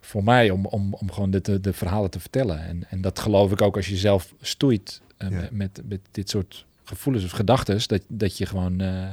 voor 0.06 0.24
mij 0.24 0.50
om, 0.50 0.66
om, 0.66 0.94
om 0.94 1.12
gewoon 1.12 1.32
dit, 1.32 1.46
de, 1.46 1.60
de 1.60 1.74
verhalen 1.74 2.10
te 2.10 2.20
vertellen. 2.20 2.66
En, 2.66 2.84
en 2.90 3.02
dat 3.02 3.20
geloof 3.20 3.52
ik 3.52 3.62
ook 3.62 3.76
als 3.76 3.88
je 3.88 3.96
zelf 3.96 4.34
stoeit 4.42 5.02
uh, 5.24 5.40
met, 5.40 5.52
met, 5.52 5.82
met 5.88 6.00
dit 6.12 6.30
soort 6.30 6.66
gevoelens 6.84 7.26
of 7.26 7.32
gedachten, 7.32 7.80
dat, 7.88 8.02
dat 8.08 8.38
je 8.38 8.46
gewoon 8.46 8.82
uh, 8.82 9.12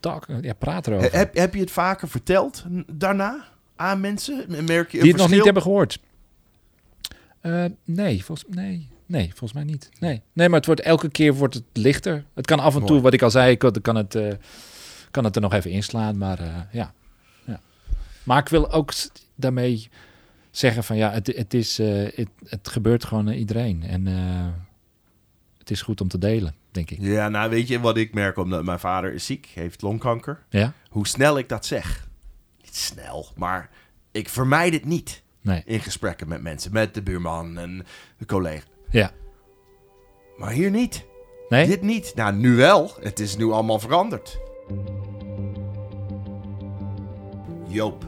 talk, 0.00 0.26
ja, 0.40 0.52
praat 0.52 0.86
erover. 0.86 1.12
Heb, 1.12 1.34
heb 1.34 1.54
je 1.54 1.60
het 1.60 1.70
vaker 1.70 2.08
verteld 2.08 2.64
daarna 2.86 3.44
aan 3.76 4.00
mensen? 4.00 4.44
Merk 4.48 4.90
je 4.90 5.00
Die 5.00 5.10
het 5.10 5.20
nog 5.20 5.30
niet 5.30 5.44
hebben 5.44 5.62
gehoord? 5.62 6.00
Uh, 7.42 7.64
nee, 7.84 8.24
volgens, 8.24 8.48
nee, 8.56 8.88
nee, 9.06 9.28
volgens 9.28 9.52
mij 9.52 9.64
niet. 9.64 9.88
Nee. 9.98 10.22
nee, 10.32 10.48
maar 10.48 10.56
het 10.56 10.66
wordt 10.66 10.80
elke 10.80 11.10
keer 11.10 11.34
wordt 11.34 11.54
het 11.54 11.64
lichter. 11.72 12.24
Het 12.34 12.46
kan 12.46 12.60
af 12.60 12.74
en 12.74 12.80
Mooi. 12.80 12.92
toe, 12.92 13.00
wat 13.00 13.12
ik 13.12 13.22
al 13.22 13.30
zei, 13.30 13.50
ik 13.50 13.58
kan 13.82 13.96
het, 13.96 14.14
uh, 14.14 14.32
kan 15.10 15.24
het 15.24 15.36
er 15.36 15.42
nog 15.42 15.52
even 15.52 15.70
inslaan, 15.70 16.18
maar 16.18 16.40
uh, 16.40 16.58
ja. 16.72 16.92
ja. 17.44 17.60
Maar 18.22 18.38
ik 18.38 18.48
wil 18.48 18.72
ook 18.72 18.92
daarmee 19.34 19.88
zeggen 20.50 20.84
van 20.84 20.96
ja, 20.96 21.10
het, 21.10 21.26
het, 21.26 21.54
is, 21.54 21.78
het, 21.78 22.28
het 22.46 22.68
gebeurt 22.68 23.04
gewoon 23.04 23.28
iedereen. 23.28 23.82
En 23.82 24.06
het 25.66 25.76
is 25.76 25.82
goed 25.82 26.00
om 26.00 26.08
te 26.08 26.18
delen, 26.18 26.54
denk 26.70 26.90
ik. 26.90 26.98
Ja, 27.00 27.28
nou 27.28 27.50
weet 27.50 27.68
je 27.68 27.80
wat 27.80 27.96
ik 27.96 28.14
merk, 28.14 28.36
omdat 28.36 28.64
mijn 28.64 28.78
vader 28.78 29.12
is 29.12 29.24
ziek, 29.24 29.46
heeft 29.46 29.82
longkanker. 29.82 30.42
Ja? 30.48 30.72
Hoe 30.88 31.06
snel 31.06 31.38
ik 31.38 31.48
dat 31.48 31.66
zeg. 31.66 32.08
Niet 32.62 32.76
snel, 32.76 33.26
maar 33.36 33.70
ik 34.10 34.28
vermijd 34.28 34.72
het 34.72 34.84
niet. 34.84 35.22
Nee. 35.40 35.62
In 35.64 35.80
gesprekken 35.80 36.28
met 36.28 36.42
mensen, 36.42 36.72
met 36.72 36.94
de 36.94 37.02
buurman 37.02 37.58
en 37.58 37.86
de 38.18 38.26
collega. 38.26 38.66
Ja. 38.90 39.12
Maar 40.36 40.50
hier 40.50 40.70
niet. 40.70 41.04
Nee? 41.48 41.66
Dit 41.66 41.82
niet. 41.82 42.12
Nou, 42.14 42.34
nu 42.34 42.56
wel. 42.56 42.92
Het 43.00 43.20
is 43.20 43.36
nu 43.36 43.44
allemaal 43.50 43.78
veranderd. 43.78 44.38
Joop, 47.68 48.06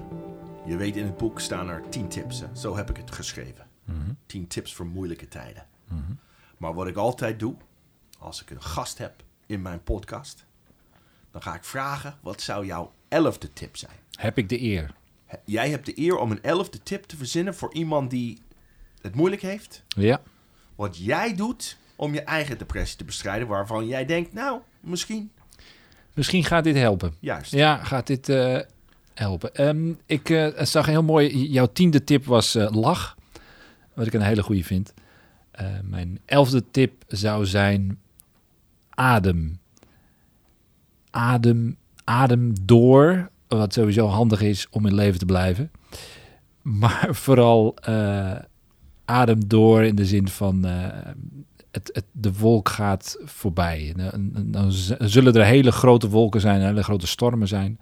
je 0.66 0.77
weet 0.77 0.97
in 0.97 1.05
het 1.05 1.16
boek 1.16 1.40
staan 1.40 1.68
er 1.68 1.83
10 1.88 2.09
tips. 2.09 2.40
Hè? 2.40 2.47
Zo 2.53 2.77
heb 2.77 2.90
ik 2.90 2.97
het 2.97 3.11
geschreven. 3.11 3.66
Mm 3.85 3.94
-hmm. 3.94 4.16
10 4.27 4.47
tips 4.47 4.75
voor 4.75 4.87
moeilijke 4.87 5.29
tijden. 5.29 5.66
Mm 5.88 6.05
-hmm. 6.07 6.18
Maar 6.59 6.75
wat 6.75 6.87
ik 6.87 6.97
altijd 6.97 7.38
doe, 7.38 7.55
als 8.18 8.42
ik 8.42 8.51
een 8.51 8.62
gast 8.62 8.99
heb 8.99 9.23
in 9.47 9.62
mijn 9.62 9.83
podcast, 9.83 10.44
dan 11.31 11.42
ga 11.42 11.55
ik 11.55 11.64
vragen: 11.64 12.18
wat 12.21 12.40
zou 12.40 12.66
jouw 12.66 12.92
elfde 13.09 13.53
tip 13.53 13.77
zijn? 13.77 13.97
Heb 14.11 14.38
ik 14.38 14.49
de 14.49 14.62
eer? 14.62 14.94
Jij 15.44 15.71
hebt 15.71 15.87
de 15.87 15.99
eer 15.99 16.16
om 16.16 16.31
een 16.31 16.42
elfde 16.42 16.83
tip 16.83 17.05
te 17.05 17.16
verzinnen 17.16 17.55
voor 17.55 17.75
iemand 17.75 18.11
die 18.11 18.38
het 19.03 19.14
moeilijk 19.14 19.42
heeft. 19.42 19.83
Ja. 19.88 20.21
Wat 20.75 20.97
jij 20.97 21.35
doet 21.35 21.77
om 21.97 22.14
je 22.14 22.23
eigen 22.23 22.59
depressie 22.59 22.99
te 22.99 23.05
bestrijden, 23.05 23.49
waarvan 23.49 23.87
jij 23.87 24.05
denkt, 24.05 24.33
nou, 24.33 24.61
misschien. 24.81 25.31
Misschien 26.14 26.44
gaat 26.44 26.64
dit 26.64 26.77
helpen. 26.77 27.14
Juist. 27.21 27.53
Ja, 27.53 27.85
gaat 27.85 28.07
dit 28.07 28.29
uh, 28.29 28.61
helpen. 29.15 29.69
Um, 29.69 29.98
ik 30.06 30.29
uh, 30.29 30.63
zag 30.63 30.87
heel 30.87 31.02
mooi, 31.02 31.48
jouw 31.48 31.67
tiende 31.67 32.04
tip 32.04 32.25
was 32.25 32.56
uh, 32.56 32.71
lach. 32.71 33.17
Wat 33.94 34.06
ik 34.06 34.13
een 34.13 34.23
hele 34.23 34.42
goede 34.42 34.65
vind. 34.65 34.94
Uh, 35.61 35.67
mijn 35.83 36.21
elfde 36.25 36.65
tip 36.71 37.04
zou 37.09 37.46
zijn 37.46 37.98
adem. 38.90 39.59
Adem, 41.11 41.77
adem 42.04 42.52
door, 42.63 43.31
wat 43.48 43.73
sowieso 43.73 44.06
handig 44.06 44.40
is 44.40 44.67
om 44.71 44.87
in 44.87 44.94
leven 44.94 45.19
te 45.19 45.27
blijven. 45.27 45.71
Maar 46.63 47.09
vooral 47.11 47.75
uh, 47.88 48.38
adem 49.04 49.48
door 49.48 49.83
in 49.83 49.94
de 49.94 50.06
zin 50.06 50.29
van 50.29 50.67
uh, 50.67 50.87
het, 51.71 52.04
de 52.13 52.33
wolk 52.33 52.69
gaat 52.69 53.17
voorbij. 53.25 53.94
Dan, 53.96 54.31
dan, 54.35 54.73
zullen 54.98 55.35
er 55.35 55.44
hele 55.44 55.73
grote 55.73 56.09
wolken 56.09 56.40
zijn, 56.40 56.61
hele 56.61 56.83
grote 56.83 57.06
stormen 57.06 57.48
zijn. 57.48 57.81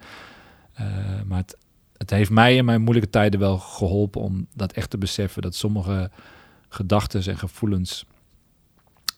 maar 1.25 1.37
het, 1.37 1.57
het 1.97 2.09
heeft 2.09 2.29
mij 2.29 2.55
in 2.55 2.65
mijn 2.65 2.81
moeilijke 2.81 3.09
tijden 3.09 3.39
wel 3.39 3.57
geholpen 3.57 4.21
om 4.21 4.47
dat 4.53 4.71
echt 4.71 4.89
te 4.89 4.97
beseffen 4.97 5.41
dat 5.41 5.55
sommige 5.55 6.11
gedachten 6.69 7.23
en 7.25 7.37
gevoelens, 7.37 8.05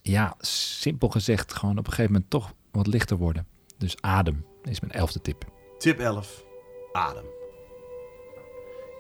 ja, 0.02 0.36
simpel 0.40 1.10
gezegd, 1.10 1.54
gewoon 1.54 1.78
op 1.78 1.86
een 1.86 1.94
gegeven 1.94 2.12
moment 2.12 2.30
toch 2.30 2.54
wat 2.72 2.88
lichter 2.88 3.18
worden. 3.18 3.48
Dus 3.78 3.96
adem 4.02 4.46
is 4.64 4.80
mijn 4.80 4.92
elfde 4.92 5.22
tip. 5.22 5.46
Tip 5.78 6.00
11. 6.00 6.44
Adem. 6.92 7.26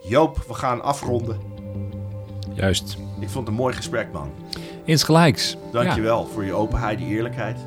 Joop, 0.03 0.37
we 0.47 0.53
gaan 0.53 0.81
afronden. 0.81 1.39
Juist. 2.53 2.97
Ik 3.19 3.29
vond 3.29 3.33
het 3.33 3.47
een 3.47 3.61
mooi 3.61 3.75
gesprek, 3.75 4.11
man. 4.11 4.31
Insgelijks. 4.85 5.57
Dankjewel 5.71 6.23
ja. 6.23 6.27
voor 6.27 6.45
je 6.45 6.53
openheid, 6.53 6.99
je 6.99 7.05
eerlijkheid. 7.05 7.59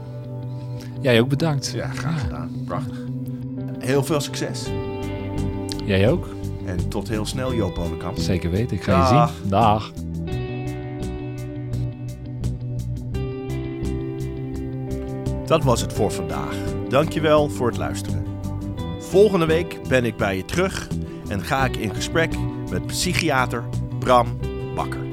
Jij 1.01 1.21
ook 1.21 1.29
bedankt. 1.29 1.71
Ja, 1.75 1.89
graag 1.89 2.21
gedaan. 2.21 2.63
Prachtig. 2.65 2.97
Heel 3.79 4.05
veel 4.05 4.21
succes. 4.21 4.67
Jij 5.85 6.11
ook. 6.11 6.29
En 6.67 6.89
tot 6.89 7.09
heel 7.09 7.27
snel, 7.27 7.55
Joop 7.55 7.75
Bonenkamp. 7.75 8.19
Zeker 8.19 8.51
weten. 8.51 8.77
Ik 8.77 8.83
ga 8.83 9.11
Dag. 9.11 9.31
je 9.31 9.41
zien. 9.41 9.51
Dag. 9.51 9.93
Dat 15.53 15.65
was 15.65 15.81
het 15.81 15.93
voor 15.93 16.11
vandaag. 16.11 16.55
Dankjewel 16.89 17.49
voor 17.49 17.67
het 17.67 17.77
luisteren. 17.77 18.25
Volgende 18.99 19.47
week 19.47 19.89
ben 19.89 20.05
ik 20.05 20.17
bij 20.17 20.37
je 20.37 20.45
terug 20.45 20.89
en 21.29 21.43
ga 21.43 21.65
ik 21.65 21.77
in 21.77 21.95
gesprek 21.95 22.35
met 22.71 22.87
psychiater 22.87 23.65
Bram 23.99 24.39
Bakker. 24.75 25.12